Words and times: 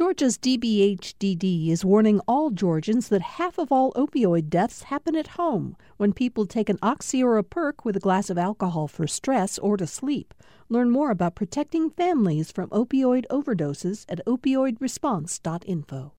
Georgia's 0.00 0.38
DBHDD 0.38 1.68
is 1.68 1.84
warning 1.84 2.20
all 2.26 2.48
Georgians 2.48 3.10
that 3.10 3.20
half 3.20 3.58
of 3.58 3.70
all 3.70 3.92
opioid 3.92 4.48
deaths 4.48 4.84
happen 4.84 5.14
at 5.14 5.36
home 5.36 5.76
when 5.98 6.14
people 6.14 6.46
take 6.46 6.70
an 6.70 6.78
oxy 6.80 7.22
or 7.22 7.36
a 7.36 7.44
perk 7.44 7.84
with 7.84 7.98
a 7.98 8.00
glass 8.00 8.30
of 8.30 8.38
alcohol 8.38 8.88
for 8.88 9.06
stress 9.06 9.58
or 9.58 9.76
to 9.76 9.86
sleep. 9.86 10.32
Learn 10.70 10.88
more 10.88 11.10
about 11.10 11.34
protecting 11.34 11.90
families 11.90 12.50
from 12.50 12.70
opioid 12.70 13.26
overdoses 13.30 14.06
at 14.08 14.24
opioidresponse.info. 14.26 16.14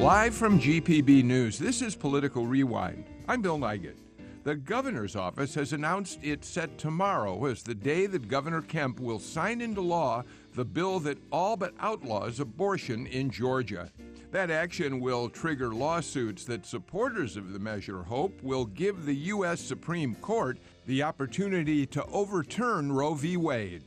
Live 0.00 0.34
from 0.34 0.58
GPB 0.58 1.22
News, 1.22 1.56
this 1.56 1.82
is 1.82 1.94
Political 1.94 2.48
Rewind. 2.48 3.04
I'm 3.28 3.42
Bill 3.42 3.58
Nigut. 3.58 3.94
The 4.44 4.56
governor's 4.56 5.14
office 5.14 5.54
has 5.54 5.72
announced 5.72 6.18
it 6.20 6.44
set 6.44 6.76
tomorrow 6.76 7.44
as 7.46 7.62
the 7.62 7.76
day 7.76 8.06
that 8.06 8.26
Governor 8.26 8.60
Kemp 8.60 8.98
will 8.98 9.20
sign 9.20 9.60
into 9.60 9.80
law 9.80 10.24
the 10.54 10.64
bill 10.64 10.98
that 11.00 11.18
all 11.30 11.56
but 11.56 11.74
outlaws 11.78 12.40
abortion 12.40 13.06
in 13.06 13.30
Georgia. 13.30 13.92
That 14.32 14.50
action 14.50 14.98
will 14.98 15.28
trigger 15.28 15.72
lawsuits 15.72 16.44
that 16.46 16.66
supporters 16.66 17.36
of 17.36 17.52
the 17.52 17.60
measure 17.60 18.02
hope 18.02 18.42
will 18.42 18.64
give 18.64 19.06
the 19.06 19.14
U.S. 19.14 19.60
Supreme 19.60 20.16
Court 20.16 20.58
the 20.86 21.04
opportunity 21.04 21.86
to 21.86 22.04
overturn 22.06 22.90
Roe 22.90 23.14
v. 23.14 23.36
Wade. 23.36 23.84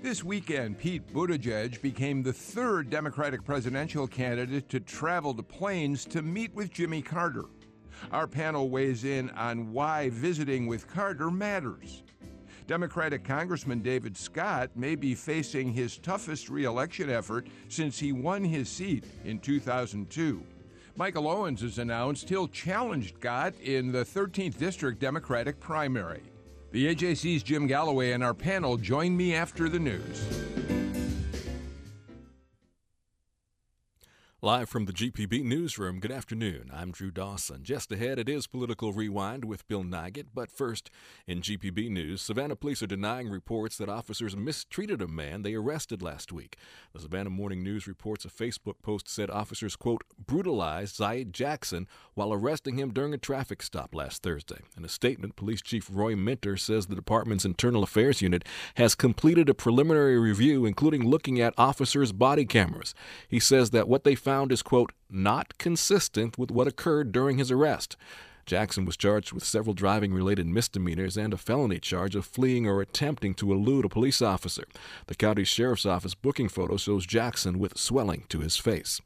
This 0.00 0.24
weekend, 0.24 0.78
Pete 0.78 1.06
Buttigieg 1.12 1.82
became 1.82 2.22
the 2.22 2.32
third 2.32 2.88
Democratic 2.88 3.44
presidential 3.44 4.06
candidate 4.06 4.70
to 4.70 4.80
travel 4.80 5.34
to 5.34 5.42
Plains 5.42 6.06
to 6.06 6.22
meet 6.22 6.54
with 6.54 6.72
Jimmy 6.72 7.02
Carter. 7.02 7.44
Our 8.12 8.26
panel 8.26 8.70
weighs 8.70 9.04
in 9.04 9.30
on 9.30 9.72
why 9.72 10.10
visiting 10.10 10.66
with 10.66 10.88
Carter 10.88 11.30
matters. 11.30 12.02
Democratic 12.66 13.24
Congressman 13.24 13.80
David 13.80 14.16
Scott 14.16 14.70
may 14.76 14.94
be 14.94 15.14
facing 15.14 15.72
his 15.72 15.98
toughest 15.98 16.48
reelection 16.48 17.10
effort 17.10 17.48
since 17.68 17.98
he 17.98 18.12
won 18.12 18.44
his 18.44 18.68
seat 18.68 19.04
in 19.24 19.40
2002. 19.40 20.42
Michael 20.96 21.28
Owens 21.28 21.62
has 21.62 21.78
announced 21.78 22.28
he'll 22.28 22.46
challenge 22.48 23.14
Scott 23.14 23.54
in 23.62 23.90
the 23.90 24.04
13th 24.04 24.58
District 24.58 25.00
Democratic 25.00 25.58
primary. 25.58 26.22
The 26.72 26.94
AJC's 26.94 27.42
Jim 27.42 27.66
Galloway 27.66 28.12
and 28.12 28.22
our 28.22 28.34
panel 28.34 28.76
join 28.76 29.16
me 29.16 29.34
after 29.34 29.68
the 29.68 29.78
news. 29.80 30.79
Live 34.42 34.70
from 34.70 34.86
the 34.86 34.94
GPB 34.94 35.44
newsroom, 35.44 36.00
good 36.00 36.10
afternoon. 36.10 36.70
I'm 36.72 36.92
Drew 36.92 37.10
Dawson. 37.10 37.62
Just 37.62 37.92
ahead, 37.92 38.18
it 38.18 38.26
is 38.26 38.46
Political 38.46 38.94
Rewind 38.94 39.44
with 39.44 39.68
Bill 39.68 39.82
Nigut. 39.84 40.28
But 40.32 40.50
first, 40.50 40.90
in 41.26 41.42
GPB 41.42 41.90
news, 41.90 42.22
Savannah 42.22 42.56
police 42.56 42.82
are 42.82 42.86
denying 42.86 43.28
reports 43.28 43.76
that 43.76 43.90
officers 43.90 44.34
mistreated 44.34 45.02
a 45.02 45.06
man 45.06 45.42
they 45.42 45.52
arrested 45.52 46.00
last 46.00 46.32
week. 46.32 46.56
The 46.94 47.00
Savannah 47.00 47.28
Morning 47.28 47.62
News 47.62 47.86
reports 47.86 48.24
a 48.24 48.28
Facebook 48.28 48.76
post 48.82 49.10
said 49.10 49.28
officers, 49.28 49.76
quote, 49.76 50.04
brutalized 50.18 50.96
Zaid 50.96 51.34
Jackson 51.34 51.86
while 52.14 52.32
arresting 52.32 52.78
him 52.78 52.94
during 52.94 53.12
a 53.12 53.18
traffic 53.18 53.62
stop 53.62 53.94
last 53.94 54.22
Thursday. 54.22 54.60
In 54.74 54.86
a 54.86 54.88
statement, 54.88 55.36
Police 55.36 55.60
Chief 55.60 55.86
Roy 55.92 56.16
Minter 56.16 56.56
says 56.56 56.86
the 56.86 56.94
department's 56.94 57.44
Internal 57.44 57.82
Affairs 57.82 58.22
Unit 58.22 58.46
has 58.76 58.94
completed 58.94 59.50
a 59.50 59.54
preliminary 59.54 60.18
review, 60.18 60.64
including 60.64 61.06
looking 61.06 61.42
at 61.42 61.52
officers' 61.58 62.12
body 62.12 62.46
cameras. 62.46 62.94
He 63.28 63.38
says 63.38 63.68
that 63.72 63.86
what 63.86 64.04
they 64.04 64.14
found 64.14 64.29
found 64.30 64.52
is, 64.52 64.62
quote, 64.62 64.92
not 65.10 65.58
consistent 65.58 66.38
with 66.38 66.52
what 66.52 66.68
occurred 66.68 67.10
during 67.10 67.36
his 67.36 67.50
arrest. 67.50 67.96
Jackson 68.46 68.84
was 68.84 68.96
charged 68.96 69.32
with 69.32 69.44
several 69.44 69.74
driving 69.74 70.12
related 70.12 70.46
misdemeanors 70.46 71.16
and 71.16 71.32
a 71.32 71.36
felony 71.36 71.78
charge 71.78 72.14
of 72.14 72.24
fleeing 72.24 72.66
or 72.66 72.80
attempting 72.80 73.34
to 73.34 73.52
elude 73.52 73.84
a 73.84 73.88
police 73.88 74.22
officer. 74.22 74.64
The 75.06 75.14
county 75.14 75.44
sheriff's 75.44 75.86
office 75.86 76.14
booking 76.14 76.48
photo 76.48 76.76
shows 76.76 77.06
Jackson 77.06 77.58
with 77.58 77.78
swelling 77.78 78.24
to 78.28 78.40
his 78.40 78.56
face. 78.56 79.00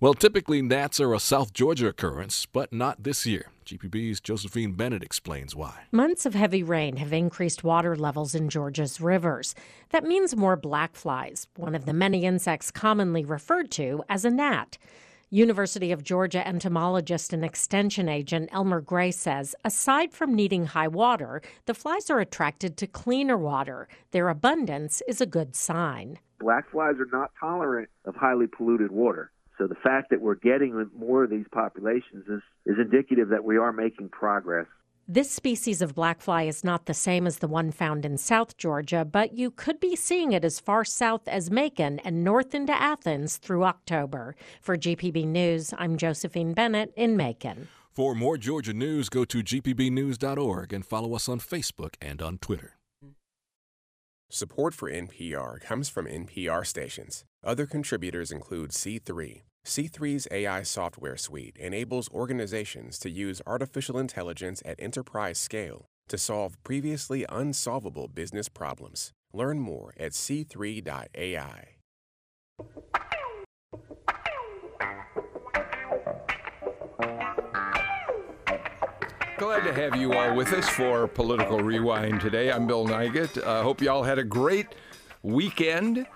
Well, 0.00 0.14
typically 0.14 0.62
gnats 0.62 1.00
are 1.00 1.14
a 1.14 1.20
South 1.20 1.52
Georgia 1.52 1.88
occurrence, 1.88 2.46
but 2.46 2.72
not 2.72 3.02
this 3.02 3.26
year. 3.26 3.50
GPB's 3.68 4.20
Josephine 4.20 4.72
Bennett 4.72 5.02
explains 5.02 5.54
why. 5.54 5.74
Months 5.92 6.24
of 6.24 6.34
heavy 6.34 6.62
rain 6.62 6.96
have 6.96 7.12
increased 7.12 7.62
water 7.62 7.94
levels 7.94 8.34
in 8.34 8.48
Georgia's 8.48 8.98
rivers. 8.98 9.54
That 9.90 10.04
means 10.04 10.34
more 10.34 10.56
black 10.56 10.96
flies, 10.96 11.48
one 11.54 11.74
of 11.74 11.84
the 11.84 11.92
many 11.92 12.24
insects 12.24 12.70
commonly 12.70 13.26
referred 13.26 13.70
to 13.72 14.02
as 14.08 14.24
a 14.24 14.30
gnat. 14.30 14.78
University 15.30 15.92
of 15.92 16.02
Georgia 16.02 16.46
entomologist 16.48 17.34
and 17.34 17.44
extension 17.44 18.08
agent 18.08 18.48
Elmer 18.50 18.80
Gray 18.80 19.10
says 19.10 19.54
aside 19.62 20.10
from 20.10 20.34
needing 20.34 20.64
high 20.64 20.88
water, 20.88 21.42
the 21.66 21.74
flies 21.74 22.08
are 22.08 22.18
attracted 22.18 22.78
to 22.78 22.86
cleaner 22.86 23.36
water. 23.36 23.88
Their 24.12 24.30
abundance 24.30 25.02
is 25.06 25.20
a 25.20 25.26
good 25.26 25.54
sign. 25.54 26.18
Black 26.40 26.70
flies 26.70 26.94
are 26.98 27.08
not 27.12 27.32
tolerant 27.38 27.90
of 28.06 28.14
highly 28.16 28.46
polluted 28.46 28.90
water. 28.90 29.30
So 29.58 29.66
the 29.66 29.74
fact 29.74 30.08
that 30.10 30.22
we're 30.22 30.34
getting 30.34 30.88
more 30.96 31.24
of 31.24 31.30
these 31.30 31.46
populations 31.52 32.26
is, 32.26 32.40
is 32.64 32.76
indicative 32.78 33.28
that 33.28 33.44
we 33.44 33.58
are 33.58 33.72
making 33.72 34.08
progress. 34.08 34.66
This 35.10 35.30
species 35.30 35.80
of 35.80 35.94
black 35.94 36.20
fly 36.20 36.42
is 36.42 36.62
not 36.62 36.84
the 36.84 36.92
same 36.92 37.26
as 37.26 37.38
the 37.38 37.48
one 37.48 37.70
found 37.70 38.04
in 38.04 38.18
South 38.18 38.58
Georgia, 38.58 39.06
but 39.06 39.32
you 39.32 39.50
could 39.50 39.80
be 39.80 39.96
seeing 39.96 40.32
it 40.32 40.44
as 40.44 40.60
far 40.60 40.84
south 40.84 41.26
as 41.26 41.50
Macon 41.50 41.98
and 42.00 42.22
north 42.22 42.54
into 42.54 42.74
Athens 42.74 43.38
through 43.38 43.64
October. 43.64 44.36
For 44.60 44.76
GPB 44.76 45.26
News, 45.26 45.72
I'm 45.78 45.96
Josephine 45.96 46.52
Bennett 46.52 46.92
in 46.94 47.16
Macon. 47.16 47.68
For 47.90 48.14
more 48.14 48.36
Georgia 48.36 48.74
news, 48.74 49.08
go 49.08 49.24
to 49.24 49.42
gpbnews.org 49.42 50.74
and 50.74 50.84
follow 50.84 51.14
us 51.14 51.26
on 51.26 51.40
Facebook 51.40 51.94
and 52.02 52.20
on 52.20 52.36
Twitter. 52.36 52.76
Support 54.28 54.74
for 54.74 54.90
NPR 54.90 55.58
comes 55.62 55.88
from 55.88 56.04
NPR 56.04 56.66
stations. 56.66 57.24
Other 57.42 57.64
contributors 57.64 58.30
include 58.30 58.72
C3 58.72 59.40
C3's 59.68 60.26
AI 60.30 60.62
software 60.62 61.18
suite 61.18 61.58
enables 61.58 62.10
organizations 62.10 62.98
to 63.00 63.10
use 63.10 63.42
artificial 63.46 63.98
intelligence 63.98 64.62
at 64.64 64.80
enterprise 64.80 65.38
scale 65.38 65.90
to 66.08 66.16
solve 66.16 66.56
previously 66.64 67.26
unsolvable 67.28 68.08
business 68.08 68.48
problems. 68.48 69.12
Learn 69.34 69.58
more 69.58 69.92
at 70.00 70.12
c3.ai. 70.12 71.68
Glad 79.36 79.64
to 79.64 79.74
have 79.74 79.96
you 79.96 80.14
all 80.14 80.34
with 80.34 80.54
us 80.54 80.66
for 80.70 81.06
Political 81.06 81.60
Rewind 81.60 82.22
today. 82.22 82.50
I'm 82.50 82.66
Bill 82.66 82.86
Nigut. 82.86 83.36
I 83.46 83.58
uh, 83.58 83.62
hope 83.62 83.82
you 83.82 83.90
all 83.90 84.02
had 84.02 84.18
a 84.18 84.24
great 84.24 84.68
weekend 85.22 86.06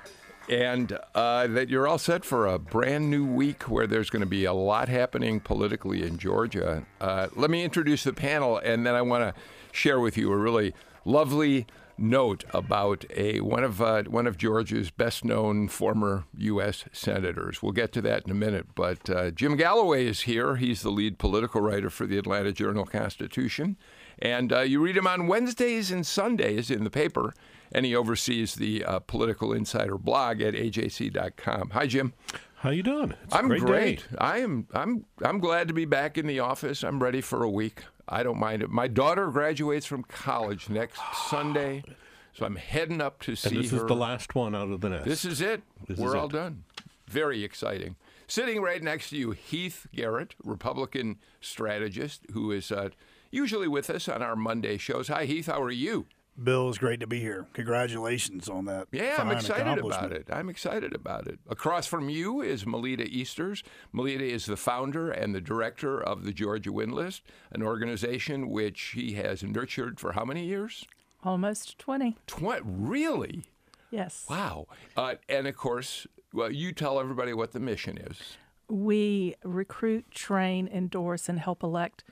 and 0.48 0.98
uh, 1.14 1.46
that 1.46 1.68
you're 1.68 1.86
all 1.86 1.98
set 1.98 2.24
for 2.24 2.46
a 2.46 2.58
brand 2.58 3.10
new 3.10 3.24
week 3.24 3.64
where 3.64 3.86
there's 3.86 4.10
going 4.10 4.20
to 4.20 4.26
be 4.26 4.44
a 4.44 4.52
lot 4.52 4.88
happening 4.88 5.40
politically 5.40 6.02
in 6.02 6.18
Georgia. 6.18 6.84
Uh, 7.00 7.28
let 7.34 7.50
me 7.50 7.64
introduce 7.64 8.04
the 8.04 8.12
panel, 8.12 8.58
and 8.58 8.86
then 8.86 8.94
I 8.94 9.02
want 9.02 9.22
to 9.22 9.40
share 9.72 10.00
with 10.00 10.16
you 10.16 10.32
a 10.32 10.36
really 10.36 10.74
lovely 11.04 11.66
note 11.98 12.44
about 12.52 13.04
a 13.14 13.40
one 13.40 13.62
of 13.62 13.80
uh, 13.80 14.02
one 14.04 14.26
of 14.26 14.36
Georgia's 14.36 14.90
best 14.90 15.24
known 15.24 15.68
former 15.68 16.24
U.S. 16.38 16.84
senators. 16.92 17.62
We'll 17.62 17.72
get 17.72 17.92
to 17.92 18.02
that 18.02 18.24
in 18.24 18.30
a 18.30 18.34
minute. 18.34 18.66
But 18.74 19.08
uh, 19.08 19.30
Jim 19.30 19.56
Galloway 19.56 20.06
is 20.06 20.22
here. 20.22 20.56
He's 20.56 20.82
the 20.82 20.90
lead 20.90 21.18
political 21.18 21.60
writer 21.60 21.90
for 21.90 22.06
the 22.06 22.18
Atlanta 22.18 22.52
Journal 22.52 22.84
Constitution, 22.84 23.76
and 24.18 24.52
uh, 24.52 24.60
you 24.60 24.80
read 24.80 24.96
him 24.96 25.06
on 25.06 25.26
Wednesdays 25.26 25.90
and 25.90 26.06
Sundays 26.06 26.70
in 26.70 26.84
the 26.84 26.90
paper 26.90 27.34
and 27.72 27.84
he 27.84 27.96
oversees 27.96 28.54
the 28.54 28.84
uh, 28.84 28.98
Political 29.00 29.52
Insider 29.54 29.98
blog 29.98 30.40
at 30.40 30.54
ajc.com. 30.54 31.70
Hi, 31.70 31.86
Jim. 31.86 32.12
How 32.56 32.70
you 32.70 32.84
doing? 32.84 33.12
It's 33.24 33.34
I'm 33.34 33.48
great. 33.48 33.98
Day. 33.98 34.16
I 34.18 34.38
am. 34.38 34.68
I'm. 34.72 35.04
I'm 35.24 35.40
glad 35.40 35.66
to 35.66 35.74
be 35.74 35.84
back 35.84 36.16
in 36.16 36.28
the 36.28 36.38
office. 36.38 36.84
I'm 36.84 37.02
ready 37.02 37.20
for 37.20 37.42
a 37.42 37.50
week. 37.50 37.82
I 38.08 38.22
don't 38.22 38.38
mind 38.38 38.62
it. 38.62 38.70
My 38.70 38.86
daughter 38.86 39.28
graduates 39.32 39.84
from 39.84 40.04
college 40.04 40.68
next 40.68 41.00
Sunday, 41.28 41.82
so 42.32 42.46
I'm 42.46 42.54
heading 42.54 43.00
up 43.00 43.20
to 43.22 43.34
see 43.34 43.48
her. 43.48 43.54
And 43.56 43.64
this 43.64 43.70
her. 43.72 43.78
is 43.78 43.84
the 43.84 43.96
last 43.96 44.36
one 44.36 44.54
out 44.54 44.70
of 44.70 44.80
the 44.80 44.90
nest. 44.90 45.04
This 45.06 45.24
is 45.24 45.40
it. 45.40 45.62
This 45.88 45.98
We're 45.98 46.10
is 46.10 46.14
all 46.14 46.26
it. 46.26 46.32
done. 46.32 46.62
Very 47.08 47.42
exciting. 47.42 47.96
Sitting 48.28 48.62
right 48.62 48.82
next 48.82 49.10
to 49.10 49.16
you, 49.16 49.32
Heath 49.32 49.88
Garrett, 49.92 50.36
Republican 50.44 51.18
strategist, 51.40 52.22
who 52.32 52.52
is 52.52 52.70
uh, 52.70 52.90
usually 53.32 53.68
with 53.68 53.90
us 53.90 54.08
on 54.08 54.22
our 54.22 54.36
Monday 54.36 54.78
shows. 54.78 55.08
Hi, 55.08 55.24
Heath. 55.24 55.46
How 55.46 55.60
are 55.60 55.70
you? 55.70 56.06
Bill, 56.40 56.68
it's 56.68 56.78
great 56.78 57.00
to 57.00 57.06
be 57.06 57.20
here. 57.20 57.46
Congratulations 57.52 58.48
on 58.48 58.64
that. 58.64 58.88
Yeah, 58.90 59.16
I'm 59.18 59.30
excited 59.30 59.78
about 59.78 60.12
it. 60.12 60.28
I'm 60.32 60.48
excited 60.48 60.94
about 60.94 61.26
it. 61.26 61.38
Across 61.48 61.86
from 61.86 62.08
you 62.08 62.40
is 62.40 62.66
Melita 62.66 63.04
Easters. 63.04 63.62
Melita 63.92 64.24
is 64.24 64.46
the 64.46 64.56
founder 64.56 65.10
and 65.10 65.34
the 65.34 65.40
director 65.40 66.02
of 66.02 66.24
the 66.24 66.32
Georgia 66.32 66.72
Win 66.72 66.90
List, 66.90 67.22
an 67.50 67.62
organization 67.62 68.48
which 68.48 68.92
he 68.94 69.12
has 69.12 69.42
nurtured 69.42 70.00
for 70.00 70.12
how 70.12 70.24
many 70.24 70.46
years? 70.46 70.86
Almost 71.22 71.78
20. 71.78 72.16
20 72.26 72.62
really? 72.64 73.44
Yes. 73.90 74.24
Wow. 74.28 74.66
Uh, 74.96 75.16
and 75.28 75.46
of 75.46 75.56
course, 75.56 76.06
well, 76.32 76.50
you 76.50 76.72
tell 76.72 76.98
everybody 76.98 77.34
what 77.34 77.52
the 77.52 77.60
mission 77.60 77.98
is. 77.98 78.38
We 78.68 79.34
recruit, 79.44 80.10
train, 80.10 80.66
endorse, 80.66 81.28
and 81.28 81.38
help 81.38 81.62
elect 81.62 82.04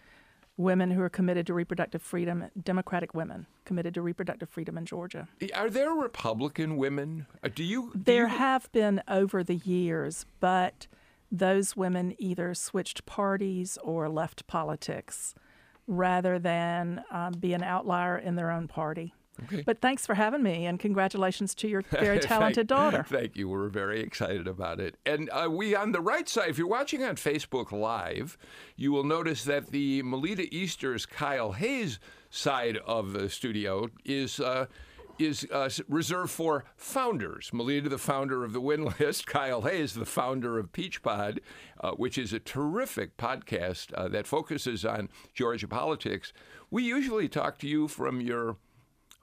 women 0.61 0.91
who 0.91 1.01
are 1.01 1.09
committed 1.09 1.47
to 1.47 1.55
reproductive 1.55 2.03
freedom, 2.03 2.45
Democratic 2.63 3.15
women 3.15 3.47
committed 3.65 3.95
to 3.95 4.03
reproductive 4.03 4.49
freedom 4.49 4.77
in 4.77 4.85
Georgia. 4.85 5.29
Are 5.55 5.71
there 5.71 5.91
Republican 5.93 6.77
women? 6.77 7.27
Uh, 7.43 7.49
do 7.55 7.65
you? 7.65 7.91
Do 7.95 8.03
there 8.05 8.29
you... 8.29 8.37
have 8.37 8.71
been 8.73 9.03
over 9.09 9.43
the 9.43 9.57
years, 9.57 10.27
but 10.39 10.87
those 11.33 11.77
women 11.77 12.15
either 12.19 12.55
switched 12.55 13.07
parties 13.07 13.79
or 13.83 14.09
left 14.09 14.47
politics 14.47 15.35
rather 15.87 16.39
than 16.39 17.03
um, 17.11 17.33
be 17.33 17.53
an 17.53 17.63
outlier 17.63 18.19
in 18.19 18.37
their 18.37 18.51
own 18.51 18.69
party. 18.69 19.15
Okay. 19.45 19.63
But 19.63 19.81
thanks 19.81 20.07
for 20.07 20.15
having 20.15 20.43
me, 20.43 20.67
and 20.67 20.79
congratulations 20.79 21.55
to 21.57 21.69
your 21.69 21.83
very 21.91 22.19
talented 22.19 22.69
thank, 22.69 22.69
daughter. 22.69 23.05
Thank 23.09 23.37
you. 23.37 23.49
We're 23.49 23.69
very 23.69 24.01
excited 24.01 24.47
about 24.47 24.81
it. 24.81 24.97
And 25.07 25.31
uh, 25.31 25.49
we, 25.51 25.75
on 25.75 25.93
the 25.93 26.01
right 26.01 26.29
side, 26.29 26.51
if 26.51 26.59
you're 26.59 26.67
watching 26.67 27.03
on 27.03 27.17
Facebook 27.17 27.73
Live, 27.73 28.37
you 28.77 28.93
will 28.93 29.05
notice 29.05 29.45
that 29.45 29.69
the 29.69 30.03
Melita 30.03 30.53
Easter's 30.55 31.07
Kyle 31.07 31.53
Hayes 31.53 31.99
side 32.31 32.79
of 32.87 33.13
the 33.13 33.29
studio 33.29 33.89
is. 34.05 34.41
Uh, 34.41 34.67
is 35.21 35.47
uh, 35.53 35.69
reserved 35.89 36.31
for 36.31 36.65
founders. 36.77 37.51
Melita, 37.53 37.89
the 37.89 37.99
founder 37.99 38.43
of 38.43 38.53
the 38.53 38.61
Win 38.61 38.93
List, 38.99 39.27
Kyle 39.27 39.63
Hayes, 39.63 39.95
the 39.95 40.07
founder 40.07 40.59
of 40.59 40.73
Peach 40.73 41.03
Pod, 41.03 41.41
uh, 41.81 41.91
which 41.93 42.17
is 42.17 42.33
a 42.33 42.39
terrific 42.39 43.17
podcast 43.17 43.93
uh, 43.95 44.09
that 44.09 44.27
focuses 44.27 44.85
on 44.85 45.09
Georgia 45.35 45.69
politics. 45.69 46.33
We 46.71 46.85
usually 46.85 47.29
talk 47.29 47.59
to 47.59 47.69
you 47.69 47.87
from 47.87 48.21
your 48.21 48.57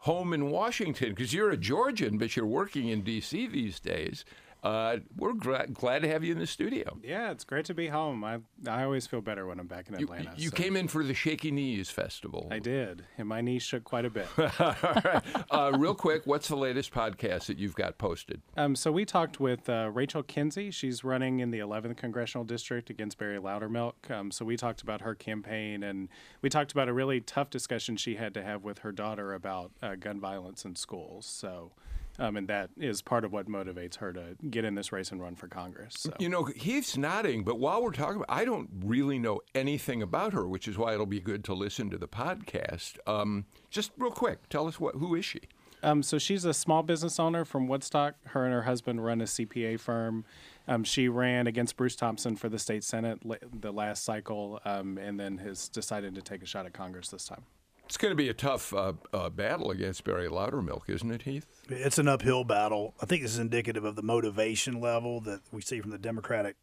home 0.08 0.34
in 0.34 0.50
Washington 0.50 1.10
because 1.10 1.34
you're 1.34 1.52
a 1.52 1.58
Georgian, 1.58 2.18
but 2.18 2.36
you're 2.36 2.46
working 2.46 2.88
in 2.88 3.02
D.C. 3.02 3.46
these 3.46 3.78
days. 3.80 4.24
Uh, 4.68 4.98
we're 5.16 5.32
gra- 5.32 5.66
glad 5.72 6.02
to 6.02 6.10
have 6.10 6.26
you 6.26 6.34
in 6.34 6.40
the 6.40 6.46
studio. 6.46 6.98
Yeah, 7.02 7.32
it's 7.32 7.46
great 7.46 7.64
to 7.66 7.74
be 7.74 7.88
home. 7.88 8.26
I 8.26 8.40
I 8.68 8.84
always 8.84 9.08
feel 9.08 9.22
better 9.22 9.48
when 9.48 9.62
I'm 9.62 9.68
back 9.68 9.88
in 9.88 9.96
Atlanta. 9.96 10.34
You, 10.36 10.44
you 10.44 10.50
so. 10.50 10.58
came 10.58 10.76
in 10.76 10.90
for 10.90 11.06
the 11.06 11.14
Shaky 11.14 11.52
Knees 11.52 11.90
Festival. 11.90 12.50
I 12.52 12.60
did, 12.60 13.06
and 13.18 13.30
my 13.30 13.40
knees 13.40 13.64
shook 13.64 13.86
quite 13.86 14.04
a 14.04 14.10
bit. 14.10 14.28
All 14.38 14.76
right. 14.84 15.24
Uh, 15.50 15.72
real 15.78 15.96
quick, 15.96 16.24
what's 16.26 16.50
the 16.50 16.58
latest 16.58 16.94
podcast 16.94 17.46
that 17.46 17.58
you've 17.58 17.76
got 17.76 17.98
posted? 17.98 18.42
Um, 18.58 18.76
so 18.76 18.92
we 18.92 19.06
talked 19.06 19.40
with 19.40 19.70
uh, 19.70 19.90
Rachel 19.94 20.22
Kinsey. 20.22 20.70
She's 20.70 21.02
running 21.02 21.40
in 21.40 21.52
the 21.52 21.60
11th 21.60 21.96
congressional 21.96 22.44
district 22.44 22.90
against 22.90 23.18
Barry 23.18 23.40
Loudermilk. 23.40 24.12
Um, 24.12 24.32
so 24.32 24.44
we 24.44 24.58
talked 24.58 24.82
about 24.82 25.00
her 25.00 25.16
campaign, 25.16 25.82
and 25.82 26.10
we 26.42 26.50
talked 26.50 26.74
about 26.74 26.90
a 26.90 26.94
really 26.94 27.22
tough 27.22 27.50
discussion 27.50 27.96
she 27.96 28.16
had 28.16 28.34
to 28.34 28.44
have 28.44 28.66
with 28.66 28.80
her 28.80 28.92
daughter 28.92 29.34
about 29.34 29.72
uh, 29.82 29.96
gun 29.96 30.20
violence 30.20 30.66
in 30.66 30.76
schools. 30.76 31.26
So. 31.26 31.72
Um, 32.20 32.36
and 32.36 32.48
that 32.48 32.70
is 32.78 33.02
part 33.02 33.24
of 33.24 33.32
what 33.32 33.48
motivates 33.48 33.98
her 33.98 34.12
to 34.14 34.36
get 34.50 34.66
in 34.66 34.76
this 34.76 34.92
race 34.92 35.12
and 35.12 35.22
run 35.22 35.36
for 35.36 35.48
Congress. 35.48 35.96
So. 35.98 36.14
You 36.20 36.30
know, 36.30 36.46
he's 36.46 36.98
nodding, 36.98 37.44
but 37.44 37.60
while 37.60 37.84
we're 37.84 37.92
talking, 37.92 38.18
about, 38.18 38.30
I 38.30 38.44
don't 38.44 38.70
really 38.84 39.20
know 39.20 39.42
anything 39.54 40.02
about 40.02 40.34
her, 40.34 40.48
which 40.48 40.68
is 40.68 40.78
why 40.78 40.94
it'll 40.94 41.06
be 41.06 41.20
good 41.20 41.44
to 41.46 41.54
listen 41.54 41.90
to 41.92 41.98
the 41.98 42.08
podcast. 42.08 42.98
Um, 43.06 43.46
just 43.70 43.92
real 43.98 44.12
quick, 44.12 44.50
tell 44.50 44.68
us 44.68 44.80
what 44.80 44.96
who 44.96 45.14
is 45.16 45.26
she? 45.26 45.42
Um, 45.84 46.02
so 46.02 46.18
she's 46.18 46.44
a 46.44 46.54
small 46.54 46.82
business 46.82 47.20
owner 47.20 47.46
from 47.46 47.68
Woodstock. 47.68 48.16
Her 48.28 48.46
and 48.46 48.54
her 48.54 48.64
husband 48.64 49.04
run 49.04 49.22
a 49.22 49.26
CPA 49.26 49.80
firm. 49.80 50.26
Um, 50.68 50.84
she 50.84 51.08
ran 51.08 51.48
against 51.48 51.78
Bruce 51.78 51.96
Thompson 51.96 52.36
for 52.36 52.50
the 52.50 52.60
state 52.60 52.84
senate 52.84 53.20
the 53.62 53.72
last 53.72 54.04
cycle, 54.04 54.60
um, 54.66 54.98
and 54.98 55.20
then 55.20 55.38
has 55.38 55.70
decided 55.70 56.16
to 56.16 56.22
take 56.22 56.42
a 56.42 56.46
shot 56.46 56.66
at 56.66 56.74
Congress 56.74 57.10
this 57.10 57.26
time. 57.26 57.44
It's 57.88 57.96
going 57.96 58.12
to 58.12 58.16
be 58.16 58.28
a 58.28 58.34
tough 58.34 58.74
uh, 58.74 58.94
uh, 59.14 59.30
battle 59.30 59.72
against 59.72 60.04
Barry 60.04 60.28
Loudermilk, 60.28 60.90
isn't 60.90 61.10
it, 61.10 61.22
Heath? 61.22 61.46
It's 61.70 61.98
an 61.98 62.10
uphill 62.10 62.44
battle. 62.44 62.94
I 63.02 63.06
think 63.06 63.22
this 63.22 63.32
is 63.32 63.40
indicative 63.40 63.86
of 63.86 63.96
the 63.96 64.02
motivation 64.02 64.82
level 64.82 65.22
that 65.22 65.40
we 65.54 65.62
see 65.62 65.80
from 65.80 65.92
the 65.92 65.98
Democratic 65.98 66.58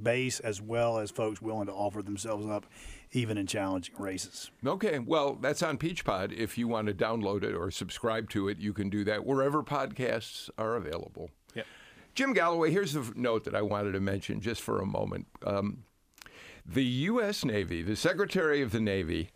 base, 0.00 0.38
as 0.38 0.62
well 0.62 0.98
as 0.98 1.10
folks 1.10 1.42
willing 1.42 1.66
to 1.66 1.72
offer 1.72 2.00
themselves 2.00 2.46
up, 2.46 2.64
even 3.10 3.36
in 3.36 3.48
challenging 3.48 3.96
races. 3.98 4.52
Okay, 4.64 5.00
well, 5.00 5.34
that's 5.34 5.64
on 5.64 5.78
PeachPod. 5.78 6.32
If 6.32 6.56
you 6.56 6.68
want 6.68 6.86
to 6.86 6.94
download 6.94 7.42
it 7.42 7.56
or 7.56 7.72
subscribe 7.72 8.30
to 8.30 8.48
it, 8.48 8.58
you 8.58 8.72
can 8.72 8.88
do 8.88 9.02
that 9.02 9.26
wherever 9.26 9.64
podcasts 9.64 10.48
are 10.58 10.76
available. 10.76 11.30
Yep. 11.56 11.66
Jim 12.14 12.32
Galloway, 12.32 12.70
here's 12.70 12.92
the 12.92 13.12
note 13.16 13.42
that 13.46 13.54
I 13.56 13.62
wanted 13.62 13.92
to 13.92 14.00
mention 14.00 14.40
just 14.40 14.62
for 14.62 14.80
a 14.80 14.86
moment. 14.86 15.26
Um, 15.44 15.82
the 16.64 16.84
U.S. 16.84 17.44
Navy, 17.44 17.82
the 17.82 17.96
Secretary 17.96 18.62
of 18.62 18.70
the 18.70 18.80
Navy, 18.80 19.30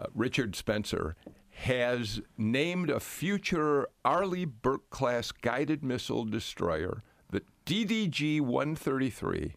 uh, 0.00 0.06
Richard 0.14 0.56
Spencer, 0.56 1.16
has 1.50 2.20
named 2.36 2.90
a 2.90 3.00
future 3.00 3.88
Arleigh 4.04 4.46
Burke 4.46 4.90
class 4.90 5.32
guided 5.32 5.84
missile 5.84 6.24
destroyer, 6.24 7.02
the 7.30 7.42
DDG 7.64 8.40
133, 8.40 9.54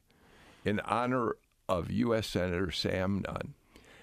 in 0.64 0.80
honor 0.82 1.36
of 1.68 1.92
U.S. 1.92 2.28
Senator 2.28 2.72
Sam 2.72 3.24
Nunn. 3.28 3.54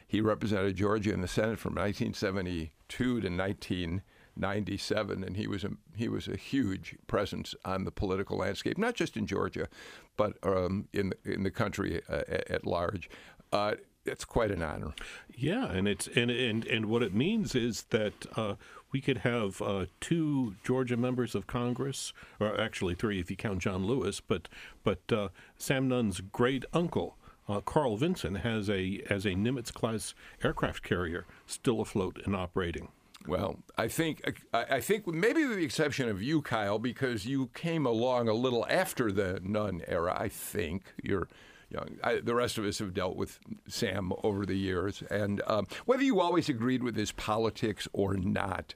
He 0.07 0.21
represented 0.21 0.77
Georgia 0.77 1.13
in 1.13 1.23
the 1.23 1.29
Senate 1.29 1.59
from 1.59 1.75
1972 1.75 2.71
to 2.89 3.15
1997, 3.15 5.25
and 5.25 5.37
he 5.37 5.47
was 5.47 5.65
a, 5.65 5.71
he 5.97 6.09
was 6.09 6.29
a 6.29 6.37
huge 6.37 6.97
presence 7.07 7.55
on 7.65 7.85
the 7.85 7.91
political 7.91 8.39
landscape, 8.39 8.77
not 8.77 8.95
just 8.95 9.17
in 9.17 9.27
Georgia, 9.27 9.69
but 10.17 10.37
um, 10.43 10.89
in, 10.93 11.15
in 11.25 11.43
the 11.43 11.51
country 11.51 12.03
uh, 12.09 12.23
at 12.29 12.67
large. 12.67 13.09
Uh, 13.53 13.75
it's 14.05 14.25
quite 14.25 14.51
an 14.51 14.63
honor. 14.63 14.93
Yeah, 15.37 15.71
and 15.71 15.89
it's 15.89 16.09
and 16.09 16.31
and, 16.31 16.65
and 16.67 16.87
what 16.87 17.03
it 17.03 17.15
means 17.15 17.55
is 17.55 17.83
that 17.91 18.27
uh, 18.37 18.55
we 18.93 19.01
could 19.01 19.19
have 19.19 19.61
uh, 19.61 19.87
two 20.01 20.55
Georgia 20.65 20.97
members 20.97 21.35
of 21.35 21.47
Congress, 21.47 22.13
or 22.39 22.61
actually 22.61 22.95
three 22.95 23.21
if 23.21 23.31
you 23.31 23.37
count 23.37 23.61
John 23.61 23.87
Lewis, 23.87 24.21
but 24.21 24.49
but 24.83 25.01
uh, 25.13 25.29
Sam 25.57 25.89
Nunn's 25.89 26.21
great 26.21 26.65
uncle. 26.73 27.17
Uh, 27.49 27.61
Carl 27.61 27.97
Vinson 27.97 28.37
has 28.37 28.71
a 28.71 29.03
as 29.11 29.27
a 29.27 29.31
Nimitz 29.31 29.73
class 29.73 30.15
aircraft 30.43 30.83
carrier 30.83 31.27
still 31.47 31.81
afloat 31.81 32.21
and 32.25 32.35
operating. 32.35 32.89
Well, 33.27 33.61
I 33.79 33.89
think 33.89 34.45
I 34.53 34.81
think 34.81 35.07
maybe 35.07 35.47
with 35.47 35.57
the 35.57 35.65
exception 35.65 36.09
of 36.09 36.23
you, 36.23 36.43
Kyle, 36.43 36.79
because 36.79 37.25
you 37.25 37.49
came 37.55 37.87
along 37.87 38.29
a 38.29 38.35
little 38.35 38.67
after 38.69 39.11
the 39.11 39.41
Nunn 39.43 39.83
era. 39.89 40.15
I 40.19 40.29
think 40.29 40.83
you're 41.03 41.29
young. 41.75 41.99
I, 42.03 42.21
the 42.21 42.35
rest 42.35 42.57
of 42.59 42.65
us 42.65 42.79
have 42.79 42.95
dealt 42.95 43.17
with 43.17 43.39
Sam 43.69 44.13
over 44.23 44.47
the 44.47 44.55
years, 44.55 45.03
and 45.11 45.43
um, 45.47 45.67
whether 45.85 46.03
you 46.03 46.21
always 46.21 46.49
agreed 46.49 46.83
with 46.83 46.97
his 46.97 47.13
politics 47.13 47.89
or 47.93 48.15
not, 48.15 48.75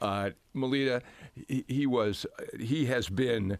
uh, 0.00 0.30
Melita, 0.54 1.02
he, 1.46 1.64
he, 1.68 1.86
was 1.86 2.26
he 2.58 2.86
has 2.86 3.08
been 3.08 3.58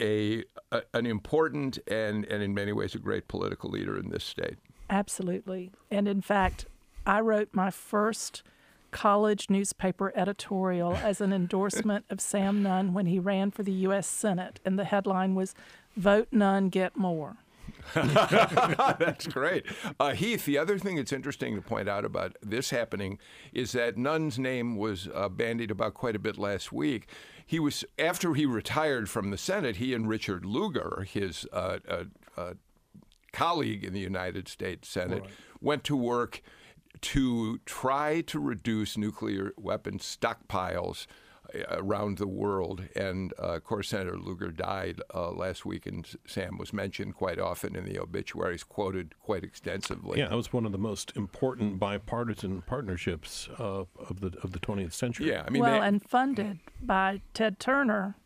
a, 0.00 0.44
a, 0.72 0.82
an 0.92 1.06
important 1.06 1.78
and 1.86 2.24
and 2.26 2.42
in 2.42 2.54
many 2.54 2.72
ways 2.72 2.94
a 2.94 2.98
great 2.98 3.28
political 3.28 3.70
leader 3.70 3.98
in 3.98 4.10
this 4.10 4.24
state. 4.24 4.56
Absolutely, 4.90 5.70
and 5.90 6.08
in 6.08 6.20
fact, 6.20 6.66
I 7.06 7.20
wrote 7.20 7.50
my 7.52 7.70
first 7.70 8.42
college 8.90 9.50
newspaper 9.50 10.12
editorial 10.14 10.94
as 11.02 11.20
an 11.20 11.32
endorsement 11.32 12.04
of 12.10 12.20
Sam 12.20 12.62
Nunn 12.62 12.94
when 12.94 13.06
he 13.06 13.18
ran 13.18 13.50
for 13.50 13.62
the 13.62 13.72
U.S. 13.72 14.06
Senate, 14.06 14.60
and 14.64 14.78
the 14.78 14.84
headline 14.84 15.34
was 15.34 15.54
"Vote 15.96 16.28
Nunn, 16.32 16.68
Get 16.70 16.96
More." 16.96 17.36
that's 17.94 19.26
great. 19.26 19.66
Uh, 20.00 20.12
Heath, 20.12 20.44
the 20.44 20.58
other 20.58 20.78
thing 20.78 20.96
that's 20.96 21.12
interesting 21.12 21.54
to 21.54 21.62
point 21.62 21.88
out 21.88 22.04
about 22.04 22.36
this 22.42 22.70
happening 22.70 23.18
is 23.52 23.72
that 23.72 23.96
Nunn's 23.96 24.38
name 24.38 24.76
was 24.76 25.08
uh, 25.14 25.28
bandied 25.28 25.70
about 25.70 25.94
quite 25.94 26.16
a 26.16 26.18
bit 26.18 26.38
last 26.38 26.72
week. 26.72 27.08
He 27.46 27.60
was 27.60 27.84
after 27.98 28.34
he 28.34 28.46
retired 28.46 29.08
from 29.08 29.30
the 29.30 29.38
Senate. 29.38 29.76
He 29.76 29.94
and 29.94 30.08
Richard 30.08 30.44
Lugar, 30.44 31.06
his 31.08 31.46
uh, 31.52 31.78
uh, 31.88 32.04
uh 32.36 32.54
colleague 33.32 33.84
in 33.84 33.92
the 33.92 34.00
United 34.00 34.48
States 34.48 34.88
Senate, 34.88 35.22
right. 35.22 35.30
went 35.60 35.84
to 35.84 35.96
work 35.96 36.40
to 37.00 37.58
try 37.66 38.22
to 38.22 38.38
reduce 38.38 38.96
nuclear 38.96 39.52
weapon 39.56 39.98
stockpiles 39.98 41.06
around 41.70 42.18
the 42.18 42.26
world. 42.26 42.84
And 42.94 43.32
uh, 43.38 43.54
of 43.54 43.64
course, 43.64 43.88
Senator 43.88 44.18
Lugar 44.18 44.50
died 44.50 45.00
uh, 45.14 45.30
last 45.30 45.64
week, 45.64 45.86
and 45.86 46.06
Sam 46.26 46.58
was 46.58 46.72
mentioned 46.72 47.14
quite 47.14 47.38
often 47.38 47.76
in 47.76 47.84
the 47.84 47.98
obituaries, 47.98 48.64
quoted 48.64 49.14
quite 49.20 49.44
extensively. 49.44 50.18
Yeah, 50.18 50.28
that 50.28 50.36
was 50.36 50.52
one 50.52 50.66
of 50.66 50.72
the 50.72 50.78
most 50.78 51.12
important 51.16 51.78
bipartisan 51.78 52.62
partnerships 52.62 53.48
uh, 53.58 53.84
of 54.08 54.20
the 54.20 54.36
of 54.42 54.52
the 54.52 54.60
20th 54.60 54.92
century. 54.92 55.28
Yeah, 55.28 55.44
I 55.46 55.50
mean, 55.50 55.62
well, 55.62 55.80
they, 55.80 55.86
and 55.86 56.02
funded 56.02 56.58
by 56.80 57.20
Ted 57.32 57.58
Turner 57.58 58.16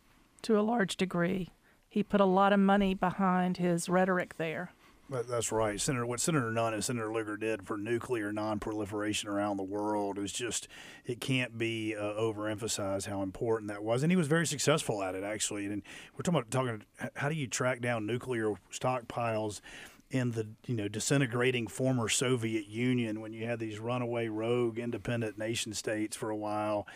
to 0.43 0.59
a 0.59 0.63
large 0.63 0.97
degree. 0.97 1.51
He 1.89 2.03
put 2.03 2.21
a 2.21 2.27
lot 2.27 2.53
of 2.53 2.61
money 2.61 2.95
behind 2.95 3.57
his 3.57 3.89
rhetoric 3.89 4.37
there. 4.37 4.73
That's 5.11 5.51
right. 5.51 5.81
Senator, 5.81 6.05
what 6.05 6.21
Senator 6.21 6.51
Nunn 6.51 6.75
and 6.75 6.85
Senator 6.85 7.11
Lugar 7.11 7.39
did 7.39 7.67
for 7.67 7.79
nuclear 7.79 8.31
nonproliferation 8.31 9.27
around 9.27 9.57
the 9.57 9.63
world 9.63 10.19
is 10.19 10.33
just, 10.33 10.69
it 11.07 11.19
can't 11.19 11.57
be 11.57 11.97
uh, 11.97 12.03
overemphasized 12.03 13.07
how 13.07 13.23
important 13.23 13.69
that 13.69 13.83
was. 13.83 14.03
And 14.03 14.13
he 14.13 14.17
was 14.17 14.27
very 14.27 14.47
successful 14.47 15.03
at 15.03 15.15
it, 15.15 15.25
actually. 15.25 15.65
And 15.65 15.83
we're 16.15 16.23
talking 16.23 16.39
about 16.39 16.51
talking, 16.51 16.83
how 17.17 17.31
do 17.31 17.35
you 17.35 17.47
track 17.47 17.81
down 17.81 18.07
nuclear 18.07 18.55
stockpiles 18.71 19.63
in 20.11 20.31
the 20.33 20.47
you 20.67 20.75
know 20.75 20.89
disintegrating 20.89 21.67
former 21.67 22.09
Soviet 22.09 22.67
Union 22.67 23.21
when 23.21 23.33
you 23.33 23.45
had 23.47 23.59
these 23.59 23.79
runaway 23.79 24.29
rogue 24.29 24.79
independent 24.79 25.37
nation 25.37 25.75
states 25.75 26.17
for 26.17 26.31
a 26.31 26.37
while, 26.37 26.87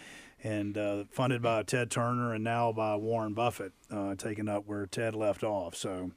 and 0.42 0.78
uh, 0.78 1.04
funded 1.10 1.42
by 1.42 1.62
Ted 1.62 1.90
Turner 1.90 2.32
and 2.32 2.42
now 2.42 2.72
by 2.72 2.96
Warren 2.96 3.34
Buffett, 3.34 3.72
uh, 3.90 4.14
taking 4.14 4.48
up 4.48 4.66
where 4.66 4.86
Ted 4.86 5.14
left 5.14 5.42
off. 5.44 5.74
So 5.74 6.12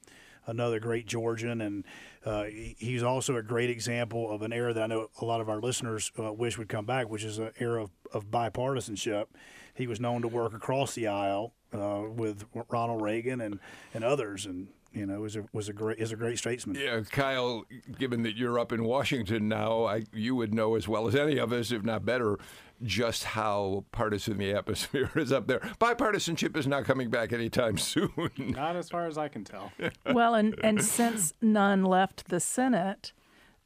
another 0.47 0.79
great 0.79 1.05
Georgian, 1.05 1.61
and 1.61 1.83
uh, 2.25 2.45
he's 2.45 3.03
also 3.03 3.35
a 3.35 3.43
great 3.43 3.69
example 3.69 4.31
of 4.31 4.41
an 4.41 4.53
era 4.53 4.73
that 4.73 4.83
I 4.83 4.87
know 4.87 5.09
a 5.21 5.25
lot 5.25 5.41
of 5.41 5.49
our 5.49 5.59
listeners 5.59 6.11
uh, 6.19 6.31
wish 6.33 6.57
would 6.57 6.69
come 6.69 6.85
back, 6.85 7.09
which 7.09 7.23
is 7.23 7.37
an 7.37 7.51
era 7.59 7.83
of, 7.83 7.91
of 8.13 8.31
bipartisanship. 8.31 9.25
He 9.73 9.87
was 9.87 9.99
known 9.99 10.21
to 10.21 10.27
work 10.27 10.53
across 10.53 10.95
the 10.95 11.07
aisle 11.07 11.53
uh, 11.73 12.03
with 12.07 12.45
Ronald 12.69 13.01
Reagan 13.01 13.41
and, 13.41 13.59
and 13.93 14.03
others, 14.03 14.45
and 14.45 14.67
you 14.95 15.05
know, 15.05 15.19
was 15.19 15.35
a 15.35 15.43
was 15.51 15.67
a 15.67 15.73
great 15.73 15.99
is 15.99 16.11
a 16.11 16.15
great 16.15 16.39
statesman. 16.39 16.77
Yeah, 16.77 17.01
Kyle. 17.01 17.65
Given 17.99 18.23
that 18.23 18.35
you're 18.35 18.57
up 18.57 18.71
in 18.71 18.85
Washington 18.85 19.49
now, 19.49 19.83
I, 19.83 20.03
you 20.13 20.35
would 20.35 20.53
know 20.53 20.75
as 20.75 20.87
well 20.87 21.07
as 21.07 21.15
any 21.15 21.37
of 21.37 21.51
us, 21.51 21.71
if 21.71 21.83
not 21.83 22.05
better, 22.05 22.37
just 22.81 23.25
how 23.25 23.83
partisan 23.91 24.37
the 24.37 24.53
atmosphere 24.53 25.11
is 25.15 25.31
up 25.31 25.47
there. 25.47 25.59
Bipartisanship 25.79 26.55
is 26.55 26.65
not 26.65 26.85
coming 26.85 27.09
back 27.09 27.33
anytime 27.33 27.77
soon. 27.77 28.29
Not 28.37 28.75
as 28.77 28.89
far 28.89 29.05
as 29.05 29.17
I 29.17 29.27
can 29.27 29.43
tell. 29.43 29.71
well, 30.13 30.33
and 30.33 30.57
and 30.63 30.83
since 30.83 31.33
Nunn 31.41 31.83
left 31.83 32.29
the 32.29 32.39
Senate, 32.39 33.11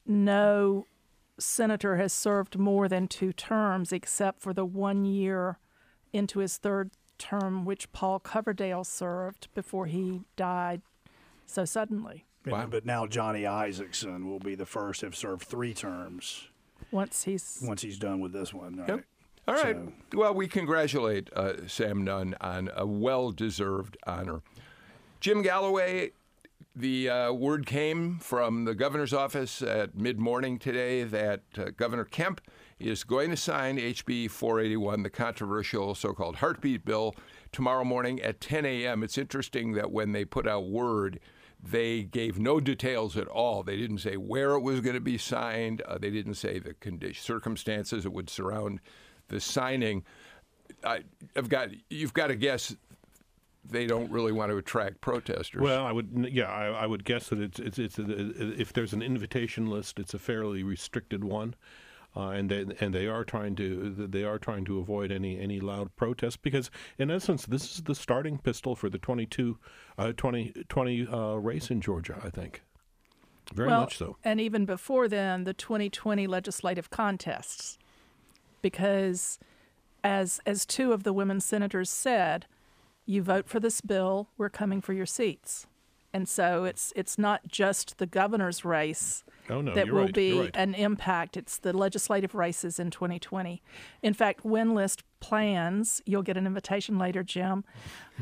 no 0.07 0.87
senator 1.37 1.97
has 1.97 2.11
served 2.11 2.57
more 2.57 2.89
than 2.89 3.07
two 3.07 3.31
terms, 3.31 3.93
except 3.93 4.41
for 4.41 4.53
the 4.53 4.65
one 4.65 5.05
year 5.05 5.59
into 6.11 6.39
his 6.39 6.57
third 6.57 6.89
term, 7.19 7.65
which 7.65 7.91
Paul 7.91 8.19
Coverdell 8.19 8.85
served 8.85 9.47
before 9.53 9.85
he 9.85 10.21
died 10.35 10.81
so 11.49 11.65
suddenly. 11.65 12.25
Wow. 12.45 12.67
But 12.69 12.85
now 12.85 13.05
Johnny 13.05 13.41
Isakson 13.41 14.25
will 14.25 14.39
be 14.39 14.55
the 14.55 14.65
first 14.65 15.01
to 15.01 15.07
have 15.07 15.15
served 15.15 15.43
three 15.43 15.73
terms. 15.73 16.47
Once 16.91 17.23
he's 17.23 17.61
once 17.63 17.81
he's 17.81 17.99
done 17.99 18.19
with 18.19 18.31
this 18.31 18.53
one. 18.53 18.77
Right? 18.77 18.89
Yep. 18.89 19.03
All 19.47 19.55
right. 19.55 19.75
So, 19.75 20.17
well, 20.17 20.33
we 20.33 20.47
congratulate 20.47 21.29
uh, 21.35 21.67
Sam 21.67 22.03
Nunn 22.03 22.35
on 22.39 22.69
a 22.75 22.85
well-deserved 22.85 23.97
honor. 24.05 24.41
Jim 25.19 25.41
Galloway, 25.41 26.11
the 26.75 27.09
uh, 27.09 27.33
word 27.33 27.65
came 27.65 28.19
from 28.19 28.65
the 28.65 28.75
governor's 28.75 29.11
office 29.11 29.61
at 29.61 29.95
mid-morning 29.97 30.59
today 30.59 31.03
that 31.03 31.41
uh, 31.57 31.71
Governor 31.75 32.05
Kemp 32.05 32.41
is 32.79 33.03
going 33.03 33.31
to 33.31 33.37
sign 33.37 33.77
HB 33.77 34.29
481, 34.29 35.03
the 35.03 35.09
controversial 35.09 35.95
so-called 35.95 36.37
heartbeat 36.37 36.85
bill, 36.85 37.15
tomorrow 37.51 37.83
morning 37.83 38.21
at 38.21 38.39
10 38.39 38.65
a.m. 38.65 39.03
It's 39.03 39.17
interesting 39.17 39.73
that 39.73 39.91
when 39.91 40.11
they 40.11 40.25
put 40.25 40.47
out 40.47 40.69
word 40.69 41.19
they 41.61 42.03
gave 42.03 42.39
no 42.39 42.59
details 42.59 43.17
at 43.17 43.27
all. 43.27 43.63
They 43.63 43.77
didn't 43.77 43.99
say 43.99 44.15
where 44.15 44.51
it 44.51 44.61
was 44.61 44.79
going 44.79 44.95
to 44.95 45.01
be 45.01 45.17
signed. 45.17 45.81
Uh, 45.81 45.97
they 45.97 46.09
didn't 46.09 46.35
say 46.35 46.59
the 46.59 46.73
condi- 46.73 47.15
circumstances 47.15 48.03
that 48.03 48.11
would 48.11 48.29
surround 48.29 48.79
the 49.27 49.39
signing. 49.39 50.03
I, 50.83 51.01
have 51.35 51.49
got 51.49 51.69
you've 51.89 52.13
got 52.13 52.27
to 52.27 52.35
guess 52.35 52.75
they 53.69 53.85
don't 53.85 54.09
really 54.09 54.31
want 54.31 54.51
to 54.51 54.57
attract 54.57 55.01
protesters. 55.01 55.61
Well, 55.61 55.85
I 55.85 55.91
would, 55.91 56.29
yeah, 56.31 56.45
I, 56.45 56.67
I 56.67 56.85
would 56.85 57.03
guess 57.03 57.27
that 57.29 57.39
it's 57.39 57.59
it's, 57.59 57.77
it's 57.77 57.99
a, 57.99 58.59
if 58.59 58.71
there's 58.71 58.93
an 58.93 59.01
invitation 59.01 59.67
list, 59.67 59.99
it's 59.99 60.13
a 60.13 60.19
fairly 60.19 60.63
restricted 60.63 61.23
one 61.23 61.55
uh, 62.15 62.29
and 62.29 62.49
they 62.49 62.65
and 62.79 62.93
they 62.93 63.07
are 63.07 63.23
trying 63.23 63.55
to 63.55 64.07
they 64.09 64.23
are 64.23 64.39
trying 64.39 64.65
to 64.65 64.79
avoid 64.79 65.11
any 65.11 65.39
any 65.39 65.59
loud 65.59 65.95
protests 65.95 66.37
because 66.37 66.71
in 66.97 67.11
essence 67.11 67.45
this 67.45 67.75
is 67.75 67.83
the 67.83 67.95
starting 67.95 68.37
pistol 68.37 68.75
for 68.75 68.89
the 68.89 68.97
22 68.97 69.57
uh, 69.97 70.11
2020 70.17 71.07
uh, 71.07 71.35
race 71.35 71.69
in 71.69 71.81
Georgia 71.81 72.19
I 72.23 72.29
think. 72.29 72.63
Very 73.53 73.69
well, 73.69 73.81
much 73.81 73.97
so. 73.97 74.17
and 74.23 74.39
even 74.39 74.65
before 74.65 75.07
then 75.07 75.43
the 75.43 75.53
2020 75.53 76.27
legislative 76.27 76.89
contests. 76.89 77.77
Because 78.61 79.39
as 80.03 80.39
as 80.45 80.65
two 80.65 80.93
of 80.93 81.03
the 81.03 81.13
women 81.13 81.39
senators 81.39 81.89
said 81.89 82.45
you 83.05 83.21
vote 83.21 83.47
for 83.47 83.59
this 83.59 83.81
bill 83.81 84.29
we're 84.37 84.49
coming 84.49 84.81
for 84.81 84.93
your 84.93 85.05
seats 85.05 85.67
and 86.13 86.27
so 86.27 86.63
it's 86.63 86.91
it's 86.95 87.17
not 87.17 87.47
just 87.47 87.97
the 87.97 88.05
governor's 88.05 88.65
race 88.65 89.23
oh, 89.49 89.61
no, 89.61 89.73
that 89.73 89.91
will 89.91 90.05
right, 90.05 90.13
be 90.13 90.39
right. 90.39 90.51
an 90.55 90.73
impact. 90.73 91.37
It's 91.37 91.57
the 91.57 91.75
legislative 91.75 92.35
races 92.35 92.79
in 92.79 92.91
2020. 92.91 93.61
In 94.01 94.13
fact, 94.13 94.43
WinList 94.43 95.01
plans, 95.19 96.01
you'll 96.05 96.23
get 96.23 96.37
an 96.37 96.45
invitation 96.45 96.97
later, 96.97 97.23
Jim, 97.23 97.63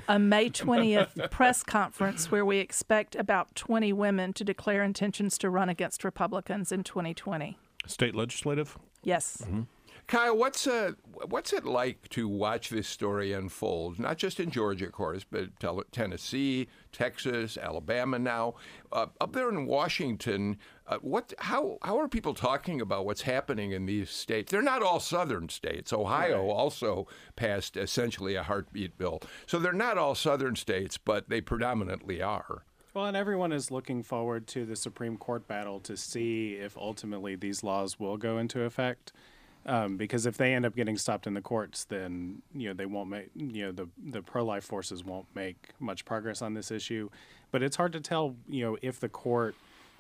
a 0.08 0.20
May 0.20 0.50
20th 0.50 1.29
press 1.32 1.63
conference 1.63 2.32
where 2.32 2.46
we 2.46 2.58
expect 2.58 3.15
about 3.15 3.56
20 3.56 3.94
women 3.94 4.34
to 4.34 4.44
declare 4.44 4.84
intentions 4.84 5.38
to 5.39 5.50
run 5.50 5.70
against 5.70 6.03
Republicans 6.03 6.72
in 6.72 6.84
2020. 6.84 7.58
State 7.86 8.15
legislative? 8.15 8.77
Yes. 9.03 9.44
Mm-hmm. 9.44 9.62
Kyle, 10.08 10.38
what's 10.38 10.66
uh, 10.66 10.94
what's 11.28 11.52
it 11.52 11.66
like 11.66 12.08
to 12.10 12.30
watch 12.30 12.70
this 12.70 12.88
story 12.88 13.34
unfold? 13.34 14.00
Not 14.00 14.18
just 14.18 14.40
in 14.40 14.52
Georgia, 14.52 14.86
of 14.86 14.94
course, 14.94 15.26
but 15.30 15.50
Tennessee, 15.92 16.70
Texas, 16.94 17.58
Alabama. 17.58 18.18
Now, 18.18 18.56
uh, 18.94 19.08
up 19.20 19.34
there 19.34 19.50
in 19.50 19.66
Washington, 19.66 20.60
uh, 20.88 21.00
what? 21.02 21.34
How 21.40 21.78
how 21.82 22.00
are 22.00 22.08
people 22.08 22.34
talking 22.34 22.80
about 22.80 23.06
what's 23.06 23.24
happening 23.24 23.74
in 23.74 23.86
these 23.86 24.10
states? 24.10 24.50
They're 24.50 24.62
not 24.62 24.82
all 24.82 25.02
southern 25.02 25.50
states. 25.50 25.92
Ohio 25.92 26.42
right. 26.42 26.54
also 26.54 27.06
passed 27.36 27.76
essentially 27.76 28.36
a 28.36 28.44
heartbeat 28.44 28.98
bill, 28.98 29.20
so 29.46 29.60
they're 29.60 29.74
not 29.74 29.98
all 29.98 30.16
southern 30.16 30.56
states, 30.56 30.98
but 30.98 31.28
they 31.28 31.42
predominantly 31.42 32.22
are. 32.22 32.64
Well, 32.94 33.08
and 33.08 33.18
everyone 33.18 33.52
is 33.52 33.72
looking 33.72 34.04
forward 34.04 34.48
to 34.48 34.66
the 34.66 34.78
Supreme 34.78 35.18
Court 35.18 35.50
battle 35.50 35.82
to 35.82 35.98
see 35.98 36.54
if 36.54 36.78
ultimately 36.78 37.36
these 37.36 37.62
laws 37.62 38.00
will 38.00 38.16
go 38.16 38.38
into 38.38 38.62
effect. 38.62 39.12
Um, 39.67 39.97
because 39.97 40.25
if 40.25 40.38
they 40.38 40.53
end 40.53 40.65
up 40.65 40.75
getting 40.77 40.97
stopped 40.97 41.27
in 41.27 41.33
the 41.33 41.41
courts, 41.41 41.83
then 41.83 42.41
you 42.55 42.69
know 42.69 42.74
they 42.74 42.86
won't 42.86 43.09
make 43.09 43.29
you 43.36 43.65
know 43.65 43.71
the 43.74 43.89
the 44.12 44.21
pro 44.21 44.45
life 44.45 44.63
forces 44.63 45.03
won't 45.03 45.27
make 45.36 45.71
much 45.79 46.05
progress 46.05 46.41
on 46.41 46.53
this 46.53 46.71
issue. 46.71 47.09
But 47.51 47.63
it's 47.63 47.75
hard 47.75 47.91
to 47.93 48.00
tell 48.00 48.36
you 48.47 48.63
know 48.63 48.77
if 48.81 49.00
the 49.00 49.09
court 49.09 49.55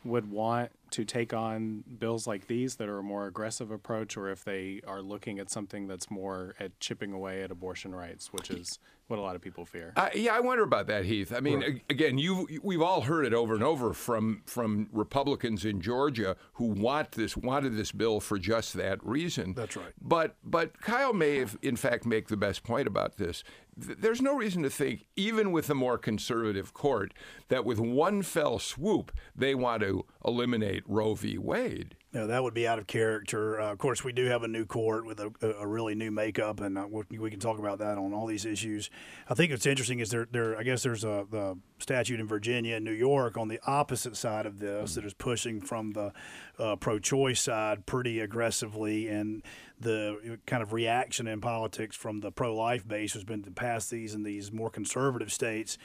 would 0.05 0.31
want 0.31 0.71
to 0.91 1.03
take 1.03 1.33
on 1.33 1.83
bills 1.99 2.27
like 2.27 2.47
these 2.47 2.75
that 2.77 2.87
are 2.87 2.99
a 2.99 3.03
more 3.03 3.27
aggressive 3.27 3.71
approach, 3.71 4.15
or 4.15 4.29
if 4.29 4.43
they 4.45 4.81
are 4.87 5.01
looking 5.01 5.37
at 5.37 5.49
something 5.49 5.87
that's 5.87 6.09
more 6.09 6.55
at 6.59 6.79
chipping 6.79 7.11
away 7.11 7.43
at 7.43 7.51
abortion 7.51 7.93
rights, 7.93 8.31
which 8.31 8.49
is 8.49 8.79
what 9.07 9.19
a 9.19 9.21
lot 9.21 9.35
of 9.35 9.41
people 9.41 9.65
fear. 9.65 9.93
Uh, 9.95 10.09
yeah, 10.13 10.33
I 10.33 10.41
wonder 10.41 10.63
about 10.63 10.87
that, 10.87 11.05
Heath. 11.05 11.33
I 11.33 11.39
mean, 11.39 11.81
again, 11.89 12.17
you 12.17 12.47
we've 12.61 12.81
all 12.81 13.01
heard 13.01 13.25
it 13.25 13.33
over 13.33 13.53
and 13.53 13.63
over 13.63 13.93
from 13.93 14.41
from 14.45 14.89
Republicans 14.91 15.63
in 15.65 15.81
Georgia 15.81 16.35
who 16.53 16.65
want 16.65 17.13
this 17.13 17.37
wanted 17.37 17.77
this 17.77 17.91
bill 17.91 18.19
for 18.19 18.37
just 18.37 18.73
that 18.73 19.03
reason. 19.05 19.53
That's 19.53 19.77
right. 19.77 19.93
But 20.01 20.35
but 20.43 20.81
Kyle 20.81 21.13
may, 21.13 21.37
have, 21.37 21.57
in 21.61 21.75
fact, 21.77 22.05
make 22.05 22.27
the 22.27 22.37
best 22.37 22.63
point 22.63 22.87
about 22.87 23.17
this. 23.17 23.43
There's 23.77 24.21
no 24.21 24.35
reason 24.35 24.63
to 24.63 24.69
think, 24.71 25.05
even 25.15 25.51
with 25.51 25.69
a 25.69 25.75
more 25.75 25.99
conservative 25.99 26.73
court, 26.73 27.13
that 27.47 27.63
with 27.63 27.79
one 27.79 28.23
fell 28.23 28.57
swoop 28.57 29.11
they 29.35 29.53
want 29.53 29.83
to 29.83 30.03
eliminate 30.25 30.83
Roe 30.87 31.13
v. 31.13 31.37
Wade 31.37 31.95
know, 32.17 32.27
that 32.27 32.43
would 32.43 32.53
be 32.53 32.67
out 32.67 32.79
of 32.79 32.87
character. 32.87 33.59
Uh, 33.59 33.71
of 33.71 33.77
course, 33.77 34.03
we 34.03 34.11
do 34.11 34.25
have 34.25 34.43
a 34.43 34.47
new 34.47 34.65
court 34.65 35.05
with 35.05 35.19
a, 35.19 35.31
a 35.59 35.67
really 35.67 35.95
new 35.95 36.11
makeup, 36.11 36.59
and 36.59 36.77
uh, 36.77 36.87
we 37.09 37.29
can 37.29 37.39
talk 37.39 37.59
about 37.59 37.79
that 37.79 37.97
on 37.97 38.13
all 38.13 38.25
these 38.25 38.45
issues. 38.45 38.89
I 39.29 39.33
think 39.33 39.51
what's 39.51 39.65
interesting 39.65 39.99
is 39.99 40.09
there, 40.09 40.27
there 40.31 40.57
I 40.57 40.63
guess 40.63 40.83
there's 40.83 41.03
a 41.03 41.55
statute 41.79 42.19
in 42.19 42.27
Virginia 42.27 42.75
and 42.75 42.85
New 42.85 42.91
York 42.91 43.37
on 43.37 43.47
the 43.47 43.59
opposite 43.65 44.17
side 44.17 44.45
of 44.45 44.59
this 44.59 44.95
that 44.95 45.05
is 45.05 45.13
pushing 45.13 45.61
from 45.61 45.91
the 45.91 46.11
uh, 46.59 46.75
pro-choice 46.75 47.41
side 47.41 47.85
pretty 47.85 48.19
aggressively, 48.19 49.07
and 49.07 49.43
the 49.79 50.39
kind 50.47 50.63
of 50.63 50.73
reaction 50.73 51.27
in 51.27 51.39
politics 51.39 51.95
from 51.95 52.21
the 52.21 52.31
pro-life 52.31 52.87
base 52.87 53.13
has 53.13 53.23
been 53.23 53.43
to 53.43 53.51
pass 53.51 53.89
these 53.89 54.15
in 54.15 54.23
these 54.23 54.51
more 54.51 54.71
conservative 54.71 55.31
states, 55.31 55.77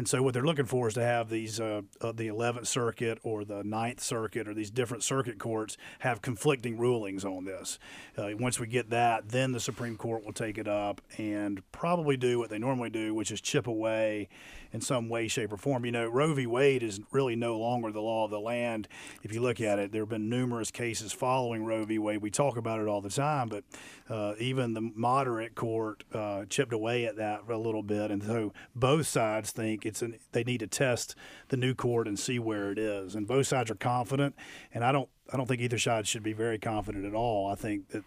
and 0.00 0.08
so 0.08 0.22
what 0.22 0.32
they're 0.32 0.46
looking 0.46 0.64
for 0.64 0.88
is 0.88 0.94
to 0.94 1.02
have 1.02 1.28
these 1.28 1.60
uh, 1.60 1.82
uh, 2.00 2.10
the 2.10 2.28
11th 2.28 2.66
Circuit 2.66 3.18
or 3.22 3.44
the 3.44 3.62
9th 3.62 4.00
Circuit 4.00 4.48
or 4.48 4.54
these 4.54 4.70
different 4.70 5.02
circuit 5.02 5.38
courts 5.38 5.76
have 5.98 6.22
conflicting 6.22 6.78
rulings 6.78 7.22
on 7.22 7.44
this. 7.44 7.78
Uh, 8.16 8.30
once 8.38 8.58
we 8.58 8.66
get 8.66 8.88
that, 8.88 9.28
then 9.28 9.52
the 9.52 9.60
Supreme 9.60 9.98
Court 9.98 10.24
will 10.24 10.32
take 10.32 10.56
it 10.56 10.66
up 10.66 11.02
and 11.18 11.60
probably 11.70 12.16
do 12.16 12.38
what 12.38 12.48
they 12.48 12.56
normally 12.56 12.88
do, 12.88 13.12
which 13.12 13.30
is 13.30 13.42
chip 13.42 13.66
away 13.66 14.30
in 14.72 14.80
some 14.80 15.08
way, 15.08 15.28
shape, 15.28 15.52
or 15.52 15.56
form. 15.56 15.84
You 15.84 15.92
know, 15.92 16.08
Roe 16.08 16.32
v. 16.32 16.46
Wade 16.46 16.82
is 16.82 17.00
really 17.10 17.36
no 17.36 17.58
longer 17.58 17.90
the 17.90 18.00
law 18.00 18.24
of 18.24 18.30
the 18.30 18.40
land. 18.40 18.88
If 19.22 19.32
you 19.34 19.40
look 19.40 19.60
at 19.60 19.78
it, 19.78 19.92
there 19.92 20.02
have 20.02 20.08
been 20.08 20.28
numerous 20.28 20.70
cases 20.70 21.12
following 21.12 21.64
Roe 21.64 21.84
v. 21.84 21.98
Wade. 21.98 22.22
We 22.22 22.30
talk 22.30 22.56
about 22.56 22.80
it 22.80 22.86
all 22.86 23.00
the 23.00 23.10
time, 23.10 23.48
but 23.48 23.64
uh, 24.08 24.34
even 24.38 24.74
the 24.74 24.80
moderate 24.94 25.54
court 25.54 26.04
uh, 26.12 26.44
chipped 26.48 26.72
away 26.72 27.06
at 27.06 27.16
that 27.16 27.42
a 27.48 27.56
little 27.56 27.82
bit, 27.82 28.10
and 28.10 28.22
so 28.22 28.52
both 28.74 29.06
sides 29.06 29.50
think 29.50 29.84
it's 29.90 30.02
an, 30.02 30.18
they 30.32 30.44
need 30.44 30.60
to 30.60 30.66
test 30.66 31.14
the 31.48 31.56
new 31.56 31.74
court 31.74 32.06
and 32.08 32.18
see 32.18 32.38
where 32.38 32.70
it 32.70 32.78
is, 32.78 33.14
and 33.14 33.26
both 33.26 33.48
sides 33.48 33.70
are 33.70 33.74
confident. 33.74 34.34
And 34.72 34.84
I 34.84 34.92
don't 34.92 35.08
I 35.32 35.36
don't 35.36 35.46
think 35.46 35.60
either 35.60 35.78
side 35.78 36.06
should 36.06 36.22
be 36.22 36.32
very 36.32 36.58
confident 36.58 37.04
at 37.04 37.14
all. 37.14 37.50
I 37.50 37.56
think 37.56 37.88
that 37.88 38.04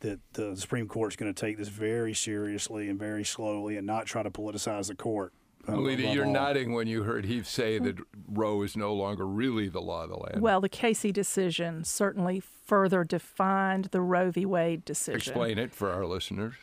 that 0.00 0.20
the 0.32 0.56
Supreme 0.56 0.88
Court 0.88 1.12
is 1.12 1.16
going 1.16 1.32
to 1.32 1.40
take 1.40 1.58
this 1.58 1.68
very 1.68 2.14
seriously 2.14 2.88
and 2.88 2.98
very 2.98 3.24
slowly 3.24 3.76
and 3.76 3.86
not 3.86 4.06
try 4.06 4.22
to 4.22 4.30
politicize 4.30 4.88
the 4.88 4.94
court. 4.94 5.32
Lita, 5.68 6.02
you're 6.02 6.24
all. 6.24 6.32
nodding 6.32 6.72
when 6.72 6.86
you 6.86 7.02
heard 7.02 7.26
Heath 7.26 7.46
say 7.46 7.78
that 7.78 7.96
Roe 8.26 8.62
is 8.62 8.76
no 8.76 8.94
longer 8.94 9.26
really 9.26 9.68
the 9.68 9.80
law 9.80 10.04
of 10.04 10.10
the 10.10 10.16
land. 10.16 10.40
Well, 10.40 10.60
the 10.60 10.70
Casey 10.70 11.12
decision 11.12 11.84
certainly 11.84 12.40
further 12.40 13.04
defined 13.04 13.86
the 13.86 14.00
Roe 14.00 14.30
v. 14.30 14.46
Wade 14.46 14.84
decision. 14.86 15.16
Explain 15.16 15.58
it 15.58 15.72
for 15.72 15.92
our 15.92 16.06
listeners. 16.06 16.54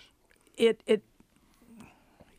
It 0.58 0.82
it 0.88 1.04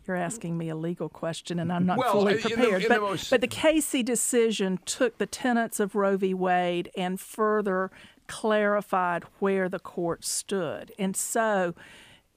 you're 0.09 0.17
asking 0.17 0.57
me 0.59 0.71
a 0.71 0.75
legal 0.75 1.09
question, 1.11 1.59
and 1.61 1.71
I'm 1.73 1.87
not 1.87 1.99
Well, 1.99 2.13
fully 2.13 2.39
prepared. 2.39 2.83
the 2.83 2.89
but, 2.89 3.01
most- 3.03 3.31
but 3.31 3.41
the 3.43 3.47
Casey 3.47 4.03
decision 4.03 4.79
took 4.87 5.19
the 5.19 5.27
tenets 5.27 5.79
of 5.79 5.95
Roe 5.95 6.17
v. 6.17 6.33
Wade 6.35 6.91
and 6.97 7.21
further 7.21 7.91
clarified 8.27 9.25
where 9.39 9.69
the 9.69 9.79
court 9.79 10.25
stood. 10.25 10.93
And 10.99 11.15
so, 11.17 11.75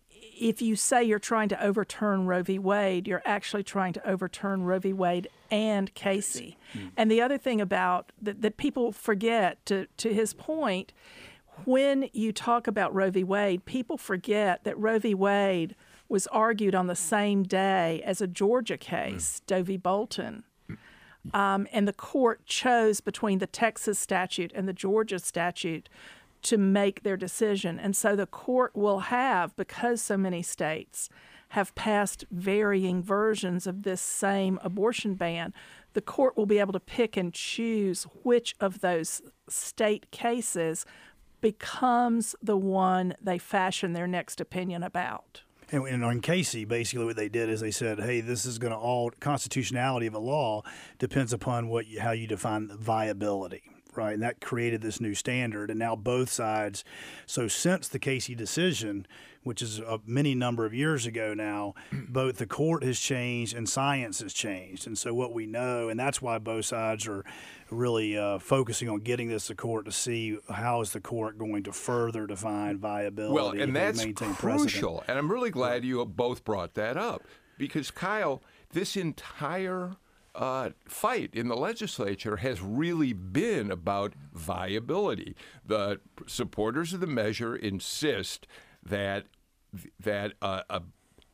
if 0.09 0.61
you 0.61 0.75
say 0.75 1.03
you're 1.03 1.19
trying 1.19 1.49
to 1.49 1.63
overturn 1.63 2.25
Roe 2.25 2.41
v. 2.43 2.57
Wade, 2.59 3.07
you're 3.07 3.21
actually 3.25 3.63
trying 3.63 3.93
to 3.93 4.09
overturn 4.09 4.63
Roe 4.63 4.79
v. 4.79 4.91
Wade 4.91 5.27
and 5.51 5.93
Casey. 5.93 6.57
And 6.97 7.11
the 7.11 7.21
other 7.21 7.37
thing 7.37 7.61
about 7.61 8.11
that, 8.21 8.41
that 8.41 8.57
people 8.57 8.91
forget, 8.91 9.63
to, 9.67 9.85
to 9.97 10.13
his 10.13 10.33
point, 10.33 10.93
when 11.65 12.09
you 12.11 12.31
talk 12.31 12.65
about 12.65 12.93
Roe 12.95 13.11
v. 13.11 13.23
Wade, 13.23 13.65
people 13.65 13.97
forget 13.97 14.63
that 14.63 14.77
Roe 14.79 14.97
v. 14.97 15.13
Wade 15.13 15.75
was 16.11 16.27
argued 16.27 16.75
on 16.75 16.87
the 16.87 16.95
same 16.95 17.43
day 17.43 18.03
as 18.05 18.19
a 18.19 18.27
Georgia 18.27 18.77
case, 18.77 19.41
Doe 19.47 19.63
v. 19.63 19.77
Bolton. 19.77 20.43
Um, 21.33 21.67
and 21.71 21.87
the 21.87 21.93
court 21.93 22.45
chose 22.45 22.99
between 22.99 23.39
the 23.39 23.47
Texas 23.47 23.97
statute 23.97 24.51
and 24.53 24.67
the 24.67 24.73
Georgia 24.73 25.19
statute 25.19 25.87
to 26.41 26.57
make 26.57 27.03
their 27.03 27.15
decision. 27.15 27.79
And 27.79 27.95
so 27.95 28.15
the 28.15 28.25
court 28.25 28.75
will 28.75 28.99
have, 28.99 29.55
because 29.55 30.01
so 30.01 30.17
many 30.17 30.41
states 30.41 31.09
have 31.49 31.73
passed 31.75 32.25
varying 32.29 33.01
versions 33.01 33.65
of 33.65 33.83
this 33.83 34.01
same 34.01 34.59
abortion 34.63 35.15
ban, 35.15 35.53
the 35.93 36.01
court 36.01 36.35
will 36.35 36.45
be 36.45 36.59
able 36.59 36.73
to 36.73 36.79
pick 36.79 37.15
and 37.15 37.33
choose 37.33 38.03
which 38.23 38.55
of 38.59 38.81
those 38.81 39.21
state 39.47 40.09
cases 40.11 40.85
becomes 41.39 42.35
the 42.41 42.57
one 42.57 43.13
they 43.21 43.37
fashion 43.37 43.93
their 43.93 44.07
next 44.07 44.41
opinion 44.41 44.83
about. 44.83 45.43
And, 45.71 46.03
on 46.03 46.19
Casey, 46.19 46.65
basically 46.65 47.05
what 47.05 47.15
they 47.15 47.29
did 47.29 47.49
is 47.49 47.61
they 47.61 47.71
said, 47.71 47.99
"Hey, 47.99 48.19
this 48.19 48.45
is 48.45 48.59
going 48.59 48.73
to 48.73 48.77
all 48.77 49.09
constitutionality 49.21 50.05
of 50.05 50.13
a 50.13 50.19
law 50.19 50.63
depends 50.99 51.31
upon 51.31 51.69
what 51.69 51.87
you, 51.87 52.01
how 52.01 52.11
you 52.11 52.27
define 52.27 52.69
viability." 52.77 53.63
Right, 53.95 54.13
and 54.13 54.23
that 54.23 54.39
created 54.39 54.81
this 54.81 55.01
new 55.01 55.13
standard, 55.13 55.69
and 55.69 55.77
now 55.77 55.95
both 55.95 56.31
sides. 56.31 56.83
So 57.25 57.47
since 57.47 57.87
the 57.89 57.99
Casey 57.99 58.35
decision, 58.35 59.05
which 59.43 59.61
is 59.61 59.79
a 59.79 59.99
many 60.05 60.33
number 60.33 60.65
of 60.65 60.73
years 60.73 61.05
ago 61.05 61.33
now, 61.33 61.73
both 62.07 62.37
the 62.37 62.45
court 62.45 62.83
has 62.83 62.99
changed 62.99 63.55
and 63.55 63.67
science 63.67 64.21
has 64.21 64.33
changed, 64.33 64.87
and 64.87 64.97
so 64.97 65.13
what 65.13 65.33
we 65.33 65.45
know, 65.45 65.89
and 65.89 65.99
that's 65.99 66.21
why 66.21 66.37
both 66.37 66.65
sides 66.65 67.05
are 67.07 67.25
really 67.69 68.17
uh, 68.17 68.37
focusing 68.39 68.87
on 68.89 68.99
getting 68.99 69.27
this 69.29 69.47
to 69.47 69.55
court 69.55 69.85
to 69.85 69.91
see 69.91 70.37
how 70.49 70.81
is 70.81 70.91
the 70.91 70.99
court 71.01 71.37
going 71.37 71.63
to 71.63 71.71
further 71.71 72.27
define 72.27 72.77
viability 72.77 73.33
Well, 73.33 73.51
and 73.51 73.75
that's 73.75 73.97
maintain 74.03 74.33
precedent. 74.35 74.71
crucial. 74.71 75.03
And 75.07 75.17
I'm 75.17 75.31
really 75.31 75.51
glad 75.51 75.83
you 75.85 76.05
both 76.05 76.43
brought 76.43 76.73
that 76.75 76.97
up 76.97 77.23
because, 77.57 77.89
Kyle, 77.91 78.41
this 78.73 78.95
entire 78.97 79.91
uh, 80.35 80.69
fight 80.87 81.31
in 81.33 81.47
the 81.47 81.55
legislature 81.55 82.37
has 82.37 82.61
really 82.61 83.13
been 83.13 83.71
about 83.71 84.13
viability. 84.33 85.35
The 85.65 85.99
supporters 86.27 86.93
of 86.93 86.99
the 86.99 87.07
measure 87.07 87.55
insist 87.55 88.47
that 88.83 89.25
that 89.99 90.33
uh, 90.41 90.63
a 90.69 90.81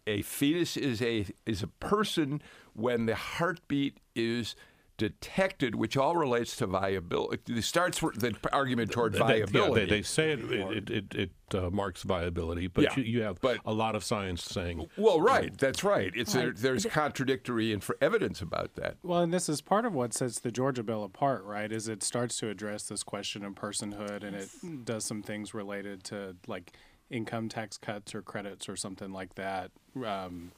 a 0.06 0.22
fetus 0.22 0.78
is 0.78 1.02
a 1.02 1.26
is 1.46 1.62
a 1.62 1.68
person 1.68 2.42
when 2.74 3.06
the 3.06 3.16
heartbeat 3.16 4.00
is 4.16 4.56
detected, 4.98 5.76
which 5.76 5.96
all 5.96 6.16
relates 6.16 6.56
to 6.58 6.66
viability. 6.68 7.54
It 7.56 7.64
starts 7.64 8.02
with 8.02 8.20
the 8.20 8.36
argument 8.52 8.92
toward 8.92 9.14
They- 9.14 9.20
they- 9.20 9.40
yeah, 9.40 9.46
viability. 9.46 9.86
they, 9.86 9.90
they 9.98 10.02
say 10.02 10.32
it 10.32 10.40
it, 10.52 10.90
it, 10.90 11.16
it 11.16 11.32
uh, 11.54 11.70
marks 11.70 12.04
viability, 12.04 12.68
but 12.68 12.84
Yeah, 12.84 12.96
you, 12.98 13.04
you 13.04 13.22
have 13.22 13.40
but- 13.40 13.60
a 13.66 13.74
lot 13.74 13.96
of 13.96 14.04
science 14.04 14.44
saying 14.44 14.88
Well, 14.98 15.22
right. 15.22 15.56
That's 15.58 15.84
right. 15.84 16.12
It's 16.16 16.34
there, 16.34 16.52
there's 16.52 16.86
contradictory 16.86 17.72
inf- 17.72 17.92
evidence 18.02 18.42
about 18.42 18.74
that. 18.76 18.98
Well, 19.04 19.22
and 19.22 19.34
this 19.34 19.48
is 19.48 19.62
part 19.62 19.86
of 19.86 19.94
what 19.94 20.14
sets 20.14 20.40
the 20.40 20.52
Georgia 20.52 20.84
bill 20.84 21.04
apart, 21.04 21.44
right? 21.46 21.72
Is 21.72 21.88
it 21.88 22.04
starts 22.04 22.38
to 22.40 22.50
address 22.50 22.84
this 22.84 23.04
question 23.04 23.46
of 23.46 23.54
personhood, 23.54 24.24
and 24.24 24.36
it 24.36 24.50
does 24.86 25.06
some 25.06 25.22
things 25.22 25.54
related 25.54 26.04
to 26.06 26.36
like 26.48 26.74
income 27.10 27.48
tax 27.50 27.78
cuts 27.78 28.14
or 28.14 28.22
credits 28.22 28.68
or 28.68 28.76
something 28.76 29.14
like 29.14 29.36
that, 29.36 29.72
um, 30.06 30.52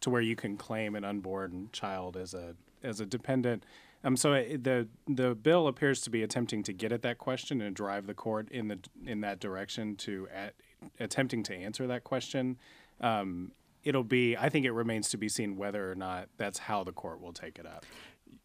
to 0.00 0.10
where 0.10 0.20
you 0.20 0.36
can 0.36 0.56
claim 0.56 0.94
an 0.94 1.04
unborn 1.04 1.70
child 1.72 2.16
as 2.16 2.34
a 2.34 2.54
as 2.82 3.00
a 3.00 3.06
dependent. 3.06 3.64
Um, 4.04 4.16
so 4.16 4.34
it, 4.34 4.64
the 4.64 4.86
the 5.08 5.34
bill 5.34 5.66
appears 5.66 6.02
to 6.02 6.10
be 6.10 6.22
attempting 6.22 6.62
to 6.64 6.72
get 6.72 6.92
at 6.92 7.02
that 7.02 7.18
question 7.18 7.60
and 7.60 7.74
drive 7.74 8.06
the 8.06 8.14
court 8.14 8.50
in 8.50 8.68
the 8.68 8.78
in 9.06 9.22
that 9.22 9.40
direction 9.40 9.96
to 9.96 10.28
at, 10.32 10.54
attempting 11.00 11.42
to 11.44 11.54
answer 11.54 11.86
that 11.86 12.04
question. 12.04 12.58
Um, 13.00 13.52
it'll 13.82 14.04
be. 14.04 14.36
I 14.36 14.50
think 14.50 14.66
it 14.66 14.72
remains 14.72 15.08
to 15.10 15.16
be 15.16 15.28
seen 15.28 15.56
whether 15.56 15.90
or 15.90 15.94
not 15.94 16.28
that's 16.36 16.58
how 16.58 16.84
the 16.84 16.92
court 16.92 17.20
will 17.20 17.32
take 17.32 17.58
it 17.58 17.66
up. 17.66 17.86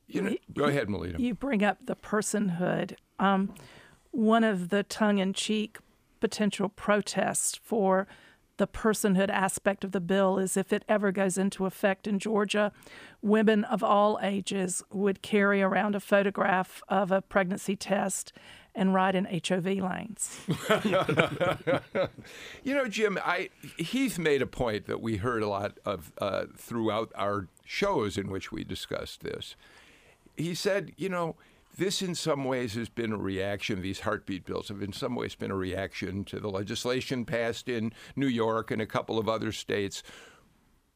You 0.08 0.22
know, 0.22 0.36
go 0.54 0.64
ahead, 0.64 0.90
Melita. 0.90 1.22
You 1.22 1.36
bring 1.36 1.64
up 1.64 1.78
the 1.86 1.96
personhood. 1.96 2.96
Um, 3.20 3.54
one 4.12 4.44
of 4.44 4.70
the 4.70 4.84
tongue 4.84 5.20
in 5.20 5.34
cheek 5.34 5.78
potential 6.20 6.70
protests 6.70 7.60
for 7.64 8.08
the 8.60 8.68
personhood 8.68 9.30
aspect 9.30 9.86
of 9.86 9.94
the 9.94 10.02
bill 10.02 10.38
is 10.38 10.58
if 10.58 10.72
it 10.74 10.84
ever 10.88 11.12
goes 11.14 11.38
into 11.38 11.66
effect 11.66 12.06
in 12.06 12.20
Georgia, 12.20 12.72
women 13.22 13.64
of 13.64 13.82
all 13.82 14.20
ages 14.22 14.84
would 14.92 15.22
carry 15.22 15.62
around 15.62 15.96
a 15.96 16.00
photograph 16.00 16.84
of 16.90 17.10
a 17.10 17.22
pregnancy 17.22 17.78
test 17.78 18.34
and 18.76 18.94
ride 18.94 19.16
in 19.16 19.26
HOV 19.26 19.66
lanes. 19.66 20.42
You 22.64 22.76
know, 22.76 22.88
Jim, 22.88 23.18
I 23.24 23.50
Heath 23.78 24.20
made 24.20 24.42
a 24.42 24.48
point 24.48 24.86
that 24.88 25.02
we 25.02 25.18
heard 25.18 25.42
a 25.42 25.48
lot 25.48 25.78
of 25.86 26.12
uh, 26.20 26.46
throughout 26.56 27.12
our 27.16 27.48
shows 27.66 28.18
in 28.18 28.30
which 28.30 28.52
we 28.52 28.64
discussed 28.64 29.22
this. 29.22 29.56
He 30.36 30.54
said, 30.54 30.92
you 30.98 31.10
know, 31.10 31.36
this 31.80 32.02
in 32.02 32.14
some 32.14 32.44
ways 32.44 32.76
has 32.76 32.90
been 32.90 33.14
a 33.14 33.18
reaction. 33.18 33.82
These 33.82 34.02
heartbeat 34.02 34.46
bills 34.46 34.68
have 34.68 34.84
in 34.84 34.94
some 34.94 35.16
ways 35.16 35.34
been 35.34 35.50
a 35.50 35.56
reaction 35.56 36.26
to 36.26 36.40
the 36.40 36.50
legislation 36.50 37.26
passed 37.26 37.70
in 37.70 37.94
New 38.16 38.28
York 38.28 38.70
and 38.70 38.82
a 38.82 38.86
couple 38.86 39.18
of 39.18 39.30
other 39.30 39.52
states, 39.54 40.04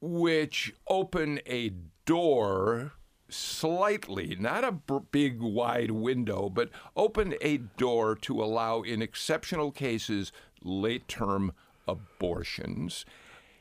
which 0.01 0.73
open 0.87 1.39
a 1.47 1.71
door 2.05 2.91
slightly, 3.29 4.35
not 4.37 4.65
a 4.65 4.73
b- 4.73 4.99
big 5.09 5.41
wide 5.41 5.91
window, 5.91 6.49
but 6.49 6.69
open 6.95 7.33
a 7.41 7.57
door 7.57 8.13
to 8.15 8.43
allow, 8.43 8.81
in 8.81 9.01
exceptional 9.01 9.71
cases, 9.71 10.33
late 10.61 11.07
term 11.07 11.53
abortions. 11.87 13.05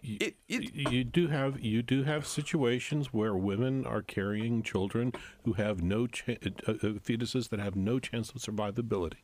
It, 0.02 0.34
it, 0.48 0.74
you 0.74 1.04
do 1.04 1.28
have 1.28 1.60
you 1.60 1.82
do 1.82 2.02
have 2.02 2.26
situations 2.26 3.12
where 3.12 3.34
women 3.36 3.86
are 3.86 4.02
carrying 4.02 4.62
children 4.62 5.12
who 5.44 5.52
have 5.54 5.80
no 5.82 6.06
ch- 6.08 6.28
uh, 6.28 6.32
uh, 6.66 6.72
fetuses 6.98 7.48
that 7.50 7.60
have 7.60 7.76
no 7.76 8.00
chance 8.00 8.30
of 8.30 8.36
survivability, 8.36 9.18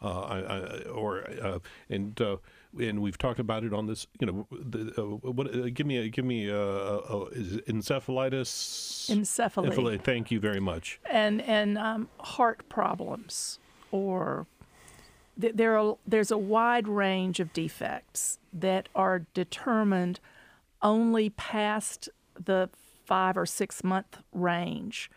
uh, 0.00 0.20
I, 0.20 0.38
I, 0.38 0.82
or 0.84 1.28
uh, 1.42 1.58
and 1.90 2.20
uh, 2.20 2.36
and 2.78 3.02
we've 3.02 3.18
talked 3.18 3.40
about 3.40 3.64
it 3.64 3.72
on 3.72 3.86
this. 3.86 4.06
You 4.20 4.26
know, 4.28 4.46
the, 4.52 4.92
uh, 4.96 5.02
what? 5.32 5.52
Uh, 5.52 5.68
give 5.72 5.86
me 5.88 5.98
a 5.98 6.08
give 6.08 6.24
me 6.24 6.46
a, 6.48 6.56
a, 6.56 6.98
a 6.98 7.24
is 7.30 7.54
it 7.54 7.66
encephalitis. 7.66 9.10
Encephaly. 9.10 9.70
Encephali- 9.70 10.00
Thank 10.00 10.30
you 10.30 10.38
very 10.38 10.60
much. 10.60 11.00
and 11.10 11.42
and 11.42 11.76
um, 11.76 12.08
heart 12.20 12.68
problems 12.68 13.58
or 13.90 14.46
th- 15.40 15.54
there 15.54 15.78
are, 15.78 15.96
there's 16.06 16.30
a 16.30 16.38
wide 16.38 16.88
range 16.88 17.40
of 17.40 17.52
defects 17.52 18.38
that 18.52 18.88
are 18.94 19.26
determined 19.34 20.20
only 20.82 21.30
past 21.30 22.08
the 22.42 22.68
five 23.04 23.36
or 23.36 23.46
six 23.46 23.84
month 23.84 24.18
range 24.32 25.10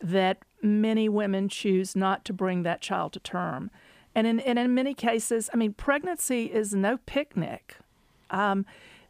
that 0.00 0.38
many 0.62 1.08
women 1.08 1.48
choose 1.48 1.96
not 1.96 2.24
to 2.24 2.32
bring 2.32 2.62
that 2.62 2.80
child 2.80 3.12
to 3.12 3.20
term. 3.20 3.70
And 4.14 4.26
in, 4.26 4.40
and 4.40 4.58
in 4.58 4.74
many 4.74 4.94
cases, 4.94 5.50
I 5.52 5.56
mean, 5.56 5.74
pregnancy 5.74 6.46
is 6.46 6.74
no 6.74 6.98
picnic. 7.06 7.76
Um, 8.30 8.64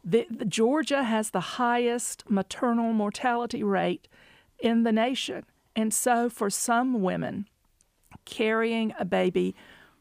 the, 0.05 0.27
the 0.31 0.45
Georgia 0.45 1.05
has 1.05 1.31
the 1.31 1.41
highest 1.41 2.29
maternal 2.29 2.93
mortality 2.93 3.63
rate 3.63 4.09
in 4.59 4.83
the 4.83 4.93
nation. 4.93 5.45
And 5.75 5.93
so, 5.93 6.29
for 6.29 6.49
some 6.49 7.03
women, 7.03 7.49
carrying 8.25 8.95
a 8.99 9.05
baby 9.05 9.55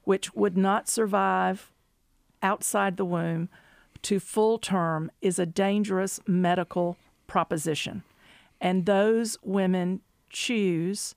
which 0.05 0.33
would 0.33 0.57
not 0.57 0.87
survive 0.87 1.71
outside 2.41 2.95
the 2.97 3.05
womb 3.05 3.49
to 4.03 4.19
full 4.19 4.57
term 4.57 5.11
is 5.21 5.39
a 5.39 5.45
dangerous 5.45 6.19
medical 6.27 6.95
proposition. 7.27 8.03
And 8.61 8.85
those 8.85 9.37
women 9.43 10.01
choose 10.29 11.15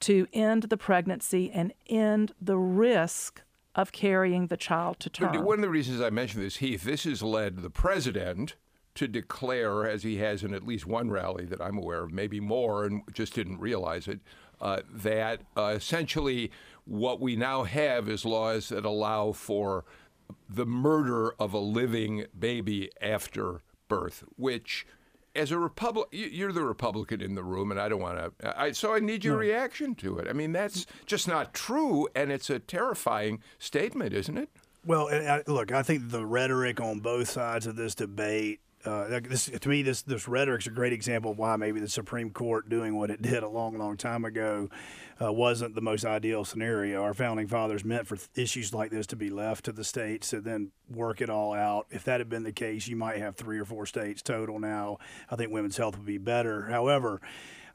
to 0.00 0.26
end 0.32 0.64
the 0.64 0.76
pregnancy 0.76 1.50
and 1.52 1.72
end 1.88 2.32
the 2.40 2.56
risk 2.56 3.42
of 3.74 3.92
carrying 3.92 4.46
the 4.46 4.56
child 4.56 4.98
to 5.00 5.10
term. 5.10 5.44
one 5.44 5.58
of 5.58 5.62
the 5.62 5.68
reasons 5.68 6.00
I 6.00 6.10
mentioned 6.10 6.42
this, 6.42 6.56
Heath, 6.56 6.82
this 6.82 7.04
has 7.04 7.22
led 7.22 7.58
the 7.58 7.70
president 7.70 8.54
to 8.94 9.06
declare, 9.06 9.86
as 9.86 10.02
he 10.02 10.16
has 10.16 10.42
in 10.42 10.52
at 10.52 10.66
least 10.66 10.86
one 10.86 11.10
rally 11.10 11.44
that 11.46 11.60
I'm 11.60 11.78
aware 11.78 12.02
of, 12.02 12.12
maybe 12.12 12.40
more, 12.40 12.84
and 12.84 13.02
just 13.12 13.34
didn't 13.34 13.58
realize 13.58 14.08
it, 14.08 14.20
uh, 14.60 14.80
that 14.90 15.42
uh, 15.56 15.74
essentially 15.76 16.50
what 16.90 17.20
we 17.20 17.36
now 17.36 17.62
have 17.62 18.08
is 18.08 18.24
laws 18.24 18.68
that 18.70 18.84
allow 18.84 19.30
for 19.30 19.84
the 20.48 20.66
murder 20.66 21.32
of 21.38 21.54
a 21.54 21.58
living 21.58 22.26
baby 22.36 22.90
after 23.00 23.60
birth, 23.86 24.24
which 24.36 24.84
as 25.36 25.52
a 25.52 25.58
Republic, 25.58 26.08
you're 26.10 26.52
the 26.52 26.64
Republican 26.64 27.20
in 27.20 27.36
the 27.36 27.44
room, 27.44 27.70
and 27.70 27.80
I 27.80 27.88
don't 27.88 28.00
want 28.00 28.18
to. 28.40 28.60
I, 28.60 28.72
so 28.72 28.92
I 28.92 28.98
need 28.98 29.24
your 29.24 29.34
no. 29.34 29.40
reaction 29.40 29.94
to 29.96 30.18
it. 30.18 30.26
I 30.26 30.32
mean, 30.32 30.50
that's 30.50 30.84
just 31.06 31.28
not 31.28 31.54
true, 31.54 32.08
and 32.16 32.32
it's 32.32 32.50
a 32.50 32.58
terrifying 32.58 33.40
statement, 33.60 34.12
isn't 34.12 34.36
it? 34.36 34.48
Well, 34.84 35.08
I, 35.08 35.18
uh, 35.26 35.42
look, 35.46 35.70
I 35.70 35.84
think 35.84 36.10
the 36.10 36.26
rhetoric 36.26 36.80
on 36.80 36.98
both 36.98 37.30
sides 37.30 37.68
of 37.68 37.76
this 37.76 37.94
debate 37.94 38.60
uh, 38.84 39.20
this, 39.20 39.46
to 39.46 39.68
me, 39.68 39.82
this 39.82 40.02
this 40.02 40.26
rhetoric 40.26 40.62
is 40.62 40.66
a 40.66 40.70
great 40.70 40.92
example 40.92 41.32
of 41.32 41.38
why 41.38 41.56
maybe 41.56 41.80
the 41.80 41.88
Supreme 41.88 42.30
Court 42.30 42.68
doing 42.68 42.96
what 42.96 43.10
it 43.10 43.20
did 43.22 43.42
a 43.42 43.48
long, 43.48 43.76
long 43.78 43.96
time 43.96 44.24
ago 44.24 44.68
uh, 45.20 45.32
wasn't 45.32 45.74
the 45.74 45.82
most 45.82 46.04
ideal 46.04 46.44
scenario. 46.44 47.02
Our 47.02 47.12
founding 47.12 47.46
fathers 47.46 47.84
meant 47.84 48.06
for 48.06 48.16
issues 48.34 48.72
like 48.72 48.90
this 48.90 49.06
to 49.08 49.16
be 49.16 49.28
left 49.28 49.66
to 49.66 49.72
the 49.72 49.84
states 49.84 50.30
to 50.30 50.40
then 50.40 50.70
work 50.88 51.20
it 51.20 51.28
all 51.28 51.52
out. 51.52 51.86
If 51.90 52.04
that 52.04 52.20
had 52.20 52.30
been 52.30 52.42
the 52.42 52.52
case, 52.52 52.88
you 52.88 52.96
might 52.96 53.18
have 53.18 53.36
three 53.36 53.58
or 53.58 53.64
four 53.64 53.84
states 53.84 54.22
total 54.22 54.58
now. 54.58 54.98
I 55.30 55.36
think 55.36 55.52
women's 55.52 55.76
health 55.76 55.96
would 55.96 56.06
be 56.06 56.18
better. 56.18 56.66
However, 56.70 57.20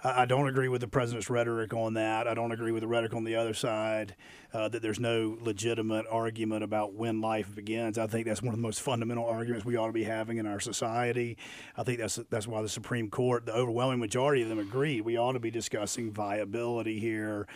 I 0.04 0.26
don't 0.26 0.48
agree 0.48 0.68
with 0.68 0.82
the 0.82 0.88
president's 0.88 1.30
rhetoric 1.30 1.74
on 1.74 1.96
that. 1.96 2.28
I 2.28 2.34
don't 2.34 2.52
agree 2.52 2.72
with 2.72 2.82
the 2.82 2.88
rhetoric 2.88 3.14
on 3.14 3.24
the 3.24 3.36
other 3.36 3.54
side 3.54 4.16
uh, 4.56 4.70
that 4.70 4.82
there's 4.82 5.02
no 5.02 5.38
legitimate 5.42 6.06
argument 6.10 6.64
about 6.64 6.94
when 6.94 7.20
life 7.20 7.54
begins. 7.54 7.98
I 7.98 8.08
think 8.08 8.26
that's 8.26 8.42
one 8.42 8.54
of 8.54 8.56
the 8.56 8.62
most 8.62 8.82
fundamental 8.82 9.26
arguments 9.26 9.66
we 9.66 9.76
ought 9.76 9.88
to 9.88 9.94
be 9.94 10.06
having 10.06 10.38
in 10.38 10.46
our 10.46 10.62
society. 10.62 11.38
I 11.76 11.84
think 11.84 12.00
that's 12.00 12.16
that's 12.30 12.48
why 12.48 12.62
the 12.62 12.70
Supreme 12.70 13.10
Court, 13.10 13.46
the 13.46 13.54
overwhelming 13.54 14.00
majority 14.00 14.44
of 14.44 14.48
them, 14.48 14.60
agree, 14.60 15.02
we 15.02 15.18
ought 15.18 15.34
to 15.34 15.42
be 15.42 15.52
discussing 15.52 16.10
viability 16.10 17.00
here 17.00 17.48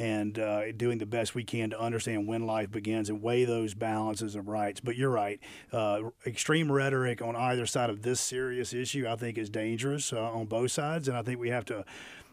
and 0.00 0.36
uh, 0.36 0.72
doing 0.72 0.98
the 0.98 1.06
best 1.06 1.36
we 1.36 1.44
can 1.44 1.70
to 1.70 1.80
understand 1.80 2.26
when 2.26 2.44
life 2.44 2.72
begins 2.72 3.08
and 3.08 3.22
weigh 3.22 3.44
those 3.44 3.74
balances 3.74 4.34
of 4.34 4.48
rights. 4.48 4.80
But 4.80 4.96
you're 4.96 5.10
right, 5.10 5.38
uh, 5.72 6.10
extreme 6.26 6.72
rhetoric 6.72 7.22
on 7.22 7.36
either 7.36 7.66
side 7.66 7.88
of 7.88 8.02
this 8.02 8.20
serious 8.20 8.74
issue, 8.74 9.06
I 9.08 9.14
think, 9.14 9.38
is 9.38 9.48
dangerous 9.48 10.12
uh, 10.12 10.20
on 10.20 10.46
both 10.46 10.72
sides, 10.72 11.06
and 11.06 11.16
I 11.16 11.22
think 11.22 11.38
we 11.38 11.50
have 11.50 11.66
to. 11.66 11.84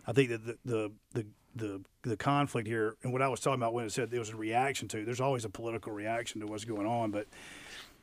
I 0.08 0.14
think 0.14 0.30
that 0.30 0.46
the, 0.46 0.58
the, 0.66 0.92
the 1.14 1.26
the 1.56 1.82
the 2.04 2.18
conflict 2.18 2.68
here 2.68 2.96
and 3.04 3.14
what 3.14 3.22
I 3.22 3.28
was 3.28 3.40
talking 3.40 3.60
about 3.60 3.74
when 3.74 3.86
it 3.86 3.92
said 3.92 4.12
there 4.12 4.20
was 4.20 4.30
a 4.30 4.36
reaction 4.36 4.88
to. 4.90 5.06
There's 5.06 5.22
always 5.22 5.46
a 5.46 5.50
political 5.50 5.92
reaction 5.92 6.42
to 6.42 6.48
what's 6.48 6.66
going 6.66 6.86
on, 6.86 7.12
but 7.12 7.28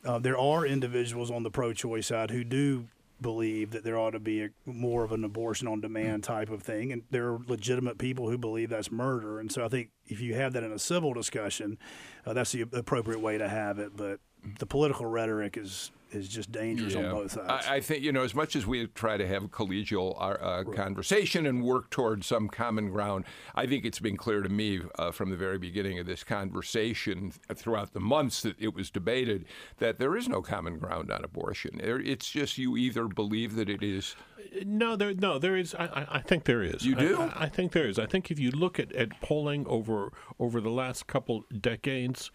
uh, 0.05 0.19
there 0.19 0.39
are 0.39 0.67
individuals 0.67 1.31
on 1.31 1.43
the 1.43 1.51
pro-choice 1.51 2.07
side 2.07 2.31
who 2.31 2.43
do 2.43 2.89
believe 3.21 3.71
that 3.71 3.85
there 3.85 3.97
ought 3.97 4.11
to 4.11 4.19
be 4.19 4.43
a, 4.43 4.49
more 4.67 5.05
of 5.05 5.13
an 5.13 5.23
abortion 5.23 5.69
on 5.69 5.81
demand 5.81 6.25
type 6.25 6.51
of 6.51 6.63
thing, 6.63 6.93
and 6.93 7.03
there 7.11 7.29
are 7.29 7.39
legitimate 7.47 7.99
people 7.99 8.29
who 8.29 8.37
believe 8.37 8.71
that's 8.71 8.91
murder. 8.91 9.39
And 9.39 9.53
so 9.53 9.65
I 9.65 9.69
think 9.69 9.91
if 10.09 10.21
you 10.21 10.35
have 10.35 10.55
that 10.55 10.65
in 10.65 10.73
a 10.73 10.79
civil 10.79 11.15
discussion, 11.15 11.79
uh, 12.27 12.33
that's 12.33 12.51
the 12.51 12.63
appropriate 12.63 13.21
way 13.21 13.39
to 13.39 13.49
have 13.49 13.79
it. 13.79 13.97
But 13.97 14.19
the 14.59 14.67
political 14.67 15.07
rhetoric 15.07 15.57
is 15.57 15.93
is 16.15 16.29
just 16.29 16.53
dangerous 16.53 16.95
yeah. 16.95 17.05
on 17.07 17.11
both 17.11 17.33
sides. 17.33 17.67
I, 17.67 17.77
I, 17.77 17.81
think 17.81 18.03
you 18.03 18.13
know 18.13 18.23
as 18.23 18.35
much 18.35 18.57
as 18.57 18.67
we 18.67 18.87
try 18.89 19.17
to 19.17 19.27
have 19.27 19.45
a 19.45 19.49
collegial 19.49 20.17
uh, 20.17 20.37
uh, 20.43 20.65
right. 20.67 20.77
conversation 20.77 21.47
and 21.47 21.63
work 21.63 21.91
towards 21.91 22.27
some 22.27 22.49
common 22.49 22.91
ground. 22.91 23.25
I 23.55 23.67
think 23.67 23.85
it's 23.85 23.99
been 23.99 24.17
clear 24.17 24.43
to 24.43 24.49
me 24.49 24.81
uh, 24.99 25.11
from 25.11 25.31
the 25.31 25.37
very 25.37 25.59
beginning 25.59 25.99
of 25.99 26.07
this 26.07 26.25
conversation 26.25 27.33
throughout 27.55 27.93
the 27.93 28.01
months 28.01 28.43
that 28.43 28.57
it 28.59 28.75
was 28.75 28.91
debated 28.91 29.47
that 29.79 29.99
there 29.99 30.17
is 30.17 30.29
no 30.29 30.43
common 30.43 30.79
ground 30.79 31.11
on 31.11 31.25
abortion. 31.25 31.81
It's 31.83 32.29
just 32.29 32.59
you 32.59 32.77
either 32.77 33.09
believe 33.09 33.55
that 33.57 33.69
it 33.69 33.83
is. 33.83 34.17
No, 34.65 34.97
there, 34.97 35.15
no, 35.15 35.39
there 35.39 35.57
is. 35.57 35.75
I, 35.75 36.07
I 36.11 36.21
think 36.21 36.45
there 36.45 36.63
is. 36.63 36.85
You 36.85 36.95
do? 36.95 37.21
I, 37.21 37.45
I 37.45 37.49
think 37.49 37.73
there 37.73 37.89
is. 37.89 37.99
I 37.99 38.07
think 38.07 38.31
if 38.31 38.39
you 38.39 38.51
look 38.51 38.79
at, 38.79 38.93
at 38.93 39.21
polling 39.21 39.67
over 39.67 40.13
over 40.39 40.61
the 40.61 40.71
last 40.71 41.07
couple 41.07 41.45
decades, 41.59 42.31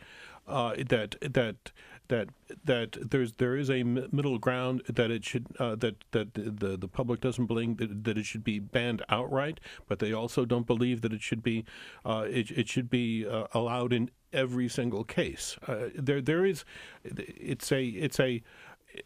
uh, 0.47 0.75
that 0.89 1.15
that 1.21 1.71
that 2.09 2.29
that 2.65 2.97
there's 3.09 3.33
there 3.33 3.55
is 3.55 3.69
a 3.69 3.83
middle 3.83 4.37
ground 4.37 4.81
that 4.87 5.11
it 5.11 5.25
should 5.25 5.47
uh, 5.59 5.75
that 5.75 6.03
that 6.11 6.33
the 6.33 6.77
the 6.77 6.87
public 6.87 7.21
doesn't 7.21 7.45
believe 7.45 7.77
that, 7.77 8.03
that 8.03 8.17
it 8.17 8.25
should 8.25 8.43
be 8.43 8.59
banned 8.59 9.03
outright, 9.09 9.59
but 9.87 9.99
they 9.99 10.13
also 10.13 10.45
don't 10.45 10.67
believe 10.67 11.01
that 11.01 11.13
it 11.13 11.21
should 11.21 11.43
be 11.43 11.65
uh, 12.05 12.25
it, 12.29 12.51
it 12.51 12.67
should 12.67 12.89
be 12.89 13.25
uh, 13.25 13.47
allowed 13.53 13.93
in 13.93 14.09
every 14.33 14.67
single 14.67 15.03
case. 15.03 15.57
Uh, 15.67 15.89
there 15.95 16.21
there 16.21 16.45
is 16.45 16.65
it's 17.03 17.71
a 17.71 17.85
it's 17.85 18.19
a 18.19 18.41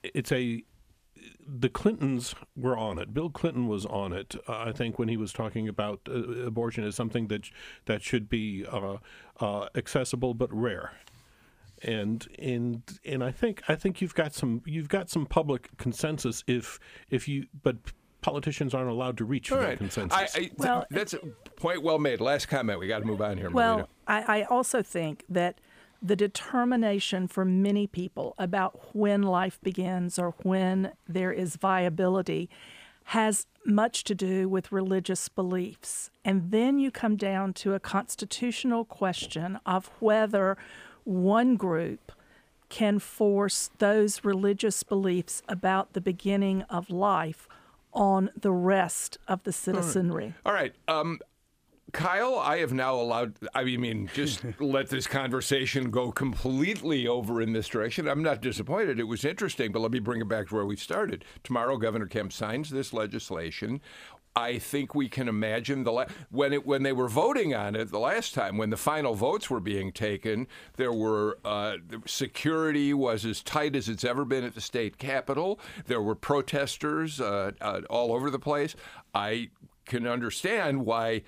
it's 0.04 0.32
a 0.32 0.64
the 1.48 1.70
Clintons 1.70 2.34
were 2.56 2.78
on 2.78 2.98
it. 2.98 3.14
Bill 3.14 3.30
Clinton 3.30 3.68
was 3.68 3.86
on 3.86 4.14
it. 4.14 4.36
Uh, 4.48 4.58
I 4.58 4.72
think 4.72 4.98
when 4.98 5.08
he 5.08 5.18
was 5.18 5.34
talking 5.34 5.68
about 5.68 6.02
uh, 6.08 6.14
abortion 6.46 6.84
as 6.84 6.96
something 6.96 7.28
that 7.28 7.50
that 7.86 8.02
should 8.02 8.30
be 8.30 8.66
uh, 8.66 8.98
uh, 9.40 9.68
accessible 9.76 10.34
but 10.34 10.54
rare 10.54 10.94
and 11.84 12.28
and 12.40 12.82
and 13.06 13.24
I 13.24 13.32
think 13.32 13.62
I 13.68 13.76
think 13.76 14.02
you've 14.02 14.16
got 14.16 14.34
some 14.34 14.62
you've 14.66 14.90
got 14.90 15.10
some 15.10 15.26
public 15.26 15.70
consensus 15.78 16.44
if 16.48 16.80
if 17.10 17.28
you 17.28 17.48
but 17.64 17.78
politicians 18.22 18.74
aren't 18.74 18.90
allowed 18.90 19.18
to 19.18 19.26
reach 19.26 19.50
for 19.50 19.58
that 19.58 19.80
consensus. 19.80 20.16
I, 20.16 20.28
I, 20.40 20.52
well, 20.58 20.86
that's 20.92 21.14
a 21.14 21.20
point 21.56 21.82
well 21.82 22.00
made. 22.00 22.22
Last 22.22 22.48
comment. 22.48 22.80
We 22.80 22.88
got 22.88 23.00
to 23.00 23.06
move 23.06 23.22
on 23.22 23.38
here. 23.38 23.50
Well, 23.50 23.90
I, 24.08 24.42
I 24.42 24.44
also 24.44 24.82
think 24.82 25.26
that 25.28 25.60
the 26.02 26.16
determination 26.16 27.28
for 27.28 27.46
many 27.46 27.86
people 27.86 28.34
about 28.38 28.96
when 28.96 29.22
life 29.22 29.60
begins 29.62 30.18
or 30.18 30.34
when 30.44 30.94
there 31.08 31.32
is 31.32 31.58
viability 31.58 32.50
has 33.06 33.46
much 33.66 34.04
to 34.06 34.16
do 34.16 34.48
with 34.50 34.72
religious 34.72 35.30
beliefs. 35.30 36.10
And 36.24 36.52
then 36.52 36.80
you 36.80 36.92
come 36.92 37.18
down 37.18 37.54
to 37.54 37.74
a 37.74 37.80
constitutional 37.80 38.86
question 38.86 39.60
of 39.66 39.92
whether 40.00 40.58
one 41.04 41.56
group 41.56 42.12
can 42.70 43.00
force 43.00 43.70
those 43.80 44.24
religious 44.24 44.82
beliefs 44.84 45.44
about 45.48 45.94
the 45.94 46.02
beginning 46.02 46.62
of 46.64 46.90
life 46.90 47.48
on 47.94 48.30
the 48.40 48.52
rest 48.52 49.18
of 49.28 49.44
the 49.44 49.52
citizenry. 49.52 50.34
All 50.46 50.54
right. 50.54 50.74
Um, 50.88 51.20
Kyle, 51.92 52.36
I 52.36 52.60
have 52.60 52.72
now 52.72 52.96
allowed, 52.96 53.38
I 53.54 53.64
mean, 53.64 54.10
just 54.14 54.46
let 54.62 54.90
this 54.90 55.08
conversation 55.08 55.92
go 55.92 56.12
completely 56.12 57.08
over 57.08 57.42
in 57.42 57.52
this 57.52 57.68
direction. 57.68 58.08
I'm 58.08 58.24
not 58.24 58.42
disappointed. 58.42 59.00
It 59.00 59.04
was 59.04 59.26
interesting, 59.26 59.72
but 59.72 59.80
let 59.80 59.92
me 59.92 60.00
bring 60.00 60.22
it 60.22 60.30
back 60.30 60.48
to 60.48 60.56
where 60.56 60.66
we 60.66 60.78
started. 60.78 61.26
Tomorrow, 61.44 61.78
Governor 61.78 62.08
Kemp 62.08 62.32
signs 62.32 62.70
this 62.70 62.94
legislation. 62.94 63.82
I 64.36 64.60
think 64.60 64.96
we 64.96 65.10
can 65.10 65.28
imagine 65.28 65.84
the 65.84 65.92
la- 65.92 66.06
when 66.30 66.54
it 66.54 66.66
when 66.66 66.84
they 66.84 66.94
were 66.94 67.10
voting 67.10 67.54
on 67.54 67.76
it 67.76 67.92
the 67.92 68.00
last 68.00 68.34
time 68.34 68.58
when 68.58 68.70
the 68.70 68.78
final 68.78 69.14
votes 69.14 69.50
were 69.50 69.60
being 69.60 69.92
taken 69.92 70.48
there 70.78 70.94
were 70.94 71.38
uh, 71.44 71.78
security 72.06 72.94
was 72.94 73.26
as 73.26 73.42
tight 73.42 73.76
as 73.76 73.90
it's 73.90 74.06
ever 74.06 74.24
been 74.24 74.44
at 74.44 74.56
the 74.56 74.62
state 74.62 74.98
capitol. 74.98 75.60
There 75.86 76.02
were 76.02 76.16
protesters 76.16 77.20
uh, 77.20 77.52
uh, 77.60 77.82
all 77.90 78.14
over 78.14 78.30
the 78.30 78.40
place. 78.40 78.76
I 79.14 79.50
can 79.86 80.08
understand 80.08 80.86
why 80.86 81.24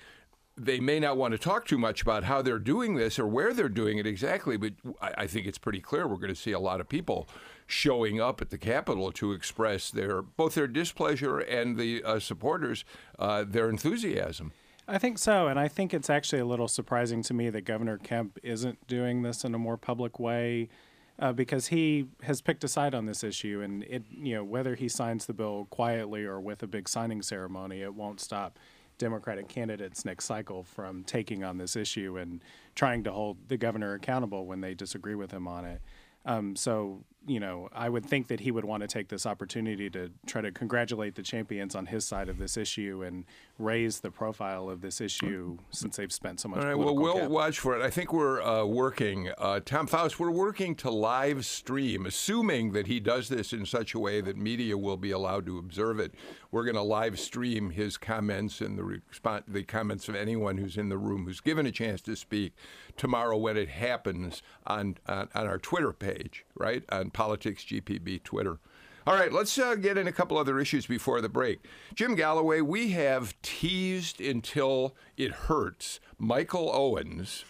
they 0.56 0.80
may 0.80 1.00
not 1.00 1.16
want 1.16 1.32
to 1.32 1.38
talk 1.38 1.66
too 1.66 1.78
much 1.78 2.00
about 2.00 2.24
how 2.24 2.40
they're 2.40 2.58
doing 2.58 2.94
this 2.94 3.18
or 3.18 3.26
where 3.26 3.52
they're 3.52 3.68
doing 3.68 3.98
it 3.98 4.06
exactly 4.06 4.56
but 4.56 4.72
I, 5.02 5.14
I 5.18 5.26
think 5.26 5.46
it's 5.46 5.58
pretty 5.58 5.80
clear 5.80 6.06
we're 6.06 6.16
going 6.16 6.28
to 6.28 6.40
see 6.40 6.52
a 6.52 6.60
lot 6.60 6.80
of 6.80 6.88
people 6.88 7.28
showing 7.66 8.20
up 8.20 8.40
at 8.40 8.50
the 8.50 8.58
Capitol 8.58 9.10
to 9.12 9.32
express 9.32 9.90
their 9.90 10.22
both 10.22 10.54
their 10.54 10.66
displeasure 10.66 11.38
and 11.38 11.76
the 11.76 12.02
uh, 12.02 12.18
supporters 12.18 12.84
uh, 13.18 13.44
their 13.46 13.68
enthusiasm. 13.68 14.52
I 14.86 14.98
think 14.98 15.18
so, 15.18 15.48
and 15.48 15.58
I 15.58 15.68
think 15.68 15.94
it's 15.94 16.10
actually 16.10 16.40
a 16.40 16.44
little 16.44 16.68
surprising 16.68 17.22
to 17.22 17.34
me 17.34 17.48
that 17.50 17.62
Governor 17.62 17.96
Kemp 17.96 18.38
isn't 18.42 18.86
doing 18.86 19.22
this 19.22 19.44
in 19.44 19.54
a 19.54 19.58
more 19.58 19.76
public 19.76 20.18
way. 20.18 20.68
Uh, 21.16 21.32
because 21.32 21.68
he 21.68 22.08
has 22.24 22.40
picked 22.40 22.64
a 22.64 22.68
side 22.68 22.92
on 22.92 23.06
this 23.06 23.22
issue, 23.22 23.60
and 23.62 23.84
it, 23.84 24.02
you 24.10 24.34
know, 24.34 24.42
whether 24.42 24.74
he 24.74 24.88
signs 24.88 25.26
the 25.26 25.32
bill 25.32 25.68
quietly 25.70 26.24
or 26.24 26.40
with 26.40 26.60
a 26.64 26.66
big 26.66 26.88
signing 26.88 27.22
ceremony, 27.22 27.82
it 27.82 27.94
won't 27.94 28.20
stop 28.20 28.58
Democratic 28.98 29.48
candidates 29.48 30.04
next 30.04 30.24
cycle 30.24 30.64
from 30.64 31.04
taking 31.04 31.44
on 31.44 31.56
this 31.56 31.76
issue 31.76 32.16
and 32.18 32.42
trying 32.74 33.04
to 33.04 33.12
hold 33.12 33.36
the 33.46 33.56
governor 33.56 33.94
accountable 33.94 34.46
when 34.46 34.60
they 34.60 34.74
disagree 34.74 35.14
with 35.14 35.30
him 35.30 35.46
on 35.46 35.64
it. 35.64 35.80
Um, 36.26 36.56
so 36.56 37.04
you 37.26 37.40
know, 37.40 37.68
I 37.72 37.88
would 37.88 38.04
think 38.06 38.28
that 38.28 38.40
he 38.40 38.50
would 38.50 38.64
want 38.64 38.82
to 38.82 38.86
take 38.86 39.08
this 39.08 39.26
opportunity 39.26 39.90
to 39.90 40.10
try 40.26 40.40
to 40.42 40.52
congratulate 40.52 41.14
the 41.14 41.22
champions 41.22 41.74
on 41.74 41.86
his 41.86 42.04
side 42.04 42.28
of 42.28 42.38
this 42.38 42.56
issue 42.56 43.02
and 43.04 43.24
raise 43.58 44.00
the 44.00 44.10
profile 44.10 44.68
of 44.68 44.80
this 44.80 45.00
issue 45.00 45.58
since 45.70 45.96
they've 45.96 46.12
spent 46.12 46.40
so 46.40 46.48
much. 46.48 46.60
All 46.60 46.66
right, 46.66 46.78
well, 46.78 46.94
we'll 46.94 47.20
cap. 47.20 47.30
watch 47.30 47.58
for 47.58 47.78
it. 47.78 47.82
I 47.82 47.90
think 47.90 48.12
we're 48.12 48.42
uh, 48.42 48.64
working, 48.64 49.30
uh, 49.38 49.60
Tom 49.64 49.86
Faust, 49.86 50.20
we're 50.20 50.30
working 50.30 50.74
to 50.76 50.90
live 50.90 51.44
stream, 51.44 52.06
assuming 52.06 52.72
that 52.72 52.86
he 52.86 53.00
does 53.00 53.28
this 53.28 53.52
in 53.52 53.66
such 53.66 53.94
a 53.94 53.98
way 53.98 54.20
that 54.20 54.36
media 54.36 54.76
will 54.76 54.96
be 54.96 55.10
allowed 55.10 55.46
to 55.46 55.58
observe 55.58 55.98
it. 55.98 56.14
We're 56.50 56.64
going 56.64 56.76
to 56.76 56.82
live 56.82 57.18
stream 57.18 57.70
his 57.70 57.96
comments 57.96 58.60
and 58.60 58.78
the 58.78 58.84
response, 58.84 59.44
the 59.48 59.64
comments 59.64 60.08
of 60.08 60.14
anyone 60.14 60.58
who's 60.58 60.76
in 60.76 60.88
the 60.88 60.98
room 60.98 61.24
who's 61.24 61.40
given 61.40 61.66
a 61.66 61.72
chance 61.72 62.00
to 62.02 62.14
speak 62.14 62.52
tomorrow 62.96 63.36
when 63.36 63.56
it 63.56 63.68
happens 63.68 64.42
on 64.66 64.84
on, 65.06 65.28
on 65.34 65.46
our 65.46 65.58
Twitter 65.58 65.92
page, 65.92 66.44
right 66.54 66.84
on 66.90 67.10
Politics 67.14 67.64
GPB 67.64 68.22
Twitter. 68.22 68.58
All 69.06 69.14
right, 69.14 69.32
let's 69.32 69.58
uh, 69.58 69.74
get 69.74 69.98
in 69.98 70.06
a 70.06 70.12
couple 70.12 70.38
other 70.38 70.58
issues 70.58 70.86
before 70.86 71.20
the 71.20 71.28
break. 71.28 71.60
Jim 71.94 72.14
Galloway, 72.14 72.62
we 72.62 72.90
have 72.92 73.34
teased 73.42 74.20
until 74.20 74.94
it 75.16 75.30
hurts 75.30 76.00
Michael 76.18 76.70
Owens 76.72 77.44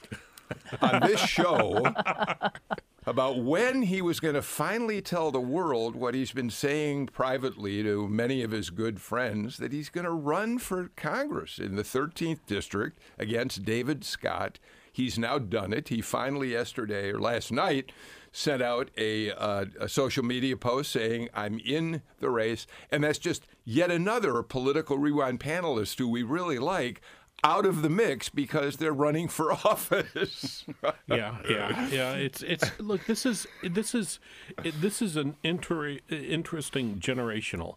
on 0.80 1.00
this 1.00 1.20
show 1.28 1.84
about 3.06 3.38
when 3.38 3.82
he 3.82 4.00
was 4.02 4.18
going 4.18 4.34
to 4.34 4.42
finally 4.42 5.00
tell 5.00 5.30
the 5.30 5.40
world 5.40 5.94
what 5.94 6.14
he's 6.14 6.32
been 6.32 6.50
saying 6.50 7.06
privately 7.06 7.82
to 7.82 8.08
many 8.08 8.42
of 8.42 8.50
his 8.50 8.70
good 8.70 9.00
friends 9.00 9.58
that 9.58 9.72
he's 9.72 9.90
going 9.90 10.04
to 10.06 10.10
run 10.10 10.58
for 10.58 10.90
Congress 10.96 11.58
in 11.58 11.76
the 11.76 11.82
13th 11.82 12.40
district 12.46 12.98
against 13.18 13.64
David 13.64 14.04
Scott. 14.04 14.58
He's 14.92 15.18
now 15.18 15.38
done 15.38 15.72
it. 15.72 15.88
He 15.88 16.00
finally, 16.00 16.52
yesterday 16.52 17.10
or 17.10 17.18
last 17.18 17.52
night, 17.52 17.92
sent 18.34 18.60
out 18.60 18.90
a, 18.98 19.30
uh, 19.30 19.64
a, 19.78 19.88
social 19.88 20.24
media 20.24 20.56
post 20.56 20.90
saying, 20.90 21.28
I'm 21.32 21.60
in 21.60 22.02
the 22.18 22.30
race. 22.30 22.66
And 22.90 23.04
that's 23.04 23.18
just 23.18 23.46
yet 23.64 23.92
another 23.92 24.42
political 24.42 24.98
rewind 24.98 25.38
panelist 25.38 25.98
who 25.98 26.08
we 26.08 26.24
really 26.24 26.58
like 26.58 27.00
out 27.44 27.64
of 27.64 27.82
the 27.82 27.88
mix 27.88 28.28
because 28.28 28.78
they're 28.78 28.92
running 28.92 29.28
for 29.28 29.52
office. 29.64 30.64
yeah, 31.06 31.38
yeah, 31.48 31.88
yeah. 31.88 32.12
It's 32.14 32.42
it's 32.42 32.78
look. 32.80 33.06
This 33.06 33.24
is 33.26 33.46
this 33.62 33.94
is 33.94 34.18
this 34.64 35.02
is 35.02 35.16
an 35.16 35.36
inter- 35.44 35.98
interesting 36.08 36.98
generational 37.00 37.76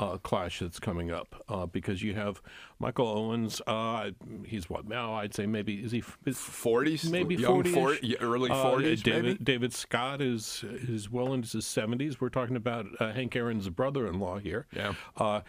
uh, 0.00 0.16
clash 0.16 0.60
that's 0.60 0.80
coming 0.80 1.10
up 1.10 1.44
uh, 1.48 1.66
because 1.66 2.02
you 2.02 2.14
have 2.14 2.40
Michael 2.78 3.06
Owens. 3.06 3.60
Uh, 3.66 4.10
he's 4.44 4.70
what 4.70 4.88
now? 4.88 5.12
I'd 5.14 5.34
say 5.34 5.46
maybe 5.46 5.74
is 5.74 5.92
he 5.92 6.00
forties? 6.00 7.08
Maybe 7.10 7.36
forties, 7.36 8.16
early 8.20 8.50
uh, 8.50 8.62
forties. 8.62 9.02
David, 9.02 9.44
David 9.44 9.74
Scott 9.74 10.22
is 10.22 10.64
is 10.66 11.10
well 11.10 11.34
into 11.34 11.58
his 11.58 11.66
seventies. 11.66 12.20
We're 12.20 12.30
talking 12.30 12.56
about 12.56 12.86
uh, 12.98 13.12
Hank 13.12 13.36
Aaron's 13.36 13.68
brother-in-law 13.68 14.38
here. 14.38 14.66
Yeah. 14.74 14.94
Uh, 15.16 15.42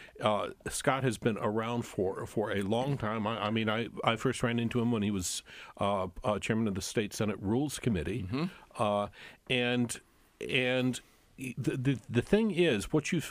Scott 0.69 1.03
has 1.03 1.17
been 1.17 1.37
around 1.37 1.83
for 1.83 2.25
for 2.25 2.51
a 2.51 2.61
long 2.61 2.97
time. 2.97 3.25
I, 3.25 3.45
I, 3.45 3.49
mean, 3.49 3.69
I 3.69 3.87
I 4.03 4.17
first 4.17 4.43
ran 4.43 4.59
into 4.59 4.81
him 4.81 4.91
when 4.91 5.01
he 5.01 5.11
was 5.11 5.43
chairman 6.41 6.67
of 6.67 6.75
the 6.75 6.81
state 6.81 7.13
Senate 7.13 7.37
Rules 7.39 7.79
Committee, 7.79 8.27
mm-hmm. 8.29 9.05
and 9.49 10.01
and 10.49 10.99
the, 11.37 11.77
the 11.77 11.99
the 12.09 12.21
thing 12.21 12.51
is 12.51 12.91
what 12.91 13.11
you 13.13 13.21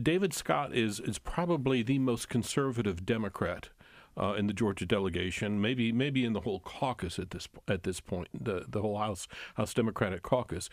David 0.00 0.34
Scott 0.34 0.74
is 0.74 0.98
is 1.00 1.18
probably 1.18 1.82
the 1.82 1.98
most 1.98 2.28
conservative 2.28 3.06
Democrat 3.06 3.68
uh, 4.16 4.34
in 4.34 4.46
the 4.46 4.52
Georgia 4.52 4.86
delegation, 4.86 5.60
maybe 5.60 5.92
maybe 5.92 6.24
in 6.24 6.32
the 6.32 6.40
whole 6.40 6.60
caucus 6.60 7.18
at 7.18 7.30
this 7.30 7.48
at 7.68 7.82
this 7.84 8.00
point, 8.00 8.28
the 8.32 8.64
the 8.68 8.80
whole 8.80 8.98
House 8.98 9.28
House 9.54 9.74
Democratic 9.74 10.22
caucus, 10.22 10.68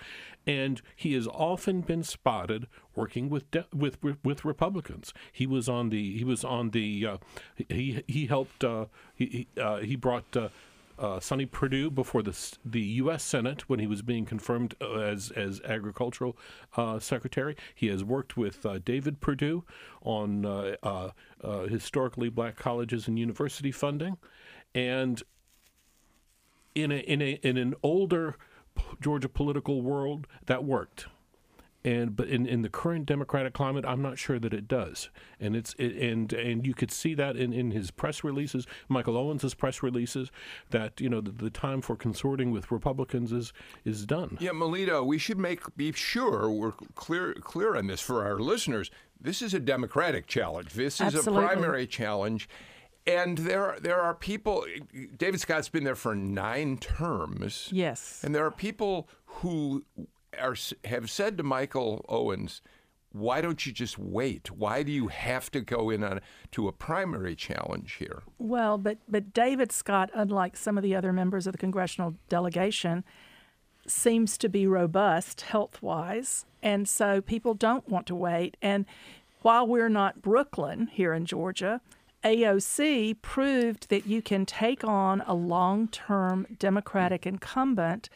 and 0.45 0.81
he 0.95 1.13
has 1.13 1.27
often 1.27 1.81
been 1.81 2.03
spotted 2.03 2.67
working 2.95 3.29
with 3.29 3.49
de- 3.51 3.67
with, 3.73 3.97
with, 4.23 4.43
Republicans. 4.43 5.13
He 5.31 5.45
was 5.47 5.69
on 5.69 5.89
the 5.89 6.17
he 6.17 6.23
was 6.23 6.43
on 6.43 6.71
the 6.71 7.05
uh, 7.05 7.17
he 7.69 8.03
he 8.07 8.25
helped 8.27 8.63
uh, 8.63 8.85
he 9.15 9.47
he, 9.55 9.61
uh, 9.61 9.77
he 9.77 9.95
brought 9.95 10.35
uh, 11.01 11.19
Sonny 11.19 11.45
Perdue 11.45 11.89
before 11.89 12.21
the 12.21 12.37
the 12.63 12.81
U.S. 12.81 13.23
Senate 13.23 13.67
when 13.67 13.79
he 13.79 13.87
was 13.87 14.01
being 14.01 14.25
confirmed 14.25 14.75
uh, 14.79 14.99
as 14.99 15.31
as 15.31 15.59
agricultural 15.61 16.37
uh, 16.77 16.99
secretary. 16.99 17.55
He 17.73 17.87
has 17.87 18.03
worked 18.03 18.37
with 18.37 18.65
uh, 18.65 18.79
David 18.79 19.19
Perdue 19.19 19.63
on 20.03 20.45
uh, 20.45 20.75
uh, 20.83 21.09
historically 21.67 22.29
black 22.29 22.55
colleges 22.55 23.07
and 23.07 23.17
university 23.17 23.71
funding, 23.71 24.17
and 24.75 25.23
in 26.75 26.91
a 26.91 26.99
in 26.99 27.21
a 27.21 27.39
in 27.41 27.57
an 27.57 27.73
older 27.81 28.35
Georgia 29.01 29.27
political 29.27 29.81
world 29.81 30.27
that 30.45 30.63
worked 30.63 31.07
and 31.83 32.15
but 32.15 32.27
in, 32.27 32.45
in 32.45 32.61
the 32.61 32.69
current 32.69 33.05
democratic 33.05 33.53
climate 33.53 33.85
i'm 33.87 34.01
not 34.01 34.17
sure 34.17 34.39
that 34.39 34.53
it 34.53 34.67
does 34.67 35.09
and 35.39 35.55
it's 35.55 35.73
it, 35.77 35.95
and 35.95 36.33
and 36.33 36.65
you 36.65 36.73
could 36.73 36.91
see 36.91 37.13
that 37.13 37.35
in, 37.35 37.51
in 37.53 37.71
his 37.71 37.91
press 37.91 38.23
releases 38.23 38.67
michael 38.87 39.17
owens's 39.17 39.53
press 39.53 39.81
releases 39.81 40.31
that 40.69 40.99
you 40.99 41.09
know 41.09 41.21
the, 41.21 41.31
the 41.31 41.49
time 41.49 41.81
for 41.81 41.95
consorting 41.95 42.51
with 42.51 42.71
republicans 42.71 43.31
is 43.31 43.53
is 43.85 44.05
done 44.05 44.37
yeah 44.39 44.51
Melita 44.51 45.03
we 45.03 45.17
should 45.17 45.39
make 45.39 45.75
be 45.75 45.91
sure 45.91 46.49
we're 46.49 46.73
clear 46.95 47.33
clear 47.35 47.75
on 47.75 47.87
this 47.87 48.01
for 48.01 48.23
our 48.23 48.39
listeners 48.39 48.91
this 49.19 49.41
is 49.41 49.53
a 49.53 49.59
democratic 49.59 50.27
challenge 50.27 50.73
this 50.73 50.95
is 50.95 51.15
Absolutely. 51.15 51.43
a 51.43 51.47
primary 51.47 51.87
challenge 51.87 52.47
and 53.07 53.39
there, 53.39 53.77
there 53.81 53.99
are 53.99 54.13
people. 54.13 54.63
David 55.17 55.39
Scott's 55.39 55.69
been 55.69 55.83
there 55.83 55.95
for 55.95 56.13
nine 56.13 56.77
terms. 56.77 57.67
Yes. 57.71 58.21
And 58.23 58.35
there 58.35 58.45
are 58.45 58.51
people 58.51 59.09
who 59.25 59.83
are 60.39 60.55
have 60.85 61.09
said 61.09 61.37
to 61.37 61.43
Michael 61.43 62.05
Owens, 62.07 62.61
why 63.13 63.41
don't 63.41 63.65
you 63.65 63.71
just 63.71 63.99
wait? 63.99 64.51
Why 64.51 64.83
do 64.83 64.91
you 64.91 65.09
have 65.09 65.51
to 65.51 65.61
go 65.61 65.89
in 65.89 66.03
on 66.03 66.21
to 66.51 66.67
a 66.67 66.71
primary 66.71 67.35
challenge 67.35 67.93
here? 67.93 68.23
Well, 68.37 68.77
but 68.77 68.99
but 69.07 69.33
David 69.33 69.71
Scott, 69.71 70.09
unlike 70.13 70.55
some 70.55 70.77
of 70.77 70.83
the 70.83 70.95
other 70.95 71.11
members 71.11 71.47
of 71.47 71.51
the 71.51 71.57
congressional 71.57 72.15
delegation, 72.29 73.03
seems 73.85 74.37
to 74.37 74.49
be 74.49 74.65
robust 74.65 75.41
health 75.41 75.81
wise, 75.81 76.45
and 76.63 76.87
so 76.87 77.21
people 77.21 77.53
don't 77.53 77.87
want 77.89 78.07
to 78.07 78.15
wait. 78.15 78.55
And 78.61 78.85
while 79.41 79.67
we're 79.67 79.89
not 79.89 80.21
Brooklyn 80.21 80.87
here 80.87 81.13
in 81.13 81.25
Georgia, 81.25 81.81
AOC 82.23 83.21
proved 83.21 83.89
that 83.89 84.05
you 84.05 84.21
can 84.21 84.45
take 84.45 84.83
on 84.83 85.21
a 85.25 85.33
long 85.33 85.87
term 85.87 86.45
Democratic 86.59 87.25
incumbent 87.25 88.09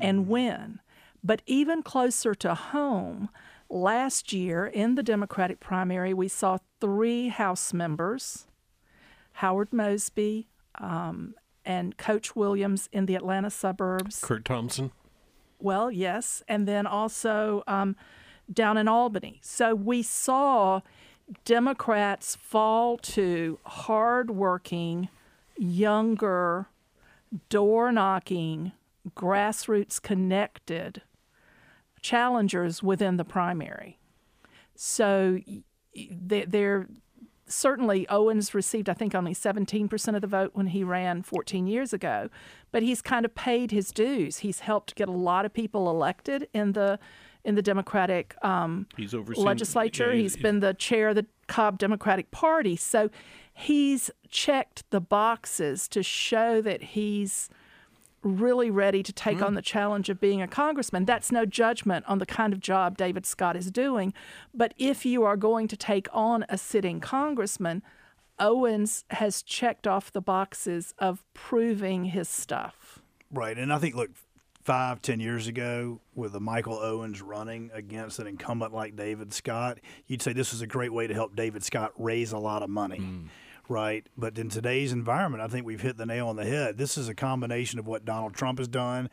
and 0.00 0.22
mm-hmm. 0.22 0.30
win. 0.30 0.80
But 1.24 1.42
even 1.46 1.82
closer 1.82 2.34
to 2.34 2.54
home, 2.54 3.28
last 3.68 4.32
year 4.32 4.66
in 4.66 4.96
the 4.96 5.02
Democratic 5.02 5.60
primary, 5.60 6.12
we 6.12 6.28
saw 6.28 6.58
three 6.80 7.28
House 7.28 7.72
members 7.72 8.46
Howard 9.36 9.72
Mosby 9.72 10.48
um, 10.78 11.34
and 11.64 11.96
Coach 11.96 12.36
Williams 12.36 12.88
in 12.92 13.06
the 13.06 13.14
Atlanta 13.14 13.50
suburbs. 13.50 14.20
Kurt 14.20 14.44
Thompson. 14.44 14.92
Well, 15.58 15.90
yes. 15.90 16.42
And 16.48 16.66
then 16.66 16.86
also 16.86 17.62
um, 17.66 17.96
down 18.52 18.76
in 18.76 18.88
Albany. 18.88 19.38
So 19.42 19.74
we 19.74 20.02
saw 20.02 20.80
Democrats 21.44 22.36
fall 22.36 22.98
to 22.98 23.58
hardworking, 23.64 25.08
younger, 25.56 26.66
door 27.48 27.92
knocking, 27.92 28.72
grassroots 29.14 30.02
connected 30.02 31.02
challengers 32.02 32.82
within 32.82 33.16
the 33.16 33.24
primary. 33.24 33.98
So 34.74 35.38
they're 36.10 36.88
certainly 37.46 38.08
Owens 38.08 38.54
received, 38.54 38.88
I 38.88 38.94
think, 38.94 39.14
only 39.14 39.34
17% 39.34 40.14
of 40.14 40.20
the 40.20 40.26
vote 40.26 40.50
when 40.54 40.68
he 40.68 40.82
ran 40.82 41.22
14 41.22 41.66
years 41.66 41.92
ago, 41.92 42.28
but 42.70 42.82
he's 42.82 43.02
kind 43.02 43.24
of 43.24 43.34
paid 43.34 43.70
his 43.70 43.90
dues. 43.92 44.38
He's 44.38 44.60
helped 44.60 44.94
get 44.94 45.08
a 45.08 45.12
lot 45.12 45.44
of 45.44 45.52
people 45.52 45.88
elected 45.90 46.48
in 46.52 46.72
the 46.72 46.98
in 47.44 47.56
the 47.56 47.62
Democratic 47.62 48.36
um, 48.44 48.86
he's 48.96 49.12
overseen, 49.12 49.44
legislature. 49.44 50.14
Yeah, 50.14 50.22
he's, 50.22 50.34
he's 50.34 50.42
been 50.42 50.60
the 50.60 50.74
chair 50.74 51.08
of 51.08 51.16
the 51.16 51.26
Cobb 51.48 51.76
Democratic 51.76 52.30
Party, 52.30 52.76
so 52.76 53.10
he's 53.52 54.12
checked 54.28 54.88
the 54.90 55.00
boxes 55.00 55.88
to 55.88 56.04
show 56.04 56.62
that 56.62 56.82
he's 56.82 57.50
really 58.22 58.70
ready 58.70 59.02
to 59.02 59.12
take 59.12 59.38
mm. 59.38 59.46
on 59.46 59.54
the 59.54 59.62
challenge 59.62 60.08
of 60.08 60.20
being 60.20 60.40
a 60.42 60.48
congressman. 60.48 61.04
That's 61.04 61.32
no 61.32 61.44
judgment 61.44 62.04
on 62.06 62.18
the 62.18 62.26
kind 62.26 62.52
of 62.52 62.60
job 62.60 62.96
David 62.96 63.26
Scott 63.26 63.56
is 63.56 63.70
doing. 63.70 64.12
But 64.54 64.74
if 64.78 65.04
you 65.04 65.24
are 65.24 65.36
going 65.36 65.68
to 65.68 65.76
take 65.76 66.08
on 66.12 66.44
a 66.48 66.58
sitting 66.58 67.00
congressman, 67.00 67.82
Owens 68.38 69.04
has 69.10 69.42
checked 69.42 69.86
off 69.86 70.12
the 70.12 70.20
boxes 70.20 70.94
of 70.98 71.24
proving 71.34 72.06
his 72.06 72.28
stuff. 72.28 73.00
Right. 73.30 73.56
And 73.56 73.72
I 73.72 73.78
think, 73.78 73.94
look, 73.94 74.10
five, 74.62 75.02
ten 75.02 75.20
years 75.20 75.46
ago, 75.46 76.00
with 76.14 76.34
a 76.34 76.40
Michael 76.40 76.78
Owens 76.78 77.22
running 77.22 77.70
against 77.72 78.18
an 78.18 78.26
incumbent 78.26 78.72
like 78.72 78.96
David 78.96 79.32
Scott, 79.32 79.78
you'd 80.06 80.22
say 80.22 80.32
this 80.32 80.52
is 80.52 80.62
a 80.62 80.66
great 80.66 80.92
way 80.92 81.06
to 81.06 81.14
help 81.14 81.34
David 81.34 81.62
Scott 81.64 81.92
raise 81.96 82.32
a 82.32 82.38
lot 82.38 82.62
of 82.62 82.70
money. 82.70 82.98
Mm 82.98 83.28
right? 83.68 84.06
But 84.16 84.38
in 84.38 84.48
today's 84.48 84.92
environment, 84.92 85.42
I 85.42 85.48
think 85.48 85.66
we've 85.66 85.80
hit 85.80 85.96
the 85.96 86.06
nail 86.06 86.28
on 86.28 86.36
the 86.36 86.44
head. 86.44 86.78
This 86.78 86.98
is 86.98 87.08
a 87.08 87.14
combination 87.14 87.78
of 87.78 87.86
what 87.86 88.04
Donald 88.04 88.34
Trump 88.34 88.58
has 88.58 88.68
done 88.68 89.08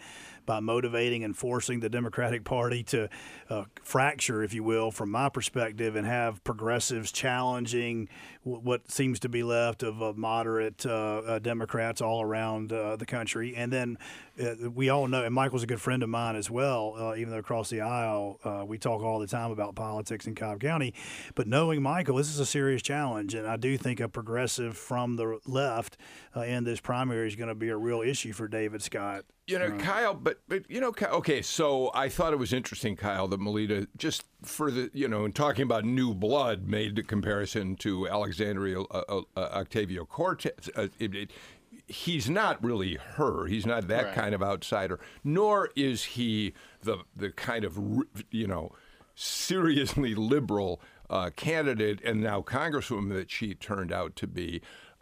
by 0.50 0.60
motivating 0.60 1.24
and 1.24 1.38
forcing 1.38 1.80
the 1.80 1.90
Democratic 1.90 2.44
Party 2.44 2.82
to 2.82 3.08
uh, 3.52 3.66
fracture, 3.84 4.42
if 4.42 4.52
you 4.52 4.64
will, 4.64 4.90
from 4.90 5.12
my 5.12 5.30
perspective, 5.30 5.96
and 5.96 6.08
have 6.08 6.44
progressives 6.44 7.12
challenging 7.12 8.10
w- 8.44 8.60
what 8.60 8.90
seems 8.90 9.20
to 9.20 9.30
be 9.30 9.44
left 9.44 9.84
of 9.84 10.02
uh, 10.02 10.12
moderate 10.16 10.88
uh, 10.88 10.90
uh 10.90 11.38
Democrats 11.38 12.02
all 12.02 12.24
around 12.24 12.74
uh, 12.74 12.96
the 12.96 13.06
country. 13.06 13.56
And 13.56 13.72
then 13.72 14.00
uh, 14.44 14.72
we 14.72 14.90
all 14.90 15.08
know, 15.08 15.24
and 15.24 15.36
Michael's 15.36 15.62
a 15.62 15.68
good 15.68 15.82
friend 15.82 16.02
of 16.02 16.10
mine 16.10 16.36
as 16.36 16.50
well, 16.50 17.14
even 17.16 17.30
though 17.32 17.38
across 17.38 17.70
the 17.70 17.82
aisle 17.82 18.40
we 18.66 18.80
talk 18.80 19.04
all 19.04 19.20
the 19.20 19.28
time 19.28 19.52
about 19.52 19.76
politics 19.76 20.26
in 20.26 20.34
Cobb 20.34 20.62
County. 20.62 20.96
But 21.36 21.46
knowing 21.46 21.84
Michael, 21.84 22.16
this 22.16 22.30
is 22.30 22.40
a 22.40 22.46
serious 22.46 22.82
challenge, 22.82 23.36
and 23.36 23.46
I 23.46 23.56
do 23.56 23.78
think 23.78 24.00
a 24.00 24.10
progressive 24.10 24.76
from 24.76 25.16
the 25.16 25.38
left 25.46 25.96
in 26.36 26.64
this 26.64 26.80
primary 26.80 27.28
is 27.28 27.36
going 27.36 27.50
to 27.50 27.56
be 27.56 27.70
a 27.70 27.78
real 27.78 28.02
issue 28.02 28.34
for 28.34 28.48
David 28.48 28.82
Scott. 28.82 29.26
You 29.50 29.58
know, 29.58 29.70
right. 29.70 29.80
Kyle, 29.80 30.14
but 30.14 30.38
but 30.48 30.70
you 30.70 30.80
know, 30.80 30.94
okay. 31.02 31.42
So 31.42 31.90
I 31.96 32.08
thought 32.08 32.34
it 32.34 32.36
was 32.36 32.54
interesting, 32.54 32.96
Kyle, 32.96 33.28
that 33.28 33.40
Melita 33.40 33.88
just 33.98 34.26
for 34.44 34.70
the 34.70 34.92
you 34.94 35.08
know, 35.08 35.26
in 35.26 35.32
talking 35.32 35.64
about 35.64 35.86
new 35.86 36.14
blood, 36.14 36.68
made 36.68 36.96
the 36.96 37.02
comparison 37.02 37.76
to 37.78 38.08
Alexandria 38.08 38.82
uh, 38.82 39.04
uh, 39.10 39.22
uh 39.36 39.40
Octavio 39.40 40.06
Cortez. 40.06 40.70
Uh, 40.76 40.90
it, 41.00 41.16
it, 41.16 41.32
he's 41.88 42.30
not 42.30 42.64
really 42.64 43.00
her. 43.16 43.48
He's 43.48 43.66
not 43.66 43.88
that 43.88 44.06
Right. 44.06 44.14
kind 44.16 44.36
of 44.36 44.44
outsider. 44.44 45.00
Nor 45.24 45.72
is 45.76 46.04
he 46.04 46.54
the 46.84 47.00
the 47.16 47.32
kind 47.32 47.66
of 47.66 47.80
you 48.30 48.46
know 48.46 48.72
seriously 49.16 50.14
liberal 50.14 50.80
uh, 51.10 51.32
candidate 51.36 52.02
and 52.06 52.22
now 52.22 52.42
congresswoman 52.42 53.14
that 53.16 53.32
she 53.32 53.56
turned 53.56 53.92
out 53.92 54.16
to 54.18 54.28
be. 54.28 54.62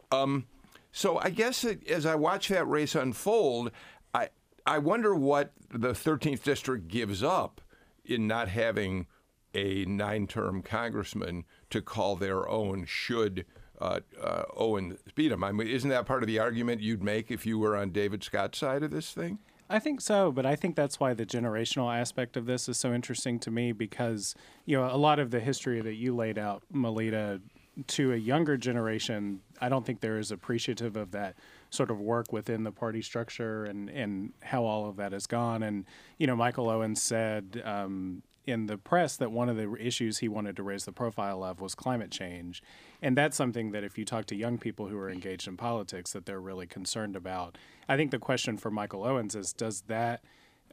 Um, 0.09 0.45
so 0.91 1.19
I 1.19 1.29
guess 1.29 1.61
that 1.61 1.85
as 1.87 2.05
I 2.05 2.15
watch 2.15 2.47
that 2.47 2.67
race 2.67 2.95
unfold, 2.95 3.71
I 4.13 4.29
I 4.65 4.79
wonder 4.79 5.15
what 5.15 5.53
the 5.69 5.93
13th 5.93 6.43
district 6.43 6.87
gives 6.87 7.23
up 7.23 7.61
in 8.05 8.27
not 8.27 8.49
having 8.49 9.07
a 9.53 9.85
nine-term 9.85 10.61
congressman 10.61 11.45
to 11.69 11.81
call 11.81 12.15
their 12.15 12.47
own 12.47 12.85
should 12.85 13.45
uh, 13.79 13.99
uh, 14.21 14.43
Owen 14.55 14.97
beat 15.15 15.31
him. 15.31 15.43
I 15.43 15.51
mean, 15.51 15.67
isn't 15.67 15.89
that 15.89 16.05
part 16.05 16.23
of 16.23 16.27
the 16.27 16.39
argument 16.39 16.81
you'd 16.81 17.03
make 17.03 17.31
if 17.31 17.45
you 17.45 17.59
were 17.59 17.75
on 17.75 17.91
David 17.91 18.23
Scott's 18.23 18.57
side 18.57 18.83
of 18.83 18.91
this 18.91 19.11
thing? 19.11 19.39
I 19.69 19.79
think 19.79 19.99
so, 19.99 20.31
but 20.31 20.45
I 20.45 20.55
think 20.55 20.75
that's 20.75 20.99
why 20.99 21.13
the 21.13 21.25
generational 21.25 21.93
aspect 21.93 22.37
of 22.37 22.45
this 22.45 22.69
is 22.69 22.77
so 22.77 22.93
interesting 22.93 23.37
to 23.39 23.51
me 23.51 23.73
because 23.73 24.33
you 24.65 24.77
know 24.77 24.89
a 24.89 24.95
lot 24.95 25.19
of 25.19 25.31
the 25.31 25.41
history 25.41 25.81
that 25.81 25.95
you 25.95 26.15
laid 26.15 26.37
out, 26.37 26.63
Melita, 26.71 27.41
to 27.87 28.13
a 28.13 28.15
younger 28.15 28.55
generation, 28.55 29.41
I 29.59 29.67
don't 29.67 29.85
think 29.85 29.99
they're 29.99 30.17
as 30.17 30.31
appreciative 30.31 30.95
of 30.95 31.11
that 31.11 31.35
sort 31.69 31.91
of 31.91 31.99
work 31.99 32.31
within 32.31 32.63
the 32.63 32.71
party 32.71 33.01
structure 33.01 33.65
and 33.65 33.89
and 33.89 34.33
how 34.41 34.63
all 34.63 34.87
of 34.87 34.95
that 34.97 35.11
has 35.11 35.27
gone. 35.27 35.63
And 35.63 35.85
you 36.17 36.27
know, 36.27 36.35
Michael 36.35 36.69
Owens 36.69 37.01
said 37.01 37.61
um, 37.65 38.23
in 38.45 38.67
the 38.67 38.77
press 38.77 39.17
that 39.17 39.31
one 39.31 39.49
of 39.49 39.57
the 39.57 39.75
issues 39.75 40.19
he 40.19 40.27
wanted 40.27 40.55
to 40.55 40.63
raise 40.63 40.85
the 40.85 40.91
profile 40.91 41.43
of 41.43 41.59
was 41.59 41.75
climate 41.75 42.11
change, 42.11 42.63
and 43.01 43.17
that's 43.17 43.35
something 43.35 43.71
that 43.71 43.83
if 43.83 43.97
you 43.97 44.05
talk 44.05 44.25
to 44.27 44.35
young 44.35 44.57
people 44.57 44.87
who 44.87 44.97
are 44.97 45.09
engaged 45.09 45.47
in 45.47 45.57
politics, 45.57 46.13
that 46.13 46.25
they're 46.25 46.41
really 46.41 46.67
concerned 46.67 47.15
about. 47.15 47.57
I 47.89 47.97
think 47.97 48.11
the 48.11 48.19
question 48.19 48.57
for 48.57 48.71
Michael 48.71 49.03
Owens 49.03 49.35
is, 49.35 49.53
does 49.53 49.81
that 49.87 50.23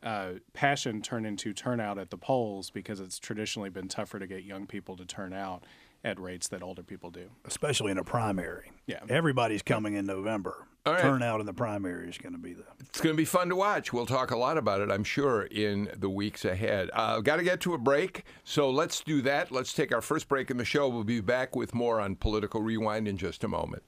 uh, 0.03 0.35
passion 0.53 1.01
turn 1.01 1.25
into 1.25 1.53
turnout 1.53 1.99
at 1.99 2.11
the 2.11 2.19
polls 2.19 2.71
because 2.71 3.01
it's 3.01 3.19
traditionally 3.19 3.71
been 3.71 3.89
tougher 3.89 4.19
to 4.19 4.27
get 4.27 4.45
young 4.45 4.67
people 4.67 4.97
to 4.97 5.05
turn 5.05 5.33
out 5.33 5.65
at 6.05 6.21
rates 6.21 6.49
that 6.49 6.63
older 6.63 6.83
people 6.83 7.11
do. 7.11 7.31
especially 7.47 7.91
in 7.91 7.99
a 7.99 8.05
primary. 8.05 8.71
Yeah. 8.87 9.01
Everybody's 9.09 9.63
coming 9.63 9.95
in 9.95 10.05
November. 10.05 10.67
All 10.87 10.93
right. 10.93 11.01
Turnout 11.01 11.41
in 11.41 11.47
the 11.47 11.55
primary 11.55 12.11
is 12.11 12.19
going 12.19 12.35
to 12.35 12.39
be 12.39 12.53
the. 12.53 12.65
It's 12.81 13.01
going 13.01 13.15
to 13.15 13.17
be 13.17 13.25
fun 13.25 13.49
to 13.49 13.57
watch. 13.57 13.93
We'll 13.93 14.05
talk 14.05 14.33
a 14.33 14.37
lot 14.37 14.59
about 14.59 14.83
it, 14.83 14.91
I'm 14.91 15.05
sure, 15.05 15.43
in 15.45 15.91
the 15.97 16.11
weeks 16.11 16.45
ahead. 16.45 16.91
Uh, 16.93 17.21
Got 17.21 17.37
to 17.37 17.43
get 17.43 17.61
to 17.63 17.73
a 17.73 17.79
break, 17.79 18.25
so 18.45 18.71
let's 18.71 19.01
do 19.01 19.23
that. 19.23 19.51
Let's 19.51 19.73
take 19.73 19.93
our 19.93 20.03
first 20.03 20.29
break 20.29 20.51
in 20.51 20.59
the 20.59 20.65
show. 20.65 20.89
We'll 20.89 21.05
be 21.05 21.23
back 21.23 21.57
with 21.57 21.75
more 21.75 22.01
on 22.01 22.17
Political 22.17 22.61
Rewind 22.61 23.09
in 23.09 23.17
just 23.17 23.45
a 23.45 23.49
moment. 23.49 23.83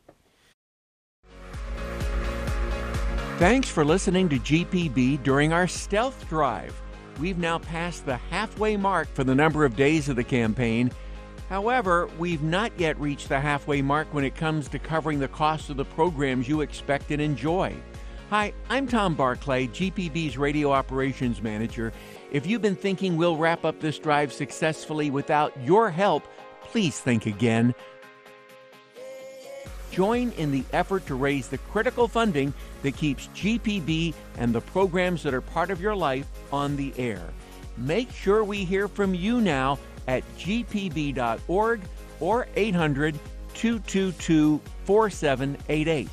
Thanks 3.38 3.68
for 3.68 3.84
listening 3.84 4.30
to 4.30 4.38
GPB 4.38 5.22
during 5.22 5.52
our 5.52 5.68
stealth 5.68 6.26
drive. 6.30 6.74
We've 7.20 7.36
now 7.36 7.58
passed 7.58 8.06
the 8.06 8.16
halfway 8.16 8.78
mark 8.78 9.08
for 9.12 9.24
the 9.24 9.34
number 9.34 9.66
of 9.66 9.76
days 9.76 10.08
of 10.08 10.16
the 10.16 10.24
campaign. 10.24 10.90
However, 11.48 12.08
we've 12.18 12.42
not 12.42 12.72
yet 12.78 12.98
reached 13.00 13.28
the 13.28 13.38
halfway 13.38 13.80
mark 13.80 14.08
when 14.12 14.24
it 14.24 14.34
comes 14.34 14.68
to 14.68 14.78
covering 14.78 15.20
the 15.20 15.28
cost 15.28 15.70
of 15.70 15.76
the 15.76 15.84
programs 15.84 16.48
you 16.48 16.60
expect 16.60 17.10
and 17.12 17.22
enjoy. 17.22 17.74
Hi, 18.30 18.52
I'm 18.68 18.88
Tom 18.88 19.14
Barclay, 19.14 19.68
GPB's 19.68 20.36
radio 20.36 20.72
operations 20.72 21.40
manager. 21.40 21.92
If 22.32 22.44
you've 22.44 22.62
been 22.62 22.74
thinking 22.74 23.16
we'll 23.16 23.36
wrap 23.36 23.64
up 23.64 23.78
this 23.78 24.00
drive 24.00 24.32
successfully 24.32 25.10
without 25.12 25.52
your 25.62 25.90
help, 25.90 26.24
please 26.62 26.98
think 26.98 27.26
again. 27.26 27.72
Join 29.92 30.32
in 30.32 30.50
the 30.50 30.64
effort 30.72 31.06
to 31.06 31.14
raise 31.14 31.46
the 31.46 31.58
critical 31.58 32.08
funding 32.08 32.52
that 32.82 32.96
keeps 32.96 33.28
GPB 33.28 34.14
and 34.36 34.52
the 34.52 34.60
programs 34.60 35.22
that 35.22 35.32
are 35.32 35.40
part 35.40 35.70
of 35.70 35.80
your 35.80 35.94
life 35.94 36.26
on 36.52 36.74
the 36.74 36.92
air. 36.98 37.22
Make 37.76 38.10
sure 38.10 38.42
we 38.42 38.64
hear 38.64 38.88
from 38.88 39.14
you 39.14 39.40
now 39.40 39.78
at 40.06 40.24
gpb.org 40.38 41.80
or 42.20 42.46
800 42.56 43.18
222 43.54 44.60
4788. 44.84 46.08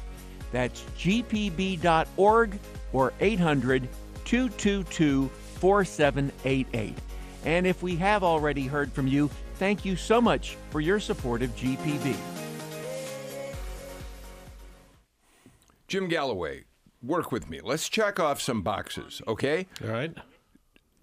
That's 0.51 0.81
gpb.org 0.97 2.59
or 2.93 3.13
800 3.19 3.89
222 4.25 5.27
4788. 5.27 6.97
And 7.45 7.67
if 7.67 7.83
we 7.83 7.95
have 7.97 8.23
already 8.23 8.67
heard 8.67 8.91
from 8.93 9.07
you, 9.07 9.29
thank 9.55 9.83
you 9.83 9.95
so 9.95 10.21
much 10.21 10.57
for 10.69 10.79
your 10.79 10.99
support 10.99 11.41
of 11.41 11.53
GPB. 11.55 12.15
Jim 15.87 16.07
Galloway, 16.07 16.63
work 17.03 17.31
with 17.31 17.49
me. 17.49 17.59
Let's 17.61 17.89
check 17.89 18.19
off 18.19 18.41
some 18.41 18.61
boxes, 18.61 19.21
okay? 19.27 19.67
All 19.83 19.89
right. 19.89 20.15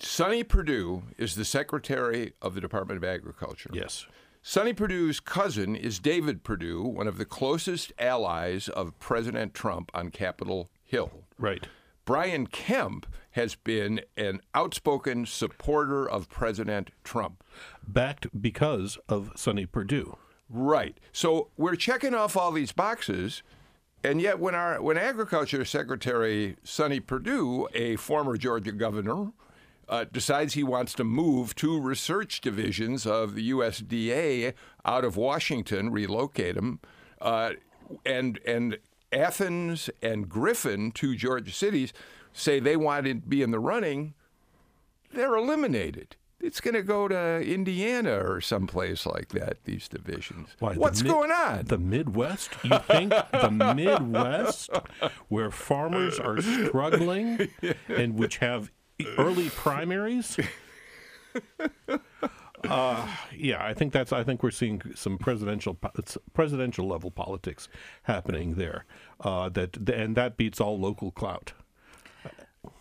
Sonny 0.02 0.42
Perdue 0.42 1.02
is 1.18 1.34
the 1.34 1.44
Secretary 1.44 2.32
of 2.40 2.54
the 2.54 2.60
Department 2.60 2.96
of 2.96 3.04
Agriculture. 3.04 3.70
Yes. 3.72 4.06
Sonny 4.42 4.72
Perdue's 4.72 5.20
cousin 5.20 5.76
is 5.76 5.98
David 5.98 6.42
Perdue, 6.42 6.82
one 6.82 7.06
of 7.06 7.18
the 7.18 7.26
closest 7.26 7.92
allies 7.98 8.68
of 8.70 8.98
President 8.98 9.52
Trump 9.52 9.90
on 9.92 10.10
Capitol 10.10 10.70
Hill. 10.82 11.24
Right. 11.38 11.66
Brian 12.06 12.46
Kemp 12.46 13.06
has 13.32 13.54
been 13.54 14.00
an 14.16 14.40
outspoken 14.54 15.26
supporter 15.26 16.08
of 16.08 16.30
President 16.30 16.90
Trump. 17.04 17.44
Backed 17.86 18.40
because 18.40 18.98
of 19.08 19.32
Sonny 19.36 19.66
Perdue. 19.66 20.16
Right. 20.48 20.98
So 21.12 21.48
we're 21.58 21.76
checking 21.76 22.14
off 22.14 22.36
all 22.36 22.52
these 22.52 22.72
boxes, 22.72 23.42
and 24.02 24.22
yet 24.22 24.38
when 24.38 24.54
our 24.54 24.80
when 24.80 24.96
Agriculture 24.96 25.64
Secretary 25.66 26.56
Sonny 26.64 26.98
Perdue, 26.98 27.68
a 27.74 27.96
former 27.96 28.38
Georgia 28.38 28.72
governor, 28.72 29.32
uh, 29.90 30.04
decides 30.10 30.54
he 30.54 30.62
wants 30.62 30.94
to 30.94 31.04
move 31.04 31.54
two 31.54 31.78
research 31.78 32.40
divisions 32.40 33.04
of 33.04 33.34
the 33.34 33.50
USDA 33.50 34.54
out 34.84 35.04
of 35.04 35.16
Washington, 35.16 35.90
relocate 35.90 36.54
them, 36.54 36.78
uh, 37.20 37.50
and 38.06 38.38
and 38.46 38.78
Athens 39.12 39.90
and 40.00 40.28
Griffin, 40.28 40.92
two 40.92 41.16
Georgia 41.16 41.50
cities, 41.50 41.92
say 42.32 42.60
they 42.60 42.76
want 42.76 43.04
to 43.06 43.14
be 43.16 43.42
in 43.42 43.50
the 43.50 43.58
running. 43.58 44.14
They're 45.12 45.34
eliminated. 45.34 46.14
It's 46.38 46.60
going 46.60 46.74
to 46.74 46.82
go 46.82 47.08
to 47.08 47.42
Indiana 47.42 48.24
or 48.24 48.40
someplace 48.40 49.04
like 49.04 49.30
that. 49.30 49.58
These 49.64 49.88
divisions. 49.88 50.50
Why, 50.60 50.74
What's 50.74 51.02
mid- 51.02 51.12
going 51.12 51.32
on? 51.32 51.64
The 51.66 51.76
Midwest? 51.78 52.50
You 52.62 52.78
think 52.78 53.12
the 53.32 53.50
Midwest, 53.50 54.70
where 55.28 55.50
farmers 55.50 56.18
are 56.20 56.40
struggling 56.40 57.48
and 57.88 58.14
which 58.14 58.38
have 58.38 58.70
early 59.18 59.50
primaries? 59.50 60.38
Uh, 62.68 63.08
yeah, 63.34 63.64
I 63.64 63.72
think 63.72 63.92
that's. 63.92 64.12
I 64.12 64.22
think 64.22 64.42
we're 64.42 64.50
seeing 64.50 64.82
some 64.94 65.16
presidential 65.16 65.78
presidential 66.34 66.86
level 66.86 67.10
politics 67.10 67.68
happening 68.02 68.56
there. 68.56 68.84
Uh, 69.20 69.48
that 69.50 69.88
and 69.88 70.14
that 70.16 70.36
beats 70.36 70.60
all 70.60 70.78
local 70.78 71.10
clout. 71.10 71.52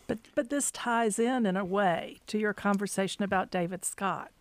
But 0.08 0.20
but 0.36 0.50
this 0.50 0.72
ties 0.72 1.20
in 1.20 1.46
in 1.46 1.56
a 1.56 1.64
way 1.64 2.18
to 2.28 2.38
your 2.38 2.54
conversation 2.54 3.24
about 3.24 3.52
David 3.52 3.86
Scott, 3.86 4.32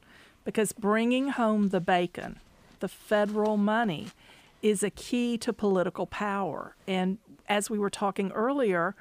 because 0.45 0.73
bringing 0.73 1.29
home 1.29 1.69
the 1.69 1.81
bacon, 1.81 2.41
the 2.81 2.89
federal 2.89 3.57
money, 3.57 4.09
is 4.63 4.83
a 4.83 4.91
key 4.91 5.39
to 5.39 5.53
political 5.53 6.07
power. 6.07 6.75
And 6.87 7.19
as 7.49 7.71
we 7.71 7.79
were 7.79 7.91
talking 7.91 8.33
earlier, 8.33 8.97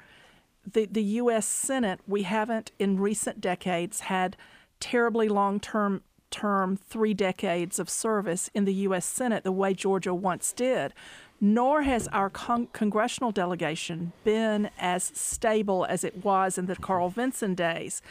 the 0.72 0.86
the 0.86 1.02
U.S. 1.02 1.46
Senate 1.46 2.00
we 2.06 2.22
haven't 2.22 2.72
in 2.78 2.98
recent 2.98 3.40
decades 3.40 4.00
had 4.00 4.36
terribly 4.80 5.28
long 5.28 5.60
term 5.60 6.02
term 6.30 6.76
three 6.76 7.14
decades 7.14 7.78
of 7.78 7.88
service 7.88 8.50
in 8.54 8.64
the 8.64 8.74
U.S. 8.74 9.06
Senate 9.06 9.44
the 9.44 9.52
way 9.52 9.72
Georgia 9.74 10.14
once 10.14 10.52
did 10.52 10.92
nor 11.40 11.82
has 11.82 12.08
our 12.08 12.30
con- 12.30 12.68
congressional 12.72 13.30
delegation 13.30 14.12
been 14.24 14.70
as 14.78 15.04
stable 15.14 15.84
as 15.88 16.02
it 16.04 16.24
was 16.24 16.58
in 16.58 16.66
the 16.66 16.76
Carl 16.76 17.10
Vinson 17.10 17.54
days. 17.54 18.02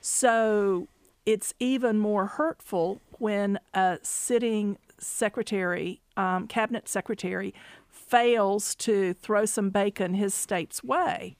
So 0.00 0.88
it's 1.24 1.52
even 1.58 1.98
more 1.98 2.26
hurtful 2.26 3.00
when 3.18 3.58
a 3.74 3.98
sitting 4.02 4.78
secretary, 4.98 6.00
um, 6.16 6.46
cabinet 6.46 6.88
secretary, 6.88 7.52
fails 7.90 8.74
to 8.76 9.14
throw 9.14 9.44
some 9.46 9.70
bacon 9.70 10.14
his 10.14 10.32
state's 10.32 10.84
way. 10.84 11.36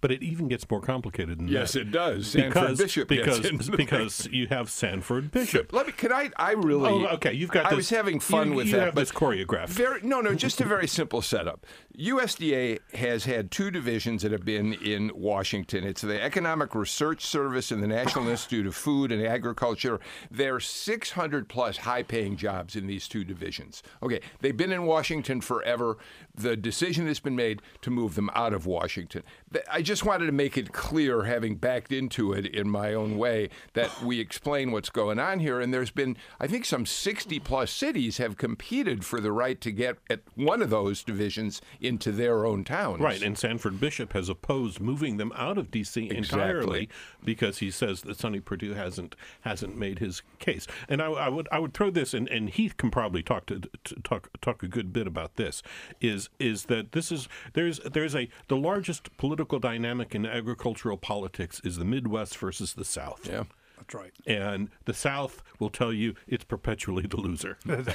But 0.00 0.10
it 0.10 0.22
even 0.22 0.48
gets 0.48 0.68
more 0.70 0.80
complicated 0.80 1.38
than 1.38 1.48
Yes, 1.48 1.72
that. 1.72 1.82
it 1.82 1.90
does. 1.90 2.26
Sanford 2.28 2.52
because, 2.54 2.78
Bishop 2.78 3.08
because, 3.08 3.70
because 3.70 4.28
you 4.30 4.46
have 4.48 4.70
Sanford 4.70 5.30
Bishop. 5.30 5.72
Let 5.72 5.86
me. 5.86 5.92
Can 5.92 6.12
I? 6.12 6.30
I 6.36 6.52
really. 6.52 6.90
Oh, 6.90 7.06
okay. 7.14 7.32
You've 7.32 7.50
got. 7.50 7.66
I 7.66 7.70
this, 7.70 7.76
was 7.76 7.90
having 7.90 8.20
fun 8.20 8.50
you, 8.50 8.54
with 8.56 8.66
you 8.66 8.72
that. 8.72 8.80
have 8.86 8.94
but 8.94 9.02
this 9.02 9.12
choreographed. 9.12 9.68
Very 9.68 10.00
no, 10.02 10.20
no. 10.20 10.34
Just 10.34 10.60
a 10.60 10.64
very 10.64 10.86
simple 10.88 11.22
setup. 11.22 11.66
USDA 11.98 12.80
has 12.94 13.24
had 13.24 13.50
two 13.50 13.70
divisions 13.70 14.22
that 14.22 14.32
have 14.32 14.44
been 14.44 14.72
in 14.74 15.10
Washington. 15.14 15.84
It's 15.84 16.00
the 16.00 16.20
Economic 16.20 16.74
Research 16.74 17.24
Service 17.24 17.70
and 17.70 17.82
the 17.82 17.86
National 17.86 18.28
Institute 18.28 18.66
of 18.66 18.74
Food 18.74 19.12
and 19.12 19.24
Agriculture. 19.24 20.00
There 20.30 20.56
are 20.56 20.60
600 20.60 21.48
plus 21.48 21.76
high-paying 21.78 22.36
jobs 22.36 22.74
in 22.74 22.86
these 22.86 23.06
two 23.06 23.22
divisions. 23.22 23.82
Okay, 24.02 24.20
they've 24.40 24.56
been 24.56 24.72
in 24.72 24.84
Washington 24.86 25.40
forever. 25.40 25.96
The 26.34 26.56
decision 26.56 27.06
has 27.06 27.20
been 27.20 27.36
made 27.36 27.62
to 27.82 27.90
move 27.90 28.16
them 28.16 28.28
out 28.34 28.52
of 28.52 28.66
Washington. 28.66 29.22
I 29.70 29.82
just 29.82 30.04
wanted 30.04 30.26
to 30.26 30.32
make 30.32 30.58
it 30.58 30.72
clear, 30.72 31.24
having 31.24 31.56
backed 31.56 31.92
into 31.92 32.32
it 32.32 32.46
in 32.46 32.68
my 32.68 32.94
own 32.94 33.16
way, 33.16 33.50
that 33.74 34.02
we 34.02 34.20
explain 34.20 34.72
what's 34.72 34.90
going 34.90 35.18
on 35.18 35.40
here. 35.40 35.60
And 35.60 35.72
there's 35.72 35.90
been, 35.90 36.16
I 36.40 36.46
think, 36.46 36.64
some 36.64 36.86
60 36.86 37.38
plus 37.40 37.70
cities 37.70 38.18
have 38.18 38.36
competed 38.36 39.04
for 39.04 39.20
the 39.20 39.32
right 39.32 39.60
to 39.60 39.70
get 39.70 39.98
at 40.10 40.20
one 40.34 40.62
of 40.62 40.70
those 40.70 41.02
divisions 41.02 41.60
into 41.80 42.12
their 42.12 42.44
own 42.44 42.64
towns. 42.64 43.00
Right, 43.00 43.22
and 43.22 43.38
Sanford 43.38 43.80
Bishop 43.80 44.12
has 44.12 44.28
opposed 44.28 44.80
moving 44.80 45.16
them 45.16 45.32
out 45.36 45.58
of 45.58 45.70
D.C. 45.70 46.10
entirely 46.10 46.88
because 47.24 47.58
he 47.58 47.70
says 47.70 48.02
that 48.02 48.18
Sonny 48.18 48.40
Perdue 48.40 48.74
hasn't 48.74 49.14
hasn't 49.42 49.76
made 49.76 49.98
his 49.98 50.22
case. 50.38 50.66
And 50.88 51.00
I, 51.00 51.06
I 51.06 51.28
would 51.28 51.48
I 51.52 51.58
would 51.58 51.74
throw 51.74 51.90
this, 51.90 52.14
and, 52.14 52.28
and 52.28 52.50
Heath 52.50 52.76
can 52.76 52.90
probably 52.90 53.22
talk 53.22 53.46
to, 53.46 53.60
to 53.60 53.94
talk 54.02 54.28
talk 54.40 54.62
a 54.62 54.68
good 54.68 54.92
bit 54.92 55.06
about 55.06 55.36
this. 55.36 55.62
Is 56.00 56.28
is 56.38 56.64
that 56.64 56.92
this 56.92 57.12
is 57.12 57.28
there's 57.52 57.78
there's 57.80 58.14
a 58.14 58.28
the 58.48 58.56
largest 58.56 59.16
political 59.16 59.43
dynamic 59.44 60.14
in 60.14 60.26
agricultural 60.26 60.96
politics 60.96 61.60
is 61.64 61.76
the 61.76 61.84
Midwest 61.84 62.36
versus 62.36 62.74
the 62.74 62.84
South. 62.84 63.28
Yeah. 63.30 63.44
That's 63.76 63.94
right. 63.94 64.12
And 64.26 64.70
the 64.84 64.94
South 64.94 65.42
will 65.58 65.68
tell 65.68 65.92
you 65.92 66.14
it's 66.26 66.44
perpetually 66.44 67.06
the 67.06 67.16
loser. 67.16 67.58
Look, 67.66 67.86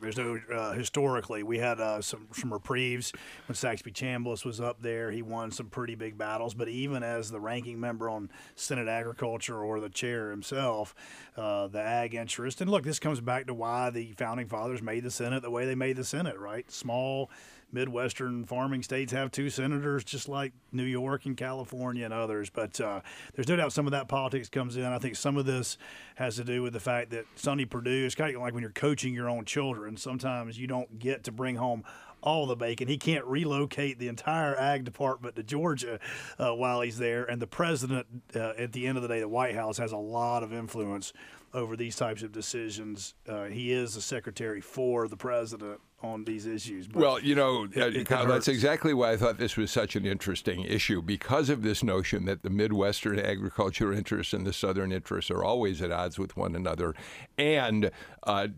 there's 0.00 0.16
no 0.16 0.40
uh, 0.52 0.72
historically. 0.72 1.42
We 1.42 1.58
had 1.58 1.80
uh, 1.80 2.00
some 2.00 2.28
some 2.32 2.52
reprieves 2.52 3.12
when 3.46 3.54
Saxby 3.54 3.92
Chambliss 3.92 4.44
was 4.44 4.60
up 4.60 4.80
there. 4.80 5.10
He 5.10 5.22
won 5.22 5.50
some 5.50 5.66
pretty 5.68 5.94
big 5.94 6.16
battles. 6.16 6.54
But 6.54 6.68
even 6.68 7.02
as 7.02 7.30
the 7.30 7.40
ranking 7.40 7.78
member 7.78 8.08
on 8.08 8.30
Senate 8.56 8.88
Agriculture 8.88 9.62
or 9.62 9.80
the 9.80 9.90
chair 9.90 10.30
himself, 10.30 10.94
uh, 11.36 11.68
the 11.68 11.80
ag 11.80 12.14
interest. 12.14 12.60
And 12.60 12.70
look, 12.70 12.84
this 12.84 12.98
comes 12.98 13.20
back 13.20 13.46
to 13.46 13.54
why 13.54 13.90
the 13.90 14.12
founding 14.12 14.48
fathers 14.48 14.82
made 14.82 15.04
the 15.04 15.10
Senate 15.10 15.42
the 15.42 15.50
way 15.50 15.66
they 15.66 15.74
made 15.74 15.96
the 15.96 16.04
Senate. 16.04 16.38
Right, 16.38 16.70
small. 16.70 17.30
Midwestern 17.70 18.44
farming 18.44 18.82
states 18.82 19.12
have 19.12 19.30
two 19.30 19.50
senators, 19.50 20.04
just 20.04 20.28
like 20.28 20.52
New 20.72 20.84
York 20.84 21.26
and 21.26 21.36
California 21.36 22.04
and 22.04 22.14
others. 22.14 22.50
But 22.50 22.80
uh, 22.80 23.00
there's 23.34 23.48
no 23.48 23.56
doubt 23.56 23.72
some 23.72 23.86
of 23.86 23.92
that 23.92 24.08
politics 24.08 24.48
comes 24.48 24.76
in. 24.76 24.84
I 24.84 24.98
think 24.98 25.16
some 25.16 25.36
of 25.36 25.44
this 25.44 25.76
has 26.14 26.36
to 26.36 26.44
do 26.44 26.62
with 26.62 26.72
the 26.72 26.80
fact 26.80 27.10
that 27.10 27.26
Sonny 27.36 27.66
Perdue 27.66 28.06
is 28.06 28.14
kind 28.14 28.34
of 28.34 28.40
like 28.40 28.54
when 28.54 28.62
you're 28.62 28.70
coaching 28.70 29.14
your 29.14 29.28
own 29.28 29.44
children. 29.44 29.96
Sometimes 29.96 30.58
you 30.58 30.66
don't 30.66 30.98
get 30.98 31.24
to 31.24 31.32
bring 31.32 31.56
home 31.56 31.84
all 32.20 32.46
the 32.46 32.56
bacon. 32.56 32.88
He 32.88 32.96
can't 32.96 33.24
relocate 33.24 33.98
the 33.98 34.08
entire 34.08 34.58
ag 34.58 34.84
department 34.84 35.36
to 35.36 35.42
Georgia 35.42 36.00
uh, 36.38 36.54
while 36.54 36.80
he's 36.80 36.98
there. 36.98 37.24
And 37.24 37.40
the 37.40 37.46
president, 37.46 38.06
uh, 38.34 38.54
at 38.58 38.72
the 38.72 38.86
end 38.86 38.96
of 38.96 39.02
the 39.02 39.08
day, 39.08 39.20
the 39.20 39.28
White 39.28 39.54
House 39.54 39.78
has 39.78 39.92
a 39.92 39.96
lot 39.96 40.42
of 40.42 40.52
influence 40.52 41.12
over 41.54 41.76
these 41.76 41.96
types 41.96 42.22
of 42.22 42.32
decisions. 42.32 43.14
Uh, 43.28 43.44
he 43.44 43.72
is 43.72 43.94
the 43.94 44.00
secretary 44.00 44.60
for 44.60 45.08
the 45.08 45.16
president 45.16 45.80
on 46.02 46.24
these 46.24 46.46
issues. 46.46 46.86
But 46.86 47.00
well, 47.00 47.20
you 47.20 47.34
know, 47.34 47.64
it, 47.64 47.96
it, 47.96 48.06
Kyle, 48.06 48.26
that's 48.26 48.48
exactly 48.48 48.94
why 48.94 49.12
I 49.12 49.16
thought 49.16 49.38
this 49.38 49.56
was 49.56 49.70
such 49.70 49.96
an 49.96 50.06
interesting 50.06 50.62
issue 50.62 51.02
because 51.02 51.50
of 51.50 51.62
this 51.62 51.82
notion 51.82 52.24
that 52.26 52.42
the 52.42 52.50
Midwestern 52.50 53.18
agriculture 53.18 53.92
interests 53.92 54.32
and 54.32 54.46
the 54.46 54.52
Southern 54.52 54.92
interests 54.92 55.30
are 55.30 55.42
always 55.42 55.82
at 55.82 55.90
odds 55.90 56.18
with 56.18 56.36
one 56.36 56.54
another, 56.54 56.94
and 57.36 57.90
uh, 58.24 58.48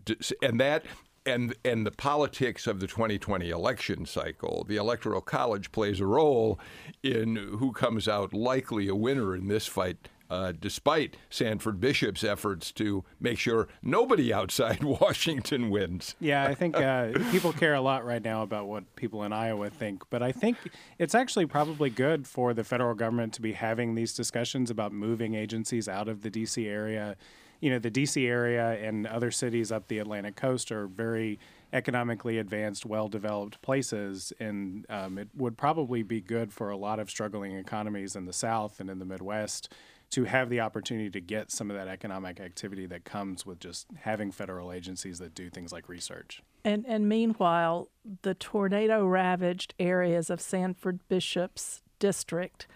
and 0.41 0.59
that 0.59 0.85
and 1.25 1.55
and 1.63 1.85
the 1.85 1.91
politics 1.91 2.67
of 2.67 2.79
the 2.79 2.87
2020 2.87 3.49
election 3.49 4.05
cycle, 4.05 4.65
the 4.67 4.77
electoral 4.77 5.21
college 5.21 5.71
plays 5.71 5.99
a 5.99 6.05
role 6.05 6.59
in 7.03 7.35
who 7.35 7.71
comes 7.71 8.07
out 8.07 8.33
likely 8.33 8.87
a 8.87 8.95
winner 8.95 9.35
in 9.35 9.47
this 9.47 9.67
fight. 9.67 10.09
Uh, 10.31 10.53
despite 10.57 11.17
Sanford 11.29 11.81
Bishop's 11.81 12.23
efforts 12.23 12.71
to 12.71 13.03
make 13.19 13.37
sure 13.37 13.67
nobody 13.83 14.31
outside 14.31 14.81
Washington 15.01 15.69
wins. 15.69 16.15
Yeah, 16.21 16.45
I 16.45 16.55
think 16.55 16.77
uh, 16.77 17.09
people 17.31 17.51
care 17.51 17.73
a 17.73 17.81
lot 17.81 18.05
right 18.05 18.23
now 18.23 18.41
about 18.41 18.67
what 18.67 18.95
people 18.95 19.25
in 19.25 19.33
Iowa 19.33 19.69
think, 19.69 20.03
but 20.09 20.23
I 20.23 20.31
think 20.31 20.55
it's 20.97 21.13
actually 21.13 21.47
probably 21.47 21.89
good 21.89 22.27
for 22.27 22.53
the 22.53 22.63
federal 22.63 22.93
government 22.95 23.33
to 23.33 23.41
be 23.41 23.51
having 23.51 23.95
these 23.95 24.13
discussions 24.13 24.71
about 24.71 24.93
moving 24.93 25.35
agencies 25.35 25.89
out 25.89 26.07
of 26.07 26.21
the 26.21 26.29
D.C. 26.29 26.65
area 26.65 27.17
you 27.59 27.69
know, 27.69 27.77
the 27.77 27.91
DC 27.91 28.27
area 28.27 28.71
and 28.81 29.05
other 29.05 29.29
cities 29.29 29.71
up 29.71 29.87
the 29.87 29.99
Atlantic 29.99 30.35
coast 30.35 30.71
are 30.71 30.87
very 30.87 31.39
economically 31.71 32.39
advanced, 32.39 32.85
well 32.85 33.07
developed 33.07 33.61
places. 33.61 34.33
And 34.39 34.85
um, 34.89 35.19
it 35.19 35.29
would 35.35 35.57
probably 35.57 36.01
be 36.01 36.21
good 36.21 36.51
for 36.51 36.71
a 36.71 36.75
lot 36.75 36.99
of 36.99 37.09
struggling 37.09 37.55
economies 37.55 38.15
in 38.15 38.25
the 38.25 38.33
South 38.33 38.79
and 38.79 38.89
in 38.89 38.97
the 38.97 39.05
Midwest 39.05 39.71
to 40.11 40.25
have 40.25 40.49
the 40.49 40.59
opportunity 40.59 41.09
to 41.09 41.21
get 41.21 41.51
some 41.51 41.71
of 41.71 41.77
that 41.77 41.87
economic 41.87 42.39
activity 42.39 42.85
that 42.85 43.05
comes 43.05 43.45
with 43.45 43.59
just 43.59 43.87
having 44.01 44.31
federal 44.31 44.71
agencies 44.71 45.19
that 45.19 45.33
do 45.33 45.49
things 45.49 45.71
like 45.71 45.87
research. 45.87 46.41
And, 46.63 46.85
and 46.87 47.07
meanwhile, 47.07 47.89
the 48.21 48.33
tornado 48.35 49.05
ravaged 49.05 49.73
areas 49.79 50.29
of 50.29 50.41
Sanford 50.41 50.99
Bishop's 51.07 51.81
district 51.99 52.67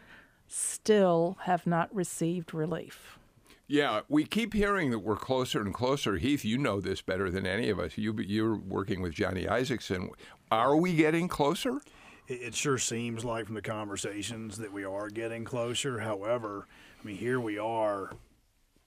still 0.47 1.37
have 1.41 1.67
not 1.67 1.93
received 1.93 2.53
relief. 2.53 3.19
Yeah, 3.67 4.01
we 4.07 4.25
keep 4.25 4.53
hearing 4.53 4.91
that 4.91 4.99
we're 4.99 5.15
closer 5.15 5.59
and 5.59 5.73
closer. 5.73 6.17
Heath, 6.17 6.45
you 6.45 6.57
know 6.57 6.79
this 6.79 7.01
better 7.01 7.31
than 7.31 7.47
any 7.47 7.69
of 7.69 7.79
us. 7.79 7.97
You, 7.97 8.15
you're 8.19 8.55
working 8.55 9.01
with 9.01 9.13
Johnny 9.13 9.45
Isakson. 9.45 10.09
Are 10.51 10.75
we 10.75 10.93
getting 10.93 11.27
closer? 11.27 11.81
It 12.27 12.55
sure 12.55 12.77
seems 12.77 13.25
like 13.25 13.47
from 13.47 13.55
the 13.55 13.61
conversations 13.61 14.57
that 14.57 14.71
we 14.71 14.83
are 14.83 15.09
getting 15.09 15.43
closer. 15.43 15.99
However, 15.99 16.67
I 17.05 17.07
mean, 17.07 17.17
here 17.17 17.39
we 17.39 17.59
are 17.59 18.13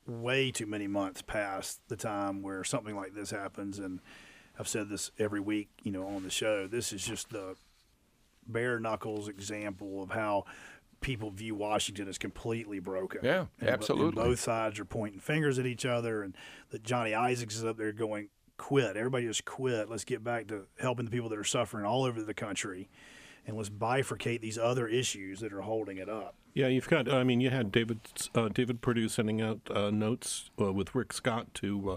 way 0.05 0.51
too 0.51 0.67
many 0.67 0.89
months 0.89 1.23
past 1.23 1.81
the 1.87 1.95
time 1.95 2.43
where 2.43 2.65
something 2.65 2.97
like 2.97 3.15
this 3.15 3.31
happens. 3.31 3.79
And 3.79 4.01
I've 4.59 4.67
said 4.67 4.89
this 4.89 5.13
every 5.21 5.39
week, 5.39 5.69
you 5.85 5.93
know, 5.93 6.05
on 6.05 6.25
the 6.25 6.31
show. 6.31 6.67
This 6.67 6.93
is 6.93 7.07
just 7.07 7.31
the 7.31 7.55
bare 8.45 8.81
knuckles 8.81 9.29
example 9.29 10.03
of 10.03 10.11
how 10.11 10.47
people 11.01 11.31
view 11.31 11.55
Washington 11.55 12.09
as 12.09 12.19
completely 12.19 12.81
broken. 12.81 13.21
Yeah, 13.23 13.47
and, 13.61 13.71
absolutely. 13.71 14.07
And 14.07 14.31
both 14.31 14.41
sides 14.41 14.81
are 14.81 14.85
pointing 14.85 15.21
fingers 15.21 15.61
at 15.61 15.67
each 15.67 15.87
other, 15.87 16.25
and 16.25 16.35
that 16.71 16.83
Johnny 16.83 17.13
Isakson 17.13 17.53
is 17.53 17.65
up 17.65 17.77
there 17.77 17.93
going, 17.93 18.31
"Quit! 18.57 18.97
Everybody 18.97 19.29
just 19.29 19.45
quit. 19.45 19.89
Let's 19.89 20.03
get 20.03 20.25
back 20.25 20.49
to 20.49 20.67
helping 20.81 21.05
the 21.05 21.13
people 21.13 21.29
that 21.29 21.39
are 21.39 21.45
suffering 21.45 21.85
all 21.85 22.03
over 22.03 22.21
the 22.21 22.35
country." 22.35 22.89
And 23.47 23.57
let's 23.57 23.71
bifurcate 23.71 24.41
these 24.41 24.59
other 24.59 24.89
issues 24.89 25.39
that 25.39 25.53
are 25.53 25.61
holding 25.61 25.99
it 25.99 26.09
up. 26.09 26.35
Yeah, 26.55 26.67
you've 26.69 26.89
got. 26.89 27.09
I 27.13 27.23
mean, 27.25 27.41
you 27.41 27.51
had 27.51 27.71
David 27.71 28.01
uh, 28.35 28.49
David 28.49 28.81
Perdue 28.81 29.09
sending 29.09 29.41
out 29.41 29.61
uh, 29.71 29.91
notes 29.91 30.51
uh, 30.61 30.73
with 30.73 30.95
Rick 30.95 31.13
Scott 31.13 31.55
to 31.55 31.93
uh, 31.93 31.97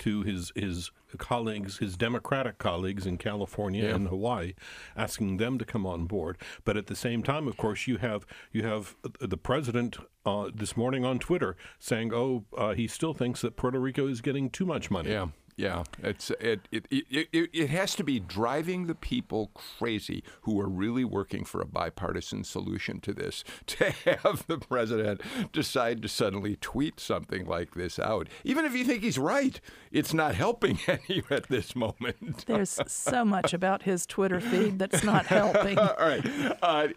to 0.00 0.22
his 0.22 0.52
his 0.54 0.90
colleagues, 1.18 1.78
his 1.78 1.96
Democratic 1.96 2.58
colleagues 2.58 3.06
in 3.06 3.16
California 3.18 3.84
Yeah. 3.84 3.94
and 3.94 4.08
Hawaii, 4.08 4.54
asking 4.96 5.36
them 5.38 5.58
to 5.58 5.64
come 5.64 5.86
on 5.86 6.06
board. 6.06 6.36
But 6.64 6.76
at 6.76 6.86
the 6.86 6.96
same 6.96 7.22
time, 7.22 7.46
of 7.48 7.56
course, 7.56 7.86
you 7.86 7.98
have 7.98 8.26
you 8.52 8.64
have 8.64 8.96
the 9.20 9.36
president 9.38 9.96
uh, 10.26 10.50
this 10.54 10.76
morning 10.76 11.04
on 11.04 11.18
Twitter 11.18 11.56
saying, 11.78 12.12
"Oh, 12.12 12.44
uh, 12.56 12.74
he 12.74 12.86
still 12.88 13.14
thinks 13.14 13.40
that 13.42 13.56
Puerto 13.56 13.78
Rico 13.80 14.06
is 14.08 14.20
getting 14.20 14.50
too 14.50 14.66
much 14.66 14.90
money." 14.90 15.10
Yeah. 15.10 15.28
Yeah, 15.56 15.84
it's 16.02 16.30
it 16.40 16.66
it, 16.70 16.86
it 16.90 17.28
it 17.32 17.50
it 17.52 17.70
has 17.70 17.94
to 17.96 18.04
be 18.04 18.18
driving 18.18 18.86
the 18.86 18.94
people 18.94 19.50
crazy 19.54 20.24
who 20.42 20.58
are 20.60 20.68
really 20.68 21.04
working 21.04 21.44
for 21.44 21.60
a 21.60 21.66
bipartisan 21.66 22.44
solution 22.44 23.00
to 23.00 23.12
this 23.12 23.44
to 23.66 23.90
have 23.90 24.46
the 24.46 24.58
president 24.58 25.20
decide 25.52 26.00
to 26.02 26.08
suddenly 26.08 26.56
tweet 26.56 26.98
something 26.98 27.44
like 27.46 27.74
this 27.74 27.98
out. 27.98 28.28
Even 28.44 28.64
if 28.64 28.74
you 28.74 28.84
think 28.84 29.02
he's 29.02 29.18
right, 29.18 29.60
it's 29.90 30.14
not 30.14 30.34
helping 30.34 30.78
any 30.88 31.22
at 31.30 31.48
this 31.48 31.76
moment. 31.76 32.46
There's 32.46 32.78
so 32.86 33.24
much 33.32 33.52
about 33.52 33.82
his 33.82 34.06
Twitter 34.06 34.40
feed 34.40 34.78
that's 34.78 35.04
not 35.04 35.26
helping. 35.26 35.78
All 35.78 35.94
right. 35.98 36.56
Uh, 36.62 36.88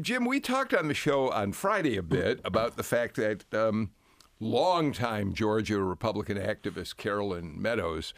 Jim, 0.00 0.24
we 0.24 0.38
talked 0.38 0.74
on 0.74 0.88
the 0.88 0.94
show 0.94 1.30
on 1.30 1.52
Friday 1.52 1.96
a 1.96 2.02
bit 2.02 2.40
about 2.44 2.76
the 2.76 2.82
fact 2.82 3.16
that 3.16 3.52
um, 3.52 3.90
longtime 4.40 5.34
Georgia 5.34 5.82
Republican 5.82 6.36
activist 6.38 6.96
Carolyn 6.96 7.60
Meadows 7.60 8.14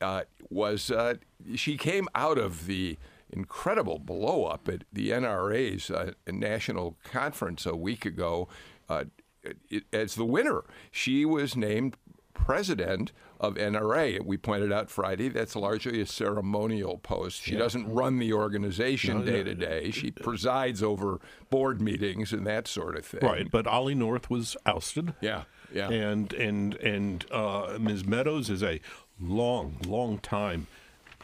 uh, 0.00 0.22
was, 0.48 0.90
uh, 0.90 1.14
she 1.54 1.76
came 1.76 2.08
out 2.14 2.38
of 2.38 2.66
the 2.66 2.98
incredible 3.30 4.00
blowup 4.00 4.72
at 4.72 4.84
the 4.92 5.10
NRA's 5.10 5.90
uh, 5.90 6.12
national 6.26 6.96
conference 7.04 7.66
a 7.66 7.76
week 7.76 8.04
ago 8.04 8.48
uh, 8.88 9.04
it, 9.70 9.84
as 9.92 10.14
the 10.14 10.24
winner. 10.24 10.64
She 10.90 11.24
was 11.24 11.56
named 11.56 11.96
president 12.34 13.12
of 13.38 13.54
NRA. 13.54 14.24
We 14.24 14.36
pointed 14.36 14.72
out 14.72 14.90
Friday 14.90 15.28
that's 15.28 15.56
largely 15.56 16.00
a 16.00 16.06
ceremonial 16.06 16.98
post. 16.98 17.42
She 17.42 17.56
doesn't 17.56 17.90
run 17.90 18.18
the 18.18 18.32
organization 18.32 19.24
day 19.24 19.42
to 19.42 19.54
day. 19.54 19.90
She 19.90 20.10
presides 20.10 20.82
over 20.82 21.20
board 21.48 21.80
meetings 21.80 22.32
and 22.32 22.46
that 22.46 22.68
sort 22.68 22.96
of 22.96 23.04
thing. 23.04 23.20
Right, 23.22 23.50
but 23.50 23.66
Ollie 23.66 23.94
North 23.94 24.30
was 24.30 24.56
ousted. 24.66 25.14
Yeah, 25.20 25.44
yeah. 25.72 25.90
And 25.90 26.32
and 26.32 26.74
and 26.76 27.24
uh, 27.30 27.76
Ms. 27.80 28.04
Meadows 28.04 28.50
is 28.50 28.62
a 28.62 28.80
long, 29.20 29.76
long 29.86 30.18
time 30.18 30.66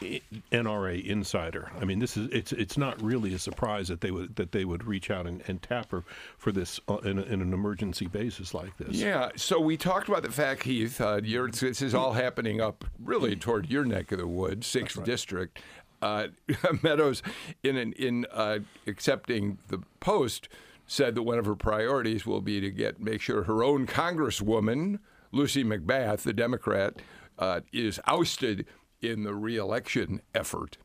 NRA 0.01 1.03
insider. 1.03 1.71
I 1.79 1.85
mean, 1.85 1.99
this 1.99 2.17
is 2.17 2.29
it's 2.31 2.51
it's 2.51 2.77
not 2.77 3.01
really 3.01 3.33
a 3.33 3.39
surprise 3.39 3.87
that 3.87 4.01
they 4.01 4.11
would 4.11 4.35
that 4.35 4.51
they 4.51 4.63
would 4.63 4.85
reach 4.85 5.09
out 5.09 5.25
and, 5.25 5.41
and 5.47 5.61
tap 5.61 5.91
her 5.91 6.03
for 6.37 6.51
this 6.51 6.79
uh, 6.87 6.97
in, 6.97 7.17
a, 7.17 7.23
in, 7.23 7.41
an 7.41 7.53
emergency 7.53 8.05
basis 8.05 8.53
like 8.53 8.77
this. 8.77 8.95
Yeah. 8.95 9.29
So 9.35 9.59
we 9.59 9.75
talked 9.75 10.07
about 10.07 10.23
the 10.23 10.31
fact, 10.31 10.63
Heath. 10.63 11.01
Uh, 11.01 11.19
this 11.19 11.81
is 11.81 11.95
all 11.95 12.13
happening 12.13 12.61
up 12.61 12.85
really 13.03 13.35
toward 13.35 13.69
your 13.69 13.85
neck 13.85 14.11
of 14.11 14.19
the 14.19 14.27
woods, 14.27 14.67
sixth 14.67 14.97
right. 14.97 15.05
district. 15.05 15.59
Uh, 15.99 16.27
Meadows, 16.83 17.23
in 17.63 17.75
an, 17.75 17.91
in 17.93 18.27
uh, 18.31 18.59
accepting 18.85 19.57
the 19.69 19.79
post, 19.99 20.47
said 20.87 21.13
that 21.15 21.23
one 21.23 21.37
of 21.37 21.45
her 21.45 21.55
priorities 21.55 22.25
will 22.25 22.41
be 22.41 22.59
to 22.61 22.71
get 22.71 22.99
make 22.99 23.21
sure 23.21 23.43
her 23.43 23.63
own 23.63 23.85
congresswoman 23.85 24.99
Lucy 25.31 25.63
McBath, 25.63 26.21
the 26.21 26.33
Democrat, 26.33 26.95
uh, 27.37 27.61
is 27.71 27.99
ousted 28.07 28.65
in 29.01 29.23
the 29.23 29.35
reelection 29.35 30.21
effort. 30.33 30.77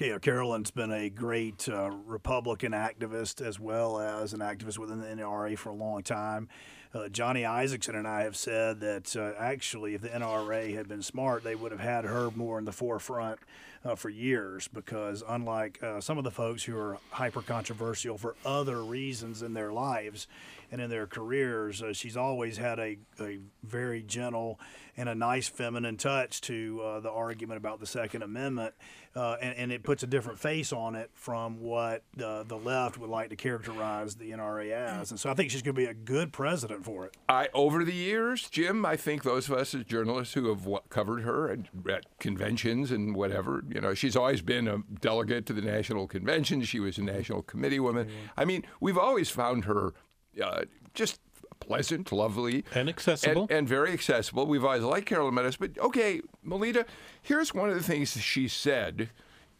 Okay, 0.00 0.16
Carolyn's 0.20 0.70
been 0.70 0.92
a 0.92 1.10
great 1.10 1.68
uh, 1.68 1.90
Republican 2.06 2.72
activist 2.72 3.44
as 3.44 3.58
well 3.58 3.98
as 3.98 4.32
an 4.32 4.40
activist 4.40 4.78
within 4.78 5.00
the 5.00 5.06
NRA 5.06 5.58
for 5.58 5.70
a 5.70 5.74
long 5.74 6.02
time. 6.02 6.48
Uh, 6.94 7.08
Johnny 7.08 7.42
Isakson 7.42 7.96
and 7.96 8.06
I 8.06 8.22
have 8.22 8.36
said 8.36 8.80
that 8.80 9.14
uh, 9.16 9.32
actually, 9.38 9.94
if 9.94 10.00
the 10.00 10.08
NRA 10.08 10.74
had 10.74 10.88
been 10.88 11.02
smart, 11.02 11.44
they 11.44 11.54
would 11.54 11.72
have 11.72 11.80
had 11.80 12.04
her 12.04 12.30
more 12.34 12.58
in 12.58 12.64
the 12.64 12.72
forefront 12.72 13.40
uh, 13.84 13.94
for 13.94 14.08
years 14.08 14.68
because, 14.68 15.22
unlike 15.28 15.82
uh, 15.82 16.00
some 16.00 16.18
of 16.18 16.24
the 16.24 16.30
folks 16.30 16.62
who 16.62 16.76
are 16.76 16.98
hyper 17.10 17.42
controversial 17.42 18.18
for 18.18 18.34
other 18.44 18.82
reasons 18.82 19.42
in 19.42 19.54
their 19.54 19.72
lives 19.72 20.26
and 20.70 20.80
in 20.80 20.90
their 20.90 21.06
careers, 21.06 21.82
uh, 21.82 21.92
she's 21.92 22.16
always 22.16 22.56
had 22.56 22.78
a, 22.78 22.98
a 23.20 23.38
very 23.62 24.02
gentle 24.02 24.58
and 24.98 25.08
a 25.08 25.14
nice 25.14 25.48
feminine 25.48 25.96
touch 25.96 26.40
to 26.42 26.80
uh, 26.82 27.00
the 27.00 27.10
argument 27.10 27.56
about 27.56 27.78
the 27.78 27.86
Second 27.86 28.22
Amendment, 28.22 28.74
uh, 29.14 29.36
and, 29.40 29.56
and, 29.56 29.72
it 29.72 29.84
puts 29.84 30.02
a 30.02 30.08
different 30.08 30.40
face 30.40 30.72
on 30.72 30.96
it 30.96 31.10
from 31.14 31.60
what 31.60 32.02
the 32.16 32.60
left 32.64 32.98
would 32.98 33.08
like 33.08 33.30
to 33.30 33.36
characterize 33.36 34.16
the 34.16 34.32
NRA 34.32 34.72
as. 34.72 35.10
And 35.10 35.18
so 35.18 35.30
I 35.30 35.34
think 35.34 35.50
she's 35.50 35.62
going 35.62 35.74
to 35.74 35.80
be 35.80 35.86
a 35.86 35.94
good 35.94 36.32
president 36.32 36.84
for 36.84 37.06
it. 37.06 37.16
I, 37.28 37.48
over 37.54 37.84
the 37.84 37.94
years, 37.94 38.48
Jim, 38.50 38.84
I 38.84 38.96
think 38.96 39.22
those 39.22 39.48
of 39.48 39.56
us 39.56 39.74
as 39.74 39.84
journalists 39.84 40.34
who 40.34 40.48
have 40.48 40.68
covered 40.88 41.22
her 41.22 41.48
at, 41.48 41.60
at 41.88 42.18
conventions 42.18 42.90
and 42.90 43.14
whatever, 43.14 43.62
you 43.72 43.80
know, 43.80 43.94
she's 43.94 44.16
always 44.16 44.42
been 44.42 44.66
a 44.66 44.78
delegate 45.00 45.46
to 45.46 45.52
the 45.52 45.62
national 45.62 46.08
convention. 46.08 46.62
She 46.62 46.80
was 46.80 46.98
a 46.98 47.02
national 47.02 47.42
committee 47.42 47.80
woman. 47.80 48.06
Mm-hmm. 48.06 48.16
I 48.36 48.44
mean, 48.44 48.64
we've 48.80 48.98
always 48.98 49.30
found 49.30 49.64
her 49.64 49.94
uh, 50.42 50.62
just 50.94 51.20
pleasant, 51.60 52.12
lovely, 52.12 52.64
and 52.74 52.88
accessible, 52.88 53.42
and, 53.42 53.50
and, 53.50 53.68
very 53.68 53.92
accessible. 53.92 54.46
We've 54.46 54.64
always 54.64 54.82
liked 54.82 55.06
Carolyn 55.06 55.34
Meadows, 55.34 55.56
but 55.56 55.78
okay, 55.78 56.20
Melita, 56.42 56.86
here's 57.22 57.52
one 57.52 57.68
of 57.68 57.74
the 57.74 57.82
things 57.82 58.12
she 58.12 58.48
said 58.48 59.10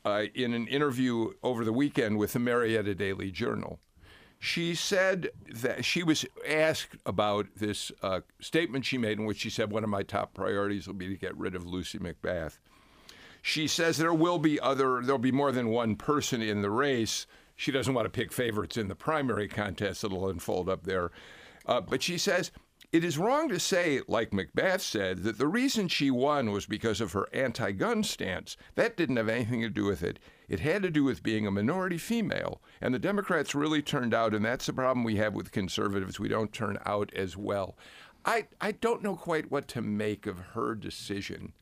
uh, 0.04 0.24
in 0.34 0.54
an 0.54 0.66
interview 0.68 1.32
over 1.42 1.64
the 1.64 1.72
weekend 1.72 2.18
with 2.18 2.32
the 2.32 2.38
Marietta 2.38 2.94
Daily 2.94 3.30
Journal. 3.30 3.78
She 4.40 4.74
said 4.74 5.30
that 5.52 5.84
she 5.84 6.04
was 6.04 6.24
asked 6.48 6.96
about 7.04 7.46
this 7.56 7.90
uh, 8.02 8.20
statement 8.40 8.84
she 8.84 8.96
made 8.96 9.18
in 9.18 9.24
which 9.24 9.38
she 9.38 9.50
said 9.50 9.72
one 9.72 9.82
of 9.82 9.90
my 9.90 10.04
top 10.04 10.32
priorities 10.32 10.86
will 10.86 10.94
be 10.94 11.08
to 11.08 11.16
get 11.16 11.36
rid 11.36 11.56
of 11.56 11.66
Lucy 11.66 11.98
McBath. 11.98 12.58
She 13.42 13.66
says 13.66 13.96
there 13.96 14.14
will 14.14 14.38
be 14.38 14.60
other, 14.60 15.00
there'll 15.02 15.18
be 15.18 15.32
more 15.32 15.50
than 15.50 15.70
one 15.70 15.96
person 15.96 16.40
in 16.40 16.62
the 16.62 16.70
race. 16.70 17.26
She 17.58 17.72
doesn't 17.72 17.92
want 17.92 18.06
to 18.06 18.10
pick 18.10 18.32
favorites 18.32 18.76
in 18.76 18.86
the 18.86 18.94
primary 18.94 19.48
contest 19.48 20.02
that'll 20.02 20.28
unfold 20.28 20.68
up 20.68 20.84
there. 20.84 21.10
Uh, 21.66 21.80
but 21.80 22.04
she 22.04 22.16
says 22.16 22.52
it 22.92 23.02
is 23.02 23.18
wrong 23.18 23.48
to 23.48 23.58
say, 23.58 24.00
like 24.06 24.30
McBath 24.30 24.80
said, 24.80 25.24
that 25.24 25.38
the 25.38 25.48
reason 25.48 25.88
she 25.88 26.08
won 26.08 26.52
was 26.52 26.66
because 26.66 27.00
of 27.00 27.12
her 27.12 27.28
anti 27.32 27.72
gun 27.72 28.04
stance. 28.04 28.56
That 28.76 28.96
didn't 28.96 29.16
have 29.16 29.28
anything 29.28 29.60
to 29.62 29.70
do 29.70 29.84
with 29.84 30.04
it. 30.04 30.20
It 30.48 30.60
had 30.60 30.84
to 30.84 30.90
do 30.90 31.02
with 31.02 31.24
being 31.24 31.48
a 31.48 31.50
minority 31.50 31.98
female. 31.98 32.62
And 32.80 32.94
the 32.94 33.00
Democrats 33.00 33.56
really 33.56 33.82
turned 33.82 34.14
out, 34.14 34.34
and 34.34 34.44
that's 34.44 34.66
the 34.66 34.72
problem 34.72 35.02
we 35.02 35.16
have 35.16 35.34
with 35.34 35.50
conservatives. 35.50 36.20
We 36.20 36.28
don't 36.28 36.52
turn 36.52 36.78
out 36.86 37.12
as 37.12 37.36
well. 37.36 37.76
I, 38.24 38.46
I 38.60 38.70
don't 38.70 39.02
know 39.02 39.16
quite 39.16 39.50
what 39.50 39.66
to 39.68 39.82
make 39.82 40.28
of 40.28 40.38
her 40.54 40.76
decision 40.76 41.54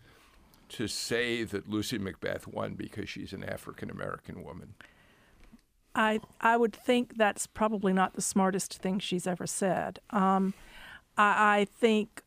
to 0.68 0.88
say 0.88 1.42
that 1.42 1.70
Lucy 1.70 1.98
McBath 1.98 2.46
won 2.46 2.74
because 2.74 3.08
she's 3.08 3.32
an 3.32 3.44
African 3.44 3.88
American 3.88 4.44
woman. 4.44 4.74
I 5.96 6.20
I 6.40 6.56
would 6.56 6.74
think 6.74 7.16
that's 7.16 7.46
probably 7.46 7.92
not 7.92 8.14
the 8.14 8.22
smartest 8.22 8.74
thing 8.74 8.98
she's 9.00 9.26
ever 9.26 9.46
said. 9.46 9.98
Um, 10.10 10.54
I, 11.16 11.60
I 11.60 11.64
think 11.64 12.22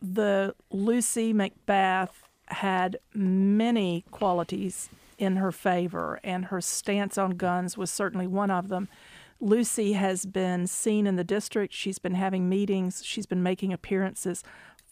the 0.00 0.54
Lucy 0.70 1.32
McBath 1.32 2.10
had 2.48 2.98
many 3.14 4.04
qualities 4.10 4.90
in 5.16 5.36
her 5.36 5.50
favor, 5.50 6.20
and 6.22 6.46
her 6.46 6.60
stance 6.60 7.16
on 7.16 7.32
guns 7.32 7.78
was 7.78 7.90
certainly 7.90 8.26
one 8.26 8.50
of 8.50 8.68
them. 8.68 8.88
Lucy 9.40 9.94
has 9.94 10.26
been 10.26 10.66
seen 10.66 11.06
in 11.06 11.16
the 11.16 11.24
district. 11.24 11.72
She's 11.72 11.98
been 11.98 12.14
having 12.14 12.48
meetings. 12.48 13.02
She's 13.04 13.26
been 13.26 13.42
making 13.42 13.72
appearances 13.72 14.44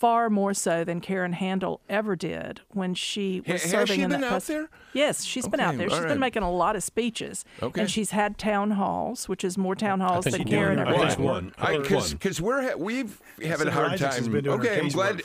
far 0.03 0.28
more 0.28 0.53
so 0.53 0.82
than 0.82 1.00
Karen 1.00 1.32
Handel 1.32 1.80
ever 1.88 2.16
did 2.16 2.61
when 2.70 2.92
she 2.92 3.40
was 3.46 3.62
serving 3.62 3.98
she 3.98 4.03
in 4.03 4.11
that 4.11 4.20
post. 4.20 4.48
There? 4.48 4.68
Yes, 4.92 5.22
she's 5.22 5.44
okay, 5.44 5.53
been 5.53 5.61
out 5.61 5.78
there. 5.78 5.88
She's 5.88 6.00
right. 6.00 6.09
been 6.09 6.18
making 6.18 6.42
a 6.42 6.50
lot 6.50 6.74
of 6.74 6.82
speeches, 6.82 7.44
okay. 7.62 7.82
and 7.82 7.88
she's 7.88 8.11
had 8.11 8.36
town 8.36 8.72
halls, 8.72 9.28
which 9.28 9.44
is 9.44 9.57
more 9.57 9.76
town 9.76 10.00
halls 10.00 10.24
than 10.24 10.42
Karen 10.42 10.80
ever 10.80 10.92
had. 10.92 11.20
One, 11.20 11.55
because 11.57 12.40
we're 12.40 12.62
ha- 12.62 12.76
we've 12.76 13.20
having 13.44 13.68
a 13.68 13.70
hard 13.70 13.96
time. 13.96 14.34
okay, 14.34 14.80
I'm 14.80 14.88
glad. 14.88 15.22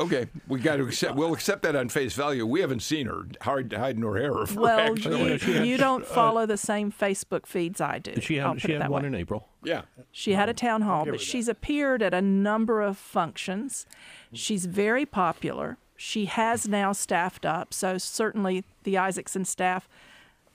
okay, 0.00 0.26
we 0.48 0.58
got 0.58 0.78
to 0.78 0.82
accept. 0.88 1.14
We'll 1.14 1.32
accept 1.32 1.62
that 1.62 1.76
on 1.76 1.88
face 1.88 2.14
value. 2.14 2.44
We 2.44 2.60
haven't 2.60 2.82
seen 2.82 3.06
her 3.06 3.28
hard 3.42 3.72
hide 3.72 3.96
nor 3.96 4.14
her 4.14 4.22
hair. 4.22 4.56
Well, 4.56 4.98
you, 4.98 5.38
you, 5.62 5.76
don't 5.76 6.04
follow 6.04 6.40
uh, 6.42 6.46
the 6.46 6.56
same 6.56 6.90
Facebook 6.90 7.46
feeds 7.46 7.80
I 7.80 8.00
do. 8.00 8.20
She 8.20 8.38
had, 8.38 8.60
she 8.60 8.72
had 8.72 8.88
one 8.88 9.02
way. 9.02 9.06
in 9.06 9.14
April. 9.14 9.46
Yeah. 9.62 9.82
She 10.12 10.32
had 10.32 10.48
a 10.48 10.54
town 10.54 10.82
hall, 10.82 11.04
but 11.04 11.20
she's 11.20 11.48
appeared 11.48 12.02
at 12.02 12.14
a 12.14 12.22
number 12.22 12.82
of 12.82 12.96
functions. 12.96 13.86
She's 14.32 14.66
very 14.66 15.04
popular. 15.06 15.78
She 15.96 16.26
has 16.26 16.68
now 16.68 16.92
staffed 16.92 17.46
up, 17.46 17.72
so 17.72 17.98
certainly 17.98 18.64
the 18.84 18.94
Isakson 18.94 19.46
staff 19.46 19.88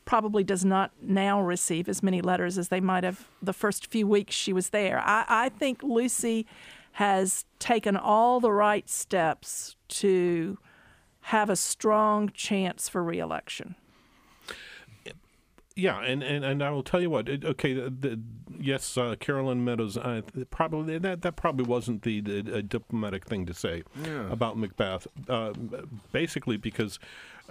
probably 0.06 0.44
does 0.44 0.66
not 0.66 0.92
now 1.02 1.42
receive 1.42 1.88
as 1.88 2.02
many 2.04 2.22
letters 2.22 2.58
as 2.58 2.70
they 2.70 2.80
might 2.80 3.04
have 3.04 3.28
the 3.42 3.54
first 3.54 3.88
few 3.88 4.08
weeks 4.08 4.36
she 4.36 4.54
was 4.54 4.70
there. 4.70 5.00
I, 5.00 5.26
I 5.28 5.50
think 5.50 5.84
Lucy 5.84 6.46
has 6.94 7.46
taken 7.60 7.96
all 7.96 8.40
the 8.40 8.52
right 8.52 8.90
steps 8.90 9.76
to 9.88 10.58
have 11.26 11.50
a 11.50 11.56
strong 11.56 12.30
chance 12.30 12.90
for 12.90 13.04
reelection. 13.04 13.76
Yeah, 15.76 16.02
and, 16.02 16.22
and, 16.22 16.44
and 16.44 16.64
I 16.64 16.70
will 16.70 16.84
tell 16.84 17.02
you 17.02 17.10
what. 17.10 17.30
Okay, 17.30 17.74
the, 17.74 17.90
the, 17.90 18.20
yes, 18.60 18.98
uh, 18.98 19.16
Carolyn 19.20 19.64
Meadows. 19.64 19.98
Uh, 19.98 20.22
probably 20.50 20.98
that 20.98 21.22
that 21.22 21.36
probably 21.36 21.66
wasn't 21.66 22.02
the, 22.04 22.20
the 22.20 22.62
diplomatic 22.62 23.26
thing 23.26 23.46
to 23.46 23.54
say 23.54 23.84
yeah. 24.04 24.30
about 24.30 24.58
McBath. 24.58 25.08
Uh, 25.30 25.54
basically, 26.12 26.58
because 26.58 27.00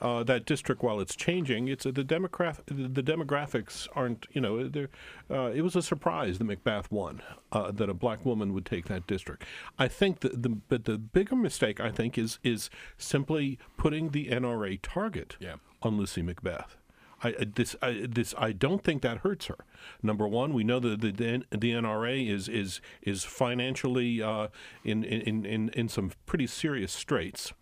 uh, 0.03 0.23
that 0.25 0.45
district, 0.45 0.83
while 0.83 1.01
it's 1.01 1.17
changing, 1.17 1.69
it's 1.69 1.85
the 1.85 1.93
demograph 1.93 2.59
the 2.67 3.03
demographics 3.03 3.89
aren't. 3.95 4.27
You 4.33 4.41
know, 4.41 4.89
uh, 5.31 5.51
it 5.55 5.63
was 5.63 5.75
a 5.75 5.83
surprise 5.83 6.39
that 6.39 6.47
McBath 6.47 6.91
won. 6.91 7.23
Uh, 7.53 7.71
that 7.71 7.89
a 7.89 7.95
black 7.95 8.25
woman 8.27 8.53
would 8.53 8.67
take 8.67 8.87
that 8.89 9.07
district. 9.07 9.45
I 9.79 9.89
think 9.89 10.21
the 10.21 10.29
the 10.31 10.51
but 10.51 10.85
the 10.85 10.99
bigger 10.99 11.37
mistake 11.37 11.81
I 11.81 11.91
think 11.91 12.19
is 12.19 12.39
is 12.43 12.71
simply 12.99 13.59
putting 13.79 14.11
the 14.11 14.29
NRA 14.29 14.79
target 14.83 15.37
yeah. 15.41 15.57
on 15.83 15.97
Lucy 15.97 16.23
McBath. 16.23 16.77
I, 17.23 17.33
this 17.55 17.77
I, 17.83 18.07
this 18.09 18.35
I 18.39 18.53
don't 18.53 18.83
think 18.83 19.03
that 19.03 19.19
hurts 19.19 19.47
her. 19.47 19.59
Number 20.03 20.27
one, 20.27 20.55
we 20.55 20.65
know 20.65 20.81
that 20.81 21.01
the 21.01 21.11
the, 21.51 21.73
NRA 21.73 22.29
is 22.29 22.49
is 22.49 22.81
is 23.03 23.25
financially 23.25 24.23
uh, 24.23 24.49
in, 24.85 25.05
in 25.05 25.45
in 25.45 25.69
in 25.71 25.89
some 25.89 26.13
pretty 26.27 26.47
serious 26.47 26.93
straits. 26.93 27.53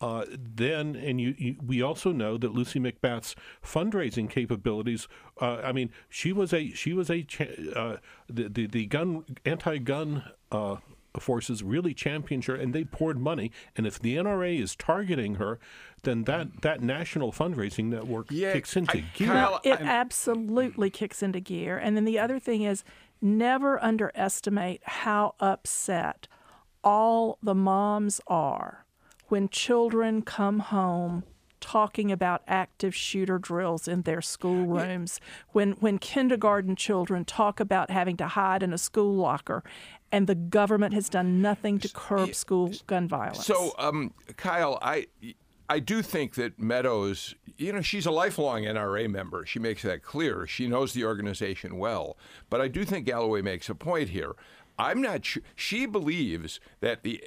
Uh, 0.00 0.24
then, 0.30 0.94
and 0.94 1.20
you, 1.20 1.34
you, 1.38 1.56
we 1.64 1.82
also 1.82 2.12
know 2.12 2.38
that 2.38 2.52
Lucy 2.52 2.78
McBath's 2.78 3.34
fundraising 3.64 4.30
capabilities. 4.30 5.08
Uh, 5.40 5.56
I 5.56 5.72
mean, 5.72 5.90
she 6.08 6.32
was 6.32 6.52
a 6.52 6.70
she 6.70 6.92
was 6.92 7.10
a 7.10 7.26
uh, 7.74 7.96
the, 8.28 8.48
the 8.48 8.66
the 8.66 8.86
gun 8.86 9.24
anti-gun 9.44 10.22
uh, 10.52 10.76
forces 11.18 11.62
really 11.62 11.94
championed 11.94 12.44
her, 12.44 12.54
and 12.54 12.74
they 12.74 12.84
poured 12.84 13.18
money. 13.18 13.50
And 13.76 13.86
if 13.86 13.98
the 13.98 14.16
NRA 14.16 14.60
is 14.60 14.76
targeting 14.76 15.36
her, 15.36 15.58
then 16.02 16.24
that, 16.24 16.62
that 16.62 16.80
national 16.82 17.32
fundraising 17.32 17.86
network 17.86 18.26
yeah, 18.30 18.52
kicks 18.52 18.76
into 18.76 18.98
I, 18.98 19.04
gear. 19.14 19.28
Kyle, 19.28 19.60
it 19.64 19.80
absolutely 19.80 20.90
kicks 20.90 21.22
into 21.22 21.40
gear. 21.40 21.78
And 21.78 21.96
then 21.96 22.04
the 22.04 22.18
other 22.18 22.38
thing 22.38 22.62
is 22.62 22.84
never 23.20 23.82
underestimate 23.82 24.80
how 24.84 25.34
upset 25.40 26.28
all 26.84 27.38
the 27.42 27.54
moms 27.54 28.20
are 28.26 28.84
when 29.26 29.48
children 29.48 30.22
come 30.22 30.60
home 30.60 31.24
talking 31.60 32.12
about 32.12 32.42
active 32.46 32.94
shooter 32.94 33.38
drills 33.38 33.88
in 33.88 34.02
their 34.02 34.20
schoolrooms, 34.20 35.20
when 35.50 35.72
when 35.72 35.98
kindergarten 35.98 36.76
children 36.76 37.24
talk 37.24 37.60
about 37.60 37.90
having 37.90 38.16
to 38.16 38.28
hide 38.28 38.62
in 38.62 38.72
a 38.72 38.78
school 38.78 39.14
locker, 39.14 39.62
and 40.12 40.26
the 40.26 40.34
government 40.34 40.94
has 40.94 41.08
done 41.08 41.40
nothing 41.42 41.78
to 41.78 41.88
curb 41.88 42.34
school 42.34 42.72
gun 42.86 43.08
violence. 43.08 43.44
So, 43.44 43.72
um, 43.78 44.12
Kyle, 44.36 44.78
I 44.82 45.06
I 45.70 45.80
do 45.80 46.00
think 46.00 46.34
that 46.36 46.58
Meadows, 46.58 47.34
you 47.58 47.72
know, 47.72 47.82
she's 47.82 48.06
a 48.06 48.10
lifelong 48.10 48.62
NRA 48.62 49.08
member. 49.10 49.44
She 49.44 49.58
makes 49.58 49.82
that 49.82 50.02
clear. 50.02 50.46
She 50.46 50.66
knows 50.66 50.94
the 50.94 51.04
organization 51.04 51.76
well. 51.76 52.16
But 52.48 52.62
I 52.62 52.68
do 52.68 52.84
think 52.84 53.04
Galloway 53.04 53.42
makes 53.42 53.68
a 53.68 53.74
point 53.74 54.08
here. 54.08 54.34
I'm 54.78 55.02
not 55.02 55.24
sure. 55.24 55.42
She 55.56 55.86
believes 55.86 56.60
that 56.80 57.02
the. 57.02 57.22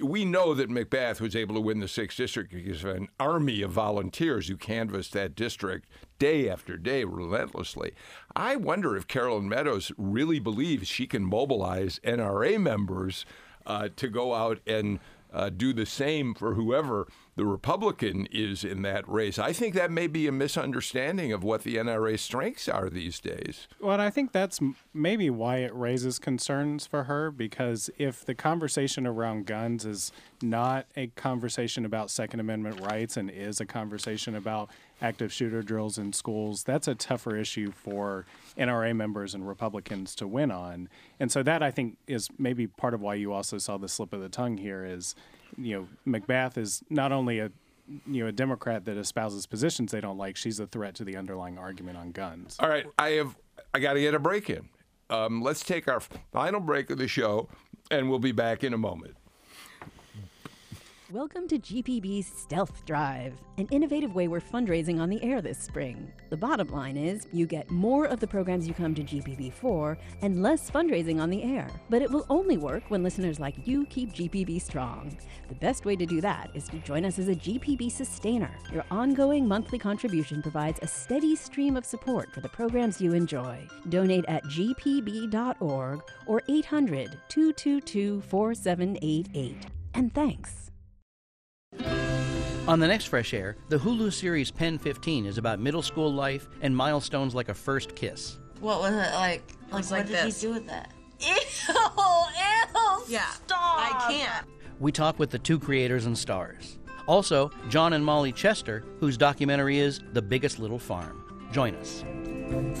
We 0.00 0.24
know 0.24 0.54
that 0.54 0.70
McBath 0.70 1.20
was 1.20 1.36
able 1.36 1.54
to 1.54 1.60
win 1.60 1.78
the 1.78 1.88
sixth 1.88 2.18
district 2.18 2.52
because 2.52 2.82
of 2.84 2.96
an 2.96 3.08
army 3.20 3.62
of 3.62 3.70
volunteers 3.70 4.48
who 4.48 4.56
canvassed 4.56 5.12
that 5.12 5.36
district 5.36 5.88
day 6.18 6.48
after 6.48 6.76
day 6.76 7.04
relentlessly. 7.04 7.92
I 8.34 8.56
wonder 8.56 8.96
if 8.96 9.06
Carolyn 9.06 9.48
Meadows 9.48 9.92
really 9.96 10.40
believes 10.40 10.88
she 10.88 11.06
can 11.06 11.24
mobilize 11.24 12.00
NRA 12.04 12.60
members 12.60 13.24
uh, 13.66 13.88
to 13.96 14.08
go 14.08 14.34
out 14.34 14.58
and 14.66 14.98
uh, 15.32 15.48
do 15.48 15.72
the 15.72 15.86
same 15.86 16.34
for 16.34 16.54
whoever 16.54 17.06
the 17.36 17.46
Republican 17.46 18.26
is 18.30 18.64
in 18.64 18.82
that 18.82 19.08
race. 19.08 19.38
I 19.38 19.52
think 19.52 19.74
that 19.74 19.90
may 19.90 20.06
be 20.06 20.26
a 20.26 20.32
misunderstanding 20.32 21.32
of 21.32 21.42
what 21.42 21.62
the 21.62 21.76
NRA 21.76 22.18
strengths 22.18 22.68
are 22.68 22.90
these 22.90 23.20
days. 23.20 23.68
Well, 23.80 24.00
I 24.00 24.10
think 24.10 24.32
that's 24.32 24.60
maybe 24.92 25.30
why 25.30 25.58
it 25.58 25.74
raises 25.74 26.18
concerns 26.18 26.86
for 26.86 27.04
her 27.04 27.30
because 27.30 27.90
if 27.98 28.24
the 28.24 28.34
conversation 28.34 29.06
around 29.06 29.46
guns 29.46 29.84
is 29.84 30.12
not 30.42 30.86
a 30.96 31.08
conversation 31.08 31.84
about 31.84 32.10
Second 32.10 32.40
Amendment 32.40 32.80
rights 32.80 33.16
and 33.16 33.30
is 33.30 33.60
a 33.60 33.66
conversation 33.66 34.34
about 34.34 34.70
active 35.00 35.32
shooter 35.32 35.62
drills 35.62 35.98
in 35.98 36.12
schools, 36.12 36.64
that's 36.64 36.88
a 36.88 36.94
tougher 36.94 37.36
issue 37.36 37.70
for 37.70 38.26
NRA 38.58 38.94
members 38.94 39.34
and 39.34 39.46
Republicans 39.46 40.14
to 40.16 40.26
win 40.26 40.50
on. 40.50 40.88
And 41.18 41.30
so 41.30 41.42
that 41.42 41.62
I 41.62 41.70
think 41.70 41.96
is 42.06 42.28
maybe 42.38 42.66
part 42.66 42.94
of 42.94 43.00
why 43.00 43.14
you 43.14 43.32
also 43.32 43.58
saw 43.58 43.78
the 43.78 43.88
slip 43.88 44.12
of 44.12 44.20
the 44.20 44.28
tongue 44.28 44.58
here 44.58 44.84
is, 44.84 45.14
you 45.56 45.88
know, 46.06 46.20
McBath 46.20 46.58
is 46.58 46.82
not 46.90 47.12
only 47.12 47.38
a 47.38 47.50
you 48.06 48.22
know 48.22 48.28
a 48.28 48.32
Democrat 48.32 48.84
that 48.84 48.96
espouses 48.96 49.46
positions 49.46 49.92
they 49.92 50.00
don't 50.00 50.18
like, 50.18 50.36
she's 50.36 50.60
a 50.60 50.66
threat 50.66 50.94
to 50.96 51.04
the 51.04 51.16
underlying 51.16 51.58
argument 51.58 51.96
on 51.96 52.12
guns. 52.12 52.56
All 52.60 52.68
right, 52.68 52.86
I 52.98 53.10
have 53.10 53.36
I 53.74 53.80
got 53.80 53.94
to 53.94 54.00
get 54.00 54.14
a 54.14 54.18
break 54.18 54.50
in. 54.50 54.68
Um, 55.08 55.42
let's 55.42 55.62
take 55.62 55.88
our 55.88 56.00
final 56.32 56.60
break 56.60 56.90
of 56.90 56.98
the 56.98 57.08
show, 57.08 57.48
and 57.90 58.08
we'll 58.08 58.20
be 58.20 58.32
back 58.32 58.62
in 58.62 58.72
a 58.72 58.78
moment. 58.78 59.16
Welcome 61.12 61.48
to 61.48 61.58
GPB's 61.58 62.28
Stealth 62.28 62.84
Drive, 62.86 63.34
an 63.58 63.66
innovative 63.72 64.14
way 64.14 64.28
we're 64.28 64.40
fundraising 64.40 65.00
on 65.00 65.10
the 65.10 65.20
air 65.24 65.42
this 65.42 65.58
spring. 65.58 66.12
The 66.28 66.36
bottom 66.36 66.68
line 66.68 66.96
is 66.96 67.26
you 67.32 67.48
get 67.48 67.68
more 67.68 68.04
of 68.04 68.20
the 68.20 68.28
programs 68.28 68.68
you 68.68 68.74
come 68.74 68.94
to 68.94 69.02
GPB 69.02 69.52
for 69.54 69.98
and 70.22 70.40
less 70.40 70.70
fundraising 70.70 71.20
on 71.20 71.28
the 71.28 71.42
air. 71.42 71.68
But 71.88 72.02
it 72.02 72.12
will 72.12 72.26
only 72.30 72.58
work 72.58 72.84
when 72.90 73.02
listeners 73.02 73.40
like 73.40 73.66
you 73.66 73.86
keep 73.86 74.12
GPB 74.12 74.62
strong. 74.62 75.18
The 75.48 75.56
best 75.56 75.84
way 75.84 75.96
to 75.96 76.06
do 76.06 76.20
that 76.20 76.50
is 76.54 76.68
to 76.68 76.78
join 76.78 77.04
us 77.04 77.18
as 77.18 77.26
a 77.26 77.34
GPB 77.34 77.90
sustainer. 77.90 78.54
Your 78.72 78.84
ongoing 78.92 79.48
monthly 79.48 79.80
contribution 79.80 80.40
provides 80.40 80.78
a 80.80 80.86
steady 80.86 81.34
stream 81.34 81.76
of 81.76 81.84
support 81.84 82.32
for 82.32 82.40
the 82.40 82.48
programs 82.48 83.00
you 83.00 83.14
enjoy. 83.14 83.66
Donate 83.88 84.26
at 84.28 84.44
gpb.org 84.44 86.04
or 86.28 86.42
800 86.48 87.18
222 87.28 88.20
4788. 88.20 89.56
And 89.94 90.14
thanks. 90.14 90.69
On 92.70 92.78
the 92.78 92.86
next 92.86 93.06
Fresh 93.06 93.34
Air, 93.34 93.56
the 93.68 93.78
Hulu 93.78 94.12
series 94.12 94.52
Pen 94.52 94.78
15 94.78 95.26
is 95.26 95.38
about 95.38 95.58
middle 95.58 95.82
school 95.82 96.12
life 96.12 96.48
and 96.62 96.76
milestones 96.76 97.34
like 97.34 97.48
a 97.48 97.54
first 97.54 97.96
kiss. 97.96 98.38
What 98.60 98.78
was 98.78 98.92
it 98.92 99.12
like? 99.12 99.42
Like, 99.72 99.72
was 99.72 99.90
what 99.90 99.98
like 99.98 100.06
did 100.06 100.26
this. 100.26 100.40
he 100.40 100.46
do 100.46 100.54
with 100.54 100.68
that? 100.68 100.92
Ew! 101.18 101.34
Ew! 101.66 103.02
Yeah. 103.08 103.26
Stop! 103.26 103.58
I 103.58 104.06
can't. 104.08 104.46
We 104.78 104.92
talk 104.92 105.18
with 105.18 105.30
the 105.30 105.38
two 105.40 105.58
creators 105.58 106.06
and 106.06 106.16
stars. 106.16 106.78
Also, 107.08 107.50
John 107.68 107.92
and 107.92 108.04
Molly 108.04 108.30
Chester, 108.30 108.84
whose 109.00 109.16
documentary 109.16 109.80
is 109.80 110.00
The 110.12 110.22
Biggest 110.22 110.60
Little 110.60 110.78
Farm. 110.78 111.24
Join 111.50 111.74
us. 111.74 112.04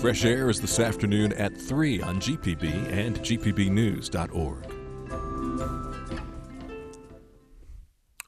Fresh 0.00 0.24
Air 0.24 0.48
is 0.50 0.60
this 0.60 0.78
afternoon 0.78 1.32
at 1.32 1.60
3 1.60 2.00
on 2.02 2.20
GPB 2.20 2.92
and 2.92 3.18
GPBnews.org. 3.18 4.79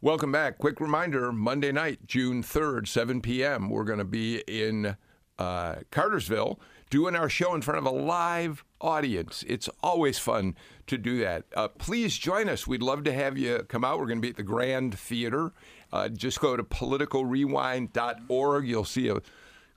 Welcome 0.04 0.32
back. 0.32 0.58
Quick 0.58 0.80
reminder 0.80 1.30
Monday 1.30 1.70
night, 1.70 2.08
June 2.08 2.42
3rd, 2.42 2.88
7 2.88 3.20
p.m., 3.20 3.70
we're 3.70 3.84
going 3.84 4.00
to 4.00 4.04
be 4.04 4.42
in 4.48 4.96
uh, 5.38 5.76
Cartersville 5.92 6.58
doing 6.90 7.14
our 7.14 7.28
show 7.28 7.54
in 7.54 7.62
front 7.62 7.78
of 7.78 7.86
a 7.86 7.96
live 7.96 8.64
audience. 8.80 9.44
It's 9.46 9.68
always 9.80 10.18
fun 10.18 10.56
to 10.88 10.98
do 10.98 11.20
that. 11.20 11.44
Uh, 11.54 11.68
please 11.68 12.18
join 12.18 12.48
us. 12.48 12.66
We'd 12.66 12.82
love 12.82 13.04
to 13.04 13.12
have 13.12 13.38
you 13.38 13.64
come 13.68 13.84
out. 13.84 14.00
We're 14.00 14.06
going 14.06 14.18
to 14.18 14.22
be 14.22 14.30
at 14.30 14.36
the 14.36 14.42
Grand 14.42 14.98
Theater. 14.98 15.52
Uh, 15.92 16.08
just 16.08 16.40
go 16.40 16.56
to 16.56 16.64
politicalrewind.org. 16.64 18.66
You'll 18.66 18.84
see 18.84 19.06
a 19.06 19.18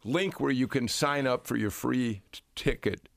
link 0.04 0.40
where 0.40 0.52
you 0.52 0.68
can 0.68 0.88
sign 0.88 1.28
up 1.28 1.46
for 1.46 1.56
your 1.56 1.70
free 1.70 2.24
t- 2.32 2.42
ticket 2.56 3.10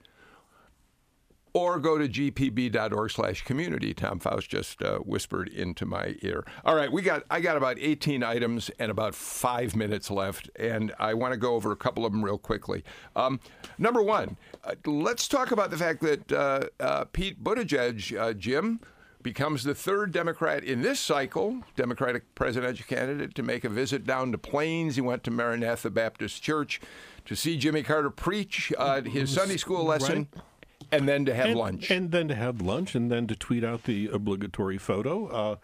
or 1.53 1.79
go 1.79 1.99
to 1.99 2.09
gpb.org 2.09 3.11
slash 3.11 3.43
community. 3.45 3.95
Tom 3.95 4.19
Faust 4.19 4.49
just 4.49 4.83
uh, 4.83 4.99
whispered 4.99 5.49
into 5.49 5.87
my 5.87 6.17
ear. 6.23 6.45
All 6.65 6.75
right, 6.75 6.91
we 6.91 7.03
got 7.03 7.25
I 7.31 7.41
got 7.41 7.57
about 7.57 7.79
18 7.79 8.23
items 8.23 8.71
and 8.79 8.91
about 8.91 9.15
five 9.15 9.75
minutes 9.75 10.11
left, 10.11 10.51
and 10.57 10.93
I 10.99 11.15
want 11.15 11.33
to 11.33 11.39
go 11.39 11.55
over 11.55 11.73
a 11.73 11.77
couple 11.77 12.05
of 12.05 12.13
them 12.13 12.25
real 12.25 12.39
quickly. 12.39 12.85
Um, 13.17 13.41
number 13.79 14.03
one, 14.03 14.37
uh, 14.65 14.75
let's 14.87 15.29
talk 15.29 15.51
about 15.51 15.71
the 15.71 15.77
fact 15.77 16.01
that 16.03 16.33
uh, 16.33 16.61
uh, 16.81 17.05
Pete 17.07 17.43
Buttigieg, 17.43 18.19
uh, 18.19 18.33
Jim, 18.33 18.81
becomes 19.23 19.65
the 19.65 19.75
third 19.75 20.13
Democrat 20.13 20.65
in 20.65 20.83
this 20.83 21.01
cycle, 21.01 21.63
Democratic 21.77 22.35
presidential 22.35 22.87
candidate, 22.87 23.35
to 23.35 23.43
make 23.43 23.65
a 23.65 23.69
visit 23.69 24.07
down 24.07 24.33
to 24.33 24.39
Plains. 24.39 24.95
He 24.95 25.01
went 25.01 25.25
to 25.25 25.31
Maranatha 25.31 25.91
Baptist 25.91 26.43
Church 26.43 26.81
to 27.25 27.37
see 27.37 27.57
Jimmy 27.57 27.83
Carter 27.83 28.11
preach 28.11 28.73
uh, 28.79 29.03
his 29.03 29.31
Sunday 29.31 29.57
school 29.57 29.85
lesson. 29.85 30.29
Right. 30.35 30.43
And 30.91 31.09
then 31.09 31.25
to 31.27 31.35
have 31.35 31.47
and, 31.49 31.59
lunch. 31.59 31.91
And 31.91 32.11
then 32.13 32.29
to 32.29 32.35
have 32.35 32.61
lunch, 32.61 32.95
and 32.95 33.11
then 33.11 33.27
to 33.27 33.37
tweet 33.37 33.65
out 33.65 33.85
the 33.85 34.09
obligatory 34.09 34.79
photo. 34.79 35.27
Uh, 35.27 35.57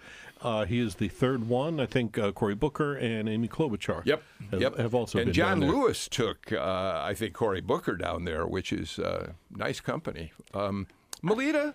uh, 0.42 0.64
he 0.66 0.78
is 0.78 0.96
the 0.96 1.08
third 1.08 1.48
one. 1.48 1.80
I 1.80 1.86
think 1.86 2.18
uh, 2.18 2.32
Cory 2.32 2.54
Booker 2.54 2.94
and 2.94 3.28
Amy 3.28 3.48
Klobuchar. 3.48 4.04
Yep. 4.04 4.22
Have, 4.50 4.60
yep. 4.60 4.76
have 4.76 4.94
also 4.94 5.18
and 5.18 5.32
John. 5.32 5.60
Lewis 5.60 6.08
took, 6.08 6.52
uh, 6.52 7.00
I 7.02 7.14
think, 7.14 7.32
Cory 7.32 7.62
Booker 7.62 7.96
down 7.96 8.24
there, 8.24 8.46
which 8.46 8.70
is 8.70 8.98
uh, 8.98 9.32
nice 9.50 9.80
company. 9.80 10.32
Um, 10.52 10.86
Melita, 11.22 11.74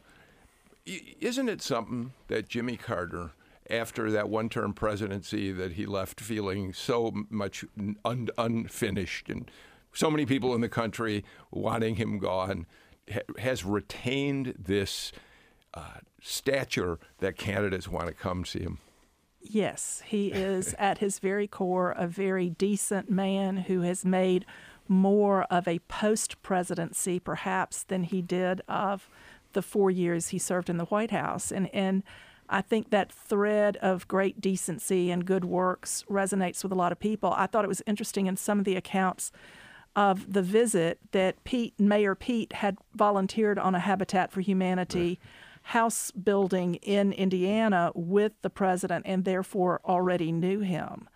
isn't 0.86 1.50
it 1.50 1.64
something 1.64 2.14
that 2.28 2.48
Jimmy 2.48 2.78
Carter, 2.78 3.32
after 3.68 4.12
that 4.12 4.30
one-term 4.30 4.74
presidency, 4.74 5.52
that 5.52 5.74
he 5.74 5.88
left 5.88 6.22
feeling 6.22 6.72
so 6.72 7.26
much 7.32 7.66
un- 8.06 8.30
unfinished, 8.38 9.30
and 9.30 9.50
so 9.92 10.12
many 10.12 10.28
people 10.28 10.54
in 10.54 10.62
the 10.62 10.70
country 10.70 11.24
wanting 11.50 11.96
him 11.96 12.20
gone, 12.20 12.68
ha- 13.12 13.22
has 13.38 13.64
retained 13.64 14.56
this 14.58 15.12
uh, 15.74 16.00
stature 16.22 17.00
that 17.20 17.38
candidates 17.38 17.88
want 17.88 18.08
to 18.08 18.14
come 18.14 18.46
see 18.46 18.60
him. 18.60 18.80
Yes, 19.42 20.04
he 20.06 20.28
is 20.32 20.74
at 20.80 20.98
his 20.98 21.20
very 21.20 21.48
core 21.48 21.92
a 21.92 22.08
very 22.08 22.50
decent 22.50 23.10
man 23.10 23.58
who 23.58 23.82
has 23.82 24.04
made 24.04 24.46
more 24.88 25.44
of 25.44 25.68
a 25.68 25.80
post 25.80 26.42
presidency, 26.42 27.20
perhaps, 27.20 27.84
than 27.84 28.04
he 28.04 28.22
did 28.22 28.62
of 28.68 29.08
the 29.54 29.62
four 29.62 29.92
years 29.92 30.30
he 30.30 30.40
served 30.40 30.70
in 30.70 30.78
the 30.78 30.86
White 30.86 31.12
House. 31.12 31.52
And, 31.52 31.74
and 31.74 32.04
I 32.50 32.62
think 32.62 32.90
that 32.90 33.12
thread 33.12 33.78
of 33.78 34.08
great 34.08 34.42
decency 34.42 35.12
and 35.12 35.26
good 35.26 35.46
works 35.46 36.04
resonates 36.10 36.64
with 36.64 36.72
a 36.72 36.76
lot 36.76 36.92
of 36.92 37.00
people. 37.00 37.34
I 37.36 37.46
thought 37.46 37.64
it 37.64 37.70
was 37.70 37.84
interesting 37.86 38.26
in 38.26 38.36
some 38.36 38.60
of 38.60 38.66
the 38.66 38.76
accounts 38.76 39.32
of 40.00 40.32
the 40.32 40.42
visit 40.42 40.98
that 41.12 41.44
Pete, 41.44 41.78
Mayor 41.78 42.16
Pete, 42.16 42.54
had 42.54 42.78
volunteered 42.96 43.60
on 43.60 43.76
a 43.76 43.80
Habitat 43.80 44.32
for 44.32 44.40
Humanity 44.40 45.20
house 45.62 46.10
building 46.12 46.76
in 46.76 47.12
Indiana 47.12 47.92
with 47.94 48.32
the 48.42 48.50
president 48.50 49.06
and 49.06 49.26
therefore 49.26 49.82
already 49.84 50.32
knew 50.32 50.62
him. 50.62 51.10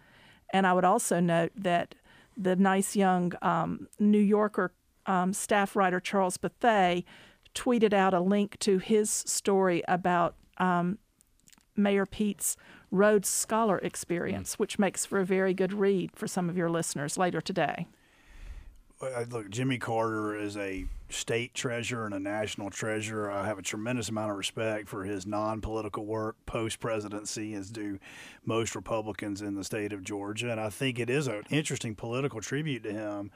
And 0.49 0.67
I 0.67 0.73
would 0.73 0.83
also 0.83 1.21
note 1.21 1.53
that 1.55 1.95
the 2.35 2.57
nice 2.57 2.93
young 2.93 3.31
um, 3.41 3.87
New 3.99 4.19
Yorker 4.19 4.73
um, 5.05 5.31
staff 5.31 5.77
writer 5.77 6.01
Charles 6.01 6.35
Bethea 6.35 7.03
tweeted 7.55 7.93
out 7.93 8.13
a 8.13 8.19
link 8.19 8.59
to 8.59 8.79
his 8.79 9.09
story 9.09 9.81
about 9.87 10.35
um, 10.57 10.97
Mayor 11.77 12.05
Pete's 12.05 12.57
Rhodes 12.91 13.29
Scholar 13.29 13.77
experience, 13.77 14.59
which 14.59 14.77
makes 14.77 15.05
for 15.05 15.21
a 15.21 15.25
very 15.25 15.53
good 15.53 15.71
read 15.71 16.11
for 16.13 16.27
some 16.27 16.49
of 16.49 16.57
your 16.57 16.69
listeners 16.69 17.17
later 17.17 17.39
today. 17.39 17.87
Uh, 19.03 19.25
look, 19.29 19.49
Jimmy 19.49 19.77
Carter 19.77 20.35
is 20.35 20.57
a 20.57 20.85
state 21.09 21.53
treasure 21.53 22.05
and 22.05 22.13
a 22.13 22.19
national 22.19 22.69
treasure. 22.69 23.29
I 23.29 23.45
have 23.45 23.59
a 23.59 23.61
tremendous 23.61 24.09
amount 24.09 24.31
of 24.31 24.37
respect 24.37 24.89
for 24.89 25.03
his 25.03 25.25
non-political 25.25 26.05
work 26.05 26.35
post 26.45 26.79
presidency, 26.79 27.53
as 27.53 27.69
do 27.69 27.99
most 28.45 28.75
Republicans 28.75 29.41
in 29.41 29.55
the 29.55 29.63
state 29.63 29.93
of 29.93 30.03
Georgia. 30.03 30.51
And 30.51 30.59
I 30.59 30.69
think 30.69 30.99
it 30.99 31.09
is 31.09 31.27
an 31.27 31.43
interesting 31.49 31.95
political 31.95 32.41
tribute 32.41 32.83
to 32.83 32.91
him 32.91 33.31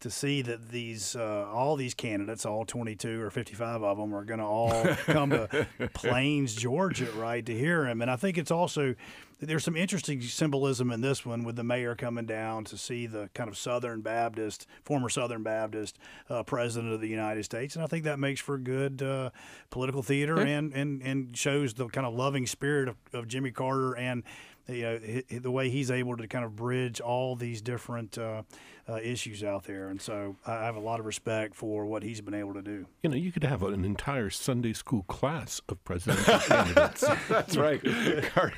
to 0.00 0.10
see 0.10 0.42
that 0.42 0.70
these 0.70 1.14
uh, 1.14 1.46
all 1.52 1.76
these 1.76 1.94
candidates, 1.94 2.46
all 2.46 2.64
22 2.64 3.20
or 3.20 3.30
55 3.30 3.82
of 3.82 3.98
them, 3.98 4.14
are 4.14 4.24
going 4.24 4.40
to 4.40 4.46
all 4.46 4.84
come 5.04 5.30
to 5.30 5.68
Plains, 5.92 6.54
Georgia, 6.54 7.10
right, 7.12 7.44
to 7.44 7.56
hear 7.56 7.86
him. 7.86 8.00
And 8.02 8.10
I 8.10 8.16
think 8.16 8.38
it's 8.38 8.50
also 8.50 8.94
there's 9.40 9.64
some 9.64 9.76
interesting 9.76 10.20
symbolism 10.20 10.90
in 10.90 11.00
this 11.00 11.24
one 11.24 11.44
with 11.44 11.56
the 11.56 11.64
mayor 11.64 11.94
coming 11.94 12.26
down 12.26 12.64
to 12.64 12.76
see 12.76 13.06
the 13.06 13.30
kind 13.34 13.48
of 13.48 13.56
Southern 13.56 14.00
Baptist, 14.02 14.66
former 14.84 15.08
Southern 15.08 15.42
Baptist 15.42 15.98
uh, 16.28 16.42
president 16.42 16.92
of 16.92 17.00
the 17.00 17.08
United 17.08 17.44
States, 17.44 17.74
and 17.74 17.84
I 17.84 17.86
think 17.86 18.04
that 18.04 18.18
makes 18.18 18.40
for 18.40 18.58
good 18.58 19.02
uh, 19.02 19.30
political 19.70 20.02
theater 20.02 20.38
and, 20.38 20.72
and 20.74 21.02
and 21.02 21.36
shows 21.36 21.74
the 21.74 21.88
kind 21.88 22.06
of 22.06 22.14
loving 22.14 22.46
spirit 22.46 22.88
of, 22.88 22.96
of 23.12 23.28
Jimmy 23.28 23.50
Carter 23.50 23.96
and 23.96 24.22
you 24.70 24.82
know 25.30 25.38
the 25.38 25.50
way 25.50 25.70
he's 25.70 25.90
able 25.90 26.16
to 26.16 26.26
kind 26.26 26.44
of 26.44 26.56
bridge 26.56 27.00
all 27.00 27.36
these 27.36 27.60
different 27.60 28.18
uh, 28.18 28.42
uh, 28.88 28.96
issues 29.02 29.44
out 29.44 29.64
there, 29.64 29.88
and 29.88 30.00
so 30.00 30.36
I 30.46 30.64
have 30.64 30.76
a 30.76 30.80
lot 30.80 31.00
of 31.00 31.06
respect 31.06 31.54
for 31.54 31.86
what 31.86 32.02
he's 32.02 32.20
been 32.20 32.34
able 32.34 32.54
to 32.54 32.62
do. 32.62 32.86
You 33.02 33.10
know, 33.10 33.16
you 33.16 33.32
could 33.32 33.44
have 33.44 33.62
an 33.62 33.84
entire 33.84 34.30
Sunday 34.30 34.72
school 34.72 35.02
class 35.04 35.60
of 35.68 35.82
presidential 35.84 36.38
candidates. 36.40 37.04
That's 37.28 37.56
right. 37.56 37.80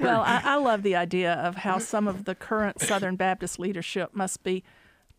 well, 0.01 0.23
I, 0.23 0.41
I 0.45 0.57
love 0.57 0.83
the 0.83 0.97
idea 0.97 1.35
of 1.35 1.57
how 1.57 1.79
some 1.79 2.09
of 2.09 2.25
the 2.25 2.35
current 2.35 2.81
Southern 2.81 3.17
Baptist 3.17 3.59
leadership 3.59 4.15
must 4.15 4.43
be 4.43 4.63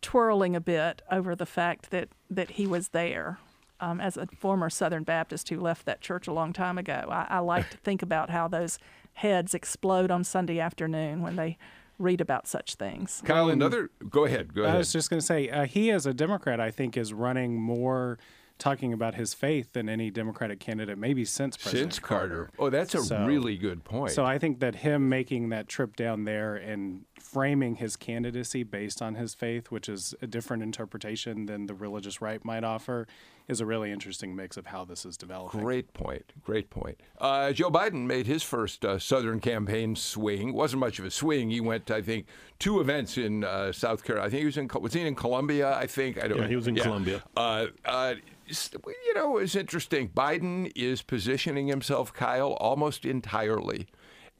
twirling 0.01 0.55
a 0.55 0.61
bit 0.61 1.01
over 1.11 1.35
the 1.35 1.45
fact 1.45 1.89
that 1.91 2.09
that 2.29 2.51
he 2.51 2.67
was 2.67 2.89
there. 2.89 3.39
Um, 3.79 3.99
as 3.99 4.15
a 4.15 4.27
former 4.39 4.69
Southern 4.69 5.03
Baptist 5.03 5.49
who 5.49 5.59
left 5.59 5.85
that 5.87 5.99
church 5.99 6.25
a 6.25 6.31
long 6.31 6.53
time 6.53 6.77
ago, 6.77 7.09
I, 7.09 7.27
I 7.29 7.39
like 7.39 7.69
to 7.71 7.77
think 7.77 8.01
about 8.01 8.29
how 8.29 8.47
those 8.47 8.79
heads 9.13 9.53
explode 9.53 10.11
on 10.11 10.23
Sunday 10.23 10.59
afternoon 10.59 11.21
when 11.21 11.35
they 11.35 11.57
read 11.99 12.19
about 12.21 12.47
such 12.47 12.75
things. 12.75 13.21
Kyle, 13.25 13.49
another. 13.49 13.89
Go 14.09 14.25
ahead. 14.25 14.53
Go 14.53 14.63
ahead. 14.63 14.75
I 14.75 14.77
was 14.77 14.91
just 14.91 15.09
going 15.09 15.19
to 15.19 15.25
say, 15.25 15.49
uh, 15.49 15.65
he 15.65 15.91
as 15.91 16.05
a 16.05 16.13
Democrat, 16.13 16.59
I 16.59 16.71
think, 16.71 16.97
is 16.97 17.13
running 17.13 17.59
more 17.61 18.17
talking 18.59 18.93
about 18.93 19.15
his 19.15 19.33
faith 19.33 19.73
than 19.73 19.89
any 19.89 20.09
Democratic 20.09 20.59
candidate, 20.59 20.97
maybe 20.97 21.25
since 21.25 21.57
President 21.57 21.93
since 21.93 21.99
Carter. 21.99 22.49
Oh, 22.59 22.69
that's 22.69 22.93
a 22.95 23.01
So- 23.01 23.25
really 23.25 23.57
good 23.57 23.83
point. 23.83 24.11
So 24.11 24.25
I 24.25 24.37
think 24.37 24.59
that 24.59 24.75
him 24.75 25.09
making 25.09 25.49
that 25.49 25.67
trip 25.67 25.95
down 25.95 26.23
there 26.25 26.55
and 26.55 27.05
framing 27.19 27.75
his 27.75 27.95
candidacy 27.95 28.63
based 28.63 29.01
on 29.01 29.15
his 29.15 29.33
faith, 29.33 29.71
which 29.71 29.89
is 29.89 30.13
a 30.21 30.27
different 30.27 30.61
interpretation 30.63 31.47
than 31.47 31.65
the 31.65 31.73
religious 31.73 32.21
right 32.21 32.43
might 32.45 32.63
offer, 32.63 33.07
is 33.47 33.59
a 33.59 33.65
really 33.65 33.91
interesting 33.91 34.35
mix 34.35 34.57
of 34.57 34.67
how 34.67 34.85
this 34.85 35.05
is 35.05 35.17
developing. 35.17 35.59
Great 35.59 35.93
point. 35.93 36.31
Great 36.43 36.69
point. 36.69 36.99
Uh, 37.19 37.51
Joe 37.51 37.69
Biden 37.69 38.05
made 38.05 38.25
his 38.25 38.43
first 38.43 38.85
uh, 38.85 38.97
Southern 38.99 39.39
campaign 39.39 39.95
swing. 39.95 40.53
wasn't 40.53 40.79
much 40.79 40.99
of 40.99 41.05
a 41.05 41.11
swing. 41.11 41.49
He 41.49 41.59
went, 41.59 41.91
I 41.91 42.01
think, 42.01 42.27
two 42.59 42.79
events 42.79 43.17
in 43.17 43.43
uh, 43.43 43.71
South 43.71 44.03
Carolina. 44.03 44.27
I 44.27 44.29
think 44.29 44.39
he 44.39 44.45
was 44.45 44.57
in. 44.57 44.69
Was 44.81 44.93
he 44.93 45.01
in 45.01 45.15
Columbia? 45.15 45.75
I 45.75 45.87
think. 45.87 46.23
I 46.23 46.27
don't. 46.27 46.39
Yeah, 46.39 46.47
he 46.47 46.55
was 46.55 46.67
in 46.67 46.75
Columbia. 46.75 47.23
Uh, 47.35 47.67
uh, 47.85 48.15
you 48.47 49.13
know, 49.13 49.37
it's 49.37 49.55
interesting. 49.55 50.09
Biden 50.09 50.71
is 50.75 51.01
positioning 51.01 51.67
himself, 51.67 52.13
Kyle, 52.13 52.53
almost 52.53 53.05
entirely 53.05 53.87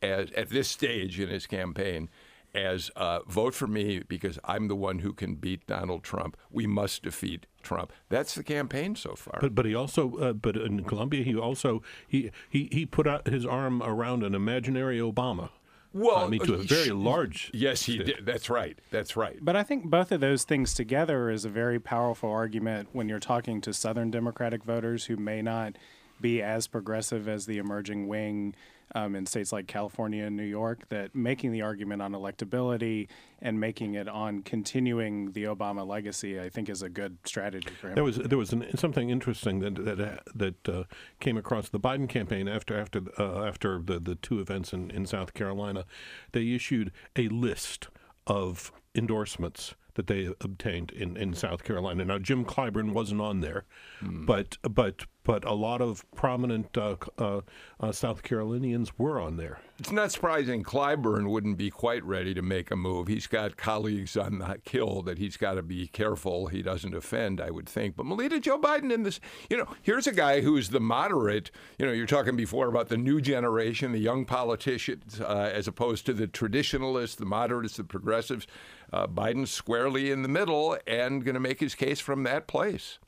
as 0.01 0.31
at 0.31 0.49
this 0.49 0.67
stage 0.67 1.19
in 1.19 1.29
his 1.29 1.47
campaign 1.47 2.09
as 2.53 2.91
uh, 2.95 3.19
vote 3.27 3.55
for 3.55 3.67
me 3.67 3.99
because 3.99 4.37
I'm 4.43 4.67
the 4.67 4.75
one 4.75 4.99
who 4.99 5.13
can 5.13 5.35
beat 5.35 5.65
Donald 5.65 6.03
Trump. 6.03 6.37
We 6.51 6.67
must 6.67 7.03
defeat 7.03 7.47
Trump. 7.63 7.91
That's 8.09 8.35
the 8.35 8.43
campaign 8.43 8.95
so 8.95 9.15
far. 9.15 9.39
But 9.41 9.55
but 9.55 9.65
he 9.65 9.73
also 9.73 10.15
uh, 10.17 10.33
but 10.33 10.55
in 10.55 10.83
Columbia 10.83 11.23
he 11.23 11.35
also 11.35 11.81
he, 12.07 12.31
he 12.49 12.69
he 12.71 12.85
put 12.85 13.07
out 13.07 13.27
his 13.27 13.45
arm 13.45 13.81
around 13.81 14.23
an 14.23 14.35
imaginary 14.35 14.99
Obama. 14.99 15.49
Well, 15.93 16.17
I 16.17 16.27
mean 16.27 16.41
to 16.41 16.55
a 16.55 16.57
very 16.57 16.89
large. 16.89 17.51
Yes, 17.53 17.83
he 17.83 17.99
did. 17.99 18.25
That's 18.25 18.49
right. 18.49 18.79
That's 18.89 19.15
right. 19.15 19.37
But 19.39 19.55
I 19.55 19.61
think 19.61 19.85
both 19.85 20.11
of 20.11 20.21
those 20.21 20.43
things 20.43 20.73
together 20.73 21.29
is 21.29 21.45
a 21.45 21.49
very 21.49 21.79
powerful 21.79 22.31
argument 22.31 22.89
when 22.93 23.07
you're 23.07 23.19
talking 23.19 23.61
to 23.61 23.73
Southern 23.73 24.09
Democratic 24.09 24.63
voters 24.63 25.05
who 25.05 25.17
may 25.17 25.43
not 25.43 25.77
be 26.19 26.41
as 26.41 26.65
progressive 26.65 27.27
as 27.27 27.45
the 27.45 27.59
emerging 27.59 28.07
wing 28.07 28.55
um, 28.95 29.15
in 29.15 29.25
states 29.25 29.51
like 29.51 29.67
California 29.67 30.25
and 30.25 30.35
New 30.35 30.43
York. 30.43 30.87
That 30.89 31.15
making 31.15 31.51
the 31.51 31.61
argument 31.61 32.01
on 32.01 32.11
electability 32.13 33.07
and 33.41 33.59
making 33.59 33.95
it 33.95 34.07
on 34.07 34.41
continuing 34.41 35.31
the 35.31 35.45
Obama 35.45 35.85
legacy, 35.85 36.39
I 36.39 36.49
think, 36.49 36.69
is 36.69 36.81
a 36.81 36.89
good 36.89 37.17
strategy 37.25 37.69
for 37.79 37.89
him. 37.89 37.95
There 37.95 38.03
was 38.03 38.17
there 38.17 38.37
was 38.37 38.53
an, 38.53 38.77
something 38.77 39.09
interesting 39.09 39.59
that 39.59 39.75
that 39.85 39.99
uh, 39.99 40.17
that 40.35 40.69
uh, 40.69 40.83
came 41.19 41.37
across 41.37 41.69
the 41.69 41.79
Biden 41.79 42.07
campaign 42.07 42.47
after 42.47 42.79
after 42.79 43.01
uh, 43.19 43.45
after 43.45 43.81
the 43.81 43.99
the 43.99 44.15
two 44.15 44.39
events 44.39 44.73
in, 44.73 44.91
in 44.91 45.05
South 45.05 45.33
Carolina. 45.33 45.85
They 46.31 46.49
issued 46.49 46.91
a 47.15 47.27
list 47.29 47.87
of 48.27 48.71
endorsements 48.95 49.75
that 49.95 50.07
they 50.07 50.33
obtained 50.41 50.91
in, 50.91 51.15
in 51.17 51.33
South 51.33 51.63
Carolina. 51.63 52.05
Now 52.05 52.19
Jim 52.19 52.45
Clyburn 52.45 52.93
wasn't 52.93 53.21
on 53.21 53.41
there, 53.41 53.65
but 54.01 54.57
but 54.63 55.05
but 55.23 55.45
a 55.45 55.53
lot 55.53 55.81
of 55.81 56.05
prominent 56.15 56.77
uh, 56.77 56.95
uh, 57.17 57.41
uh, 57.79 57.91
South 57.91 58.23
Carolinians 58.23 58.97
were 58.97 59.19
on 59.19 59.37
there. 59.37 59.59
It's 59.79 59.91
not 59.91 60.11
surprising 60.11 60.63
Clyburn 60.63 61.29
wouldn't 61.29 61.57
be 61.57 61.69
quite 61.69 62.03
ready 62.03 62.33
to 62.33 62.41
make 62.41 62.71
a 62.71 62.75
move. 62.75 63.07
He's 63.07 63.27
got 63.27 63.57
colleagues 63.57 64.15
on 64.17 64.39
the 64.39 64.59
Hill 64.69 65.01
that 65.03 65.17
he's 65.17 65.37
got 65.37 65.55
to 65.55 65.63
be 65.63 65.87
careful 65.87 66.47
he 66.47 66.61
doesn't 66.61 66.93
offend, 66.93 67.41
I 67.41 67.49
would 67.49 67.67
think. 67.67 67.95
But 67.95 68.05
Melita, 68.05 68.39
Joe 68.39 68.59
Biden 68.59 68.91
in 68.91 69.03
this, 69.03 69.19
you 69.49 69.57
know, 69.57 69.67
here's 69.81 70.07
a 70.07 70.11
guy 70.11 70.41
who's 70.41 70.69
the 70.69 70.79
moderate. 70.79 71.51
You 71.79 71.85
know, 71.85 71.91
you're 71.91 72.05
talking 72.05 72.35
before 72.35 72.67
about 72.67 72.89
the 72.89 72.97
new 72.97 73.21
generation, 73.21 73.91
the 73.91 73.99
young 73.99 74.25
politicians, 74.25 75.19
uh, 75.21 75.51
as 75.53 75.67
opposed 75.67 76.05
to 76.05 76.13
the 76.13 76.27
traditionalists, 76.27 77.15
the 77.15 77.25
moderates, 77.25 77.77
the 77.77 77.83
progressives. 77.83 78.47
Uh, 78.91 79.07
Biden's 79.07 79.51
squarely 79.51 80.11
in 80.11 80.21
the 80.21 80.29
middle 80.29 80.77
and 80.85 81.25
going 81.25 81.33
to 81.33 81.39
make 81.39 81.59
his 81.59 81.73
case 81.73 81.99
from 81.99 82.23
that 82.23 82.47
place. 82.47 82.99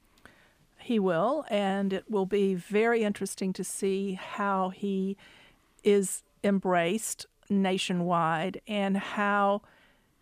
He 0.86 0.99
will, 0.99 1.45
and 1.49 1.91
it 1.91 2.11
will 2.11 2.27
be 2.27 2.53
very 2.53 3.01
interesting 3.01 3.53
to 3.53 3.63
see 3.63 4.13
how 4.13 4.69
he 4.69 5.17
is 5.83 6.21
embraced 6.43 7.25
nationwide 7.49 8.61
and 8.67 8.95
how 8.95 9.63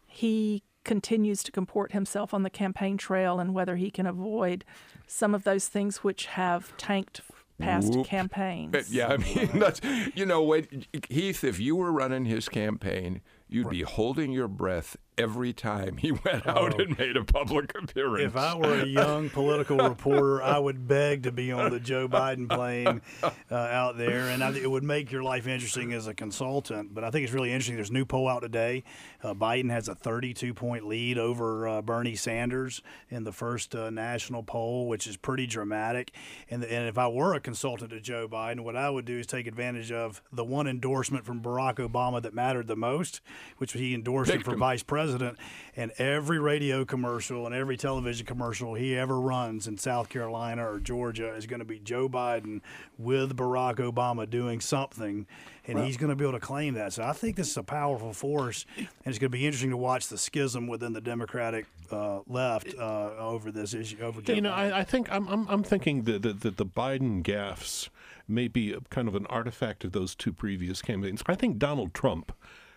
he 0.08 0.64
continues 0.86 1.44
to 1.44 1.52
comport 1.52 1.92
himself 1.92 2.34
on 2.34 2.44
the 2.44 2.50
campaign 2.50 2.96
trail 2.96 3.42
and 3.42 3.54
whether 3.54 3.76
he 3.76 3.92
can 3.92 4.06
avoid 4.06 4.64
some 5.06 5.36
of 5.36 5.44
those 5.44 5.68
things 5.68 5.98
which 5.98 6.28
have 6.28 6.72
tanked 6.78 7.20
past 7.60 7.94
Whoop. 7.96 8.08
campaigns. 8.08 8.90
Yeah, 8.90 9.08
I 9.08 9.18
mean, 9.18 9.50
that's, 9.60 9.82
you 10.16 10.26
know, 10.26 10.42
what, 10.42 10.68
Heath, 11.10 11.44
if 11.44 11.60
you 11.60 11.76
were 11.76 11.92
running 11.92 12.24
his 12.24 12.48
campaign, 12.48 13.20
you'd 13.50 13.70
be 13.70 13.82
holding 13.82 14.32
your 14.32 14.48
breath 14.48 14.96
every 15.18 15.54
time 15.54 15.98
he 15.98 16.12
went 16.26 16.48
out 16.48 16.74
Oh. 16.76 16.80
and 16.84 16.98
made 16.98 17.18
a 17.18 17.24
public 17.24 17.74
appearance. 17.78 18.24
If 18.26 18.36
I 18.36 18.56
were 18.56 18.82
a 18.82 18.86
young 18.86 19.30
political 19.32 19.78
reporter, 19.78 20.42
I 20.42 20.58
would 20.58 20.88
beg 20.88 21.24
to 21.24 21.32
be 21.32 21.52
on 21.52 21.72
the 21.72 21.80
Joe 21.80 22.08
Biden 22.08 22.50
plane 22.50 23.02
uh, 23.24 23.56
out 23.56 23.98
there, 23.98 24.30
and 24.30 24.44
I 24.44 24.52
it 24.58 24.70
would 24.70 24.84
make 24.84 25.12
your 25.12 25.24
life 25.24 25.48
interesting 25.48 25.94
as 25.94 26.08
a 26.08 26.14
consultant. 26.14 26.94
But 26.94 27.04
I 27.04 27.12
think 27.12 27.24
it's 27.26 27.34
really 27.34 27.52
interesting. 27.52 27.76
There's 27.76 27.90
a 27.90 27.94
new 27.94 28.06
poll 28.06 28.28
out 28.28 28.42
today. 28.42 28.84
Uh, 29.24 29.34
Biden 29.34 29.72
has 29.72 29.88
a 29.88 29.96
32 29.96 30.54
point 30.54 30.86
lead 30.86 31.18
over 31.18 31.68
uh, 31.68 31.82
Bernie 31.82 32.16
Sanders 32.16 32.82
in 33.10 33.24
the 33.24 33.32
first 33.32 33.74
uh, 33.74 33.90
national 33.90 34.44
poll, 34.44 34.88
which 34.88 35.08
is 35.08 35.16
pretty 35.16 35.48
dramatic. 35.48 36.12
And, 36.50 36.64
and 36.64 36.88
if 36.88 36.98
I 36.98 37.08
were 37.08 37.34
a 37.34 37.40
consultant 37.40 37.92
to 37.92 38.02
Joe 38.02 38.28
Biden, 38.28 38.62
what 38.62 38.76
I 38.76 38.90
would 38.90 39.06
do 39.06 39.18
is 39.18 39.26
take 39.26 39.48
advantage 39.48 39.92
of 39.92 40.22
the 40.32 40.44
one 40.44 40.68
endorsement 40.68 41.26
from 41.26 41.42
Barack 41.42 41.76
Obama 41.76 42.22
that 42.22 42.34
mattered 42.34 42.68
the 42.68 42.76
most, 42.76 43.22
which 43.58 43.74
he 43.74 43.94
endorsed 43.94 44.32
him 44.32 44.42
for 44.42 44.52
Victim. 44.52 44.60
vice 44.60 44.84
president. 44.84 45.38
And 45.76 45.92
every 45.98 46.40
radio 46.40 46.84
commercial 46.86 47.46
and 47.46 47.56
every 47.56 47.78
television 47.78 48.26
commercial 48.26 48.74
he 48.74 48.98
ever 48.98 49.20
runs 49.20 49.68
in 49.68 49.78
South 49.78 50.10
Carolina 50.10 50.70
or 50.70 50.80
Georgia 50.80 51.34
is 51.34 51.48
going 51.48 51.60
to 51.60 51.66
be 51.66 51.80
Joe 51.80 52.10
Biden 52.10 52.62
with 52.98 53.36
Barack 53.36 53.76
Obama 53.76 54.30
doing 54.30 54.60
something. 54.60 55.26
And 55.66 55.80
he's 55.80 55.96
going 55.96 56.10
to 56.10 56.16
be 56.16 56.26
able 56.26 56.38
to 56.38 56.46
claim 56.46 56.74
that. 56.74 56.92
So 56.92 57.04
I 57.04 57.14
think 57.14 57.38
this 57.38 57.50
is 57.50 57.58
a 57.58 57.64
powerful 57.64 58.12
force. 58.12 58.66
And 58.78 58.88
it's 59.06 59.18
going 59.18 59.32
to 59.32 59.38
be 59.38 59.46
interesting 59.46 59.70
to 59.70 59.78
watch 59.78 60.08
the 60.08 60.18
schism 60.18 60.68
within 60.68 60.92
the 60.92 61.00
Democratic 61.00 61.66
uh, 61.90 62.20
left 62.28 62.76
uh, 62.78 63.12
over 63.18 63.52
this 63.52 63.74
issue. 63.74 64.00
Over 64.02 64.22
You 64.34 64.42
know, 64.42 64.52
I, 64.52 64.80
I 64.80 64.84
think 64.84 65.10
I'm, 65.12 65.28
I'm 65.28 65.48
I'm 65.48 65.64
thinking 65.64 66.04
that 66.04 66.22
the, 66.22 66.34
the, 66.34 66.52
the 66.52 66.66
Biden 66.66 67.24
gaffes 67.24 67.90
may 68.28 68.48
be 68.48 68.76
kind 68.90 69.08
of 69.08 69.16
an 69.16 69.26
artifact 69.28 69.84
of 69.84 69.92
those 69.92 70.16
two 70.16 70.34
previous 70.34 70.82
campaigns. 70.82 71.24
I 71.28 71.36
think 71.36 71.58
Donald 71.60 71.94
Trump 71.94 72.34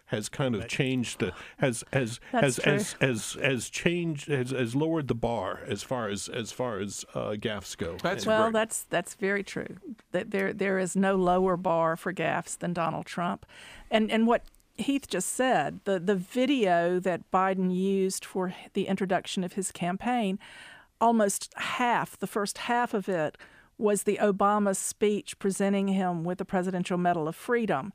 has 0.07 0.29
kind 0.29 0.55
of 0.55 0.69
changed 0.69 1.19
the 1.19 1.33
has 1.59 1.85
has 1.93 2.21
has 2.33 2.57
That's 2.57 2.63
true. 2.63 2.73
as 2.73 2.97
as 3.01 3.37
as 3.41 3.71
changed 3.71 4.29
has, 4.29 4.51
has 4.51 4.75
lowered 4.75 5.09
the 5.09 5.15
bar 5.15 5.61
as 5.67 5.83
far 5.83 6.09
as 6.09 6.29
as 6.29 6.53
far 6.53 6.79
as 6.79 7.05
uh, 7.15 7.31
gaffes 7.33 7.77
go. 7.77 7.97
well, 8.27 8.51
that's 8.51 8.85
that's 8.85 9.15
very 9.15 9.43
true. 9.43 9.77
That 10.13 10.31
there 10.31 10.53
there 10.53 10.79
is 10.79 10.97
no 10.97 11.17
lower 11.17 11.57
bar 11.57 11.97
for 11.97 12.13
gaffes 12.13 12.59
than 12.59 12.73
Donald 12.73 13.07
Trump, 13.07 13.47
and 13.91 14.11
and 14.11 14.27
what 14.27 14.45
Heath 14.77 15.09
just 15.09 15.31
said, 15.31 15.81
the 15.85 15.99
the 15.99 16.17
video 16.17 17.01
that 17.01 17.31
Biden 17.31 17.75
used 17.75 18.25
for 18.25 18.55
the 18.75 18.87
introduction 18.87 19.45
of 19.45 19.55
his 19.55 19.73
campaign. 19.73 20.39
almost 20.99 21.53
half, 21.57 22.17
the 22.17 22.27
first 22.27 22.57
half 22.57 22.95
of 22.95 23.07
it, 23.07 23.37
was 23.77 24.05
the 24.05 24.19
Obama 24.23 24.75
speech 24.75 25.39
presenting 25.39 25.89
him 25.89 26.25
with 26.25 26.39
the 26.39 26.45
Presidential 26.45 26.97
Medal 26.97 27.29
of 27.29 27.37
Freedom 27.37 27.93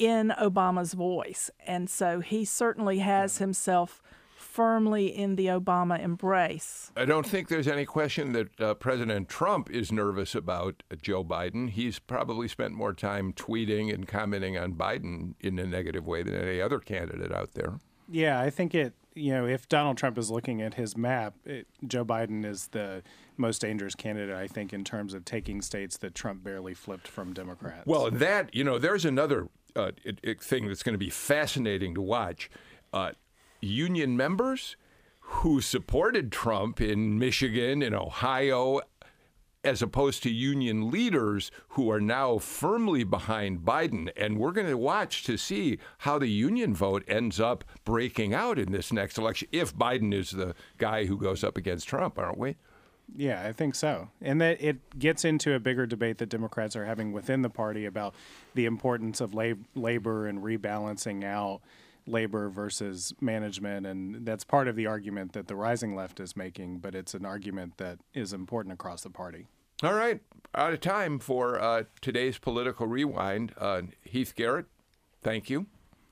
in 0.00 0.32
Obama's 0.40 0.94
voice. 0.94 1.50
And 1.66 1.88
so 1.88 2.20
he 2.20 2.44
certainly 2.44 3.00
has 3.00 3.38
himself 3.38 4.02
firmly 4.34 5.06
in 5.06 5.36
the 5.36 5.46
Obama 5.46 6.02
embrace. 6.02 6.90
I 6.96 7.04
don't 7.04 7.26
think 7.26 7.48
there's 7.48 7.68
any 7.68 7.84
question 7.84 8.32
that 8.32 8.60
uh, 8.60 8.74
President 8.74 9.28
Trump 9.28 9.70
is 9.70 9.92
nervous 9.92 10.34
about 10.34 10.82
Joe 11.02 11.22
Biden. 11.22 11.68
He's 11.68 11.98
probably 11.98 12.48
spent 12.48 12.72
more 12.72 12.94
time 12.94 13.34
tweeting 13.34 13.92
and 13.92 14.08
commenting 14.08 14.56
on 14.56 14.72
Biden 14.72 15.34
in 15.38 15.58
a 15.58 15.66
negative 15.66 16.06
way 16.06 16.22
than 16.22 16.34
any 16.34 16.60
other 16.60 16.80
candidate 16.80 17.30
out 17.30 17.52
there. 17.52 17.74
Yeah, 18.08 18.40
I 18.40 18.50
think 18.50 18.74
it, 18.74 18.94
you 19.14 19.32
know, 19.32 19.46
if 19.46 19.68
Donald 19.68 19.98
Trump 19.98 20.18
is 20.18 20.30
looking 20.30 20.62
at 20.62 20.74
his 20.74 20.96
map, 20.96 21.34
it, 21.44 21.68
Joe 21.86 22.04
Biden 22.04 22.44
is 22.44 22.68
the 22.68 23.02
most 23.36 23.60
dangerous 23.60 23.94
candidate, 23.94 24.34
I 24.34 24.48
think, 24.48 24.72
in 24.72 24.82
terms 24.82 25.14
of 25.14 25.24
taking 25.24 25.62
states 25.62 25.98
that 25.98 26.14
Trump 26.14 26.42
barely 26.42 26.74
flipped 26.74 27.06
from 27.06 27.34
Democrats. 27.34 27.86
Well, 27.86 28.10
that, 28.10 28.54
you 28.54 28.64
know, 28.64 28.78
there's 28.78 29.04
another 29.04 29.48
uh, 29.76 29.92
it, 30.04 30.18
it 30.22 30.40
thing 30.40 30.68
that's 30.68 30.82
going 30.82 30.94
to 30.94 30.98
be 30.98 31.10
fascinating 31.10 31.94
to 31.94 32.00
watch. 32.00 32.50
Uh, 32.92 33.12
union 33.60 34.16
members 34.16 34.76
who 35.20 35.60
supported 35.60 36.32
Trump 36.32 36.80
in 36.80 37.18
Michigan, 37.18 37.82
in 37.82 37.94
Ohio, 37.94 38.80
as 39.62 39.82
opposed 39.82 40.22
to 40.22 40.30
union 40.30 40.90
leaders 40.90 41.50
who 41.70 41.90
are 41.90 42.00
now 42.00 42.38
firmly 42.38 43.04
behind 43.04 43.60
Biden. 43.60 44.10
And 44.16 44.38
we're 44.38 44.52
going 44.52 44.66
to 44.66 44.76
watch 44.76 45.22
to 45.24 45.36
see 45.36 45.78
how 45.98 46.18
the 46.18 46.28
union 46.28 46.74
vote 46.74 47.04
ends 47.06 47.38
up 47.38 47.64
breaking 47.84 48.32
out 48.34 48.58
in 48.58 48.72
this 48.72 48.92
next 48.92 49.18
election 49.18 49.48
if 49.52 49.76
Biden 49.76 50.14
is 50.14 50.30
the 50.30 50.54
guy 50.78 51.04
who 51.04 51.18
goes 51.18 51.44
up 51.44 51.56
against 51.56 51.88
Trump, 51.88 52.18
aren't 52.18 52.38
we? 52.38 52.56
Yeah, 53.16 53.46
I 53.46 53.52
think 53.52 53.74
so. 53.74 54.08
And 54.20 54.40
that 54.40 54.60
it 54.62 54.98
gets 54.98 55.24
into 55.24 55.54
a 55.54 55.60
bigger 55.60 55.86
debate 55.86 56.18
that 56.18 56.28
Democrats 56.28 56.76
are 56.76 56.84
having 56.84 57.12
within 57.12 57.42
the 57.42 57.50
party 57.50 57.86
about 57.86 58.14
the 58.54 58.66
importance 58.66 59.20
of 59.20 59.34
lab- 59.34 59.66
labor 59.74 60.26
and 60.26 60.42
rebalancing 60.42 61.24
out 61.24 61.60
labor 62.06 62.48
versus 62.48 63.12
management. 63.20 63.86
And 63.86 64.26
that's 64.26 64.44
part 64.44 64.68
of 64.68 64.76
the 64.76 64.86
argument 64.86 65.32
that 65.32 65.48
the 65.48 65.56
rising 65.56 65.94
left 65.94 66.20
is 66.20 66.36
making, 66.36 66.78
but 66.78 66.94
it's 66.94 67.14
an 67.14 67.24
argument 67.24 67.78
that 67.78 67.98
is 68.14 68.32
important 68.32 68.72
across 68.72 69.02
the 69.02 69.10
party. 69.10 69.46
All 69.82 69.94
right. 69.94 70.20
Out 70.54 70.72
of 70.72 70.80
time 70.80 71.18
for 71.18 71.60
uh, 71.60 71.84
today's 72.00 72.38
political 72.38 72.86
rewind. 72.86 73.52
Uh, 73.56 73.82
Heath 74.02 74.34
Garrett, 74.34 74.66
thank 75.22 75.48
you. 75.48 75.66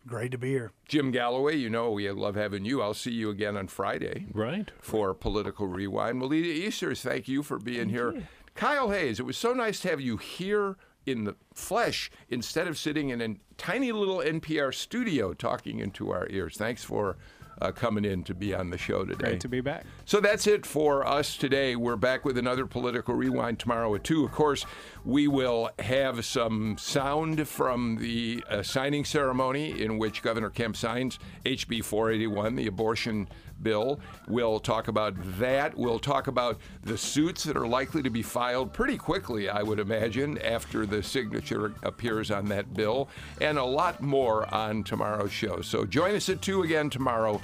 Great 0.08 0.32
to 0.32 0.38
be 0.38 0.50
here. 0.50 0.72
Jim 0.86 1.10
Galloway, 1.10 1.56
you 1.56 1.68
know 1.68 1.90
we 1.90 2.10
love 2.10 2.34
having 2.34 2.64
you. 2.64 2.80
I'll 2.80 2.94
see 2.94 3.10
you 3.10 3.28
again 3.28 3.58
on 3.58 3.68
Friday. 3.68 4.26
Right. 4.32 4.70
For 4.80 5.12
Political 5.12 5.66
Rewind. 5.66 6.18
Melita 6.18 6.48
Easters, 6.48 7.02
thank 7.02 7.28
you 7.28 7.42
for 7.42 7.58
being 7.58 7.80
thank 7.80 7.90
here. 7.90 8.12
You. 8.14 8.26
Kyle 8.54 8.90
Hayes, 8.90 9.20
it 9.20 9.26
was 9.26 9.36
so 9.36 9.52
nice 9.52 9.80
to 9.80 9.88
have 9.88 10.00
you 10.00 10.16
here 10.16 10.76
in 11.04 11.24
the 11.24 11.36
flesh 11.54 12.10
instead 12.30 12.66
of 12.66 12.78
sitting 12.78 13.10
in 13.10 13.20
a 13.20 13.36
tiny 13.58 13.92
little 13.92 14.18
NPR 14.18 14.74
studio 14.74 15.34
talking 15.34 15.78
into 15.78 16.10
our 16.10 16.26
ears. 16.30 16.56
Thanks 16.56 16.82
for 16.82 17.18
uh, 17.60 17.72
coming 17.72 18.04
in 18.04 18.22
to 18.24 18.34
be 18.34 18.54
on 18.54 18.70
the 18.70 18.78
show 18.78 19.04
today. 19.04 19.30
Great 19.30 19.40
to 19.40 19.48
be 19.48 19.60
back. 19.60 19.84
So 20.04 20.20
that's 20.20 20.46
it 20.46 20.64
for 20.64 21.06
us 21.06 21.36
today. 21.36 21.76
We're 21.76 21.96
back 21.96 22.24
with 22.24 22.38
another 22.38 22.66
political 22.66 23.14
rewind 23.14 23.58
tomorrow 23.58 23.94
at 23.94 24.04
2. 24.04 24.24
Of 24.24 24.32
course, 24.32 24.64
we 25.04 25.28
will 25.28 25.70
have 25.78 26.24
some 26.24 26.76
sound 26.78 27.48
from 27.48 27.96
the 27.96 28.44
uh, 28.48 28.62
signing 28.62 29.04
ceremony 29.04 29.82
in 29.82 29.98
which 29.98 30.22
Governor 30.22 30.50
Kemp 30.50 30.76
signs 30.76 31.18
HB 31.44 31.84
481, 31.84 32.56
the 32.56 32.66
abortion 32.66 33.28
bill. 33.62 34.00
We'll 34.26 34.60
talk 34.60 34.88
about 34.88 35.14
that. 35.38 35.76
We'll 35.76 35.98
talk 35.98 36.26
about 36.26 36.58
the 36.82 36.98
suits 36.98 37.44
that 37.44 37.56
are 37.56 37.66
likely 37.66 38.02
to 38.02 38.10
be 38.10 38.22
filed 38.22 38.72
pretty 38.72 38.96
quickly, 38.96 39.48
I 39.48 39.62
would 39.62 39.80
imagine, 39.80 40.38
after 40.38 40.86
the 40.86 41.02
signature 41.02 41.74
appears 41.82 42.30
on 42.30 42.46
that 42.46 42.74
bill, 42.74 43.08
and 43.40 43.58
a 43.58 43.64
lot 43.64 44.02
more 44.02 44.52
on 44.54 44.84
tomorrow's 44.84 45.32
show. 45.32 45.60
So 45.60 45.84
join 45.84 46.14
us 46.14 46.28
at 46.28 46.42
2 46.42 46.62
again 46.62 46.90
tomorrow. 46.90 47.40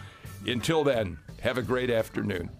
Until 0.47 0.85
then, 0.85 1.19
have 1.41 1.59
a 1.59 1.63
great 1.63 1.91
afternoon. 1.91 2.51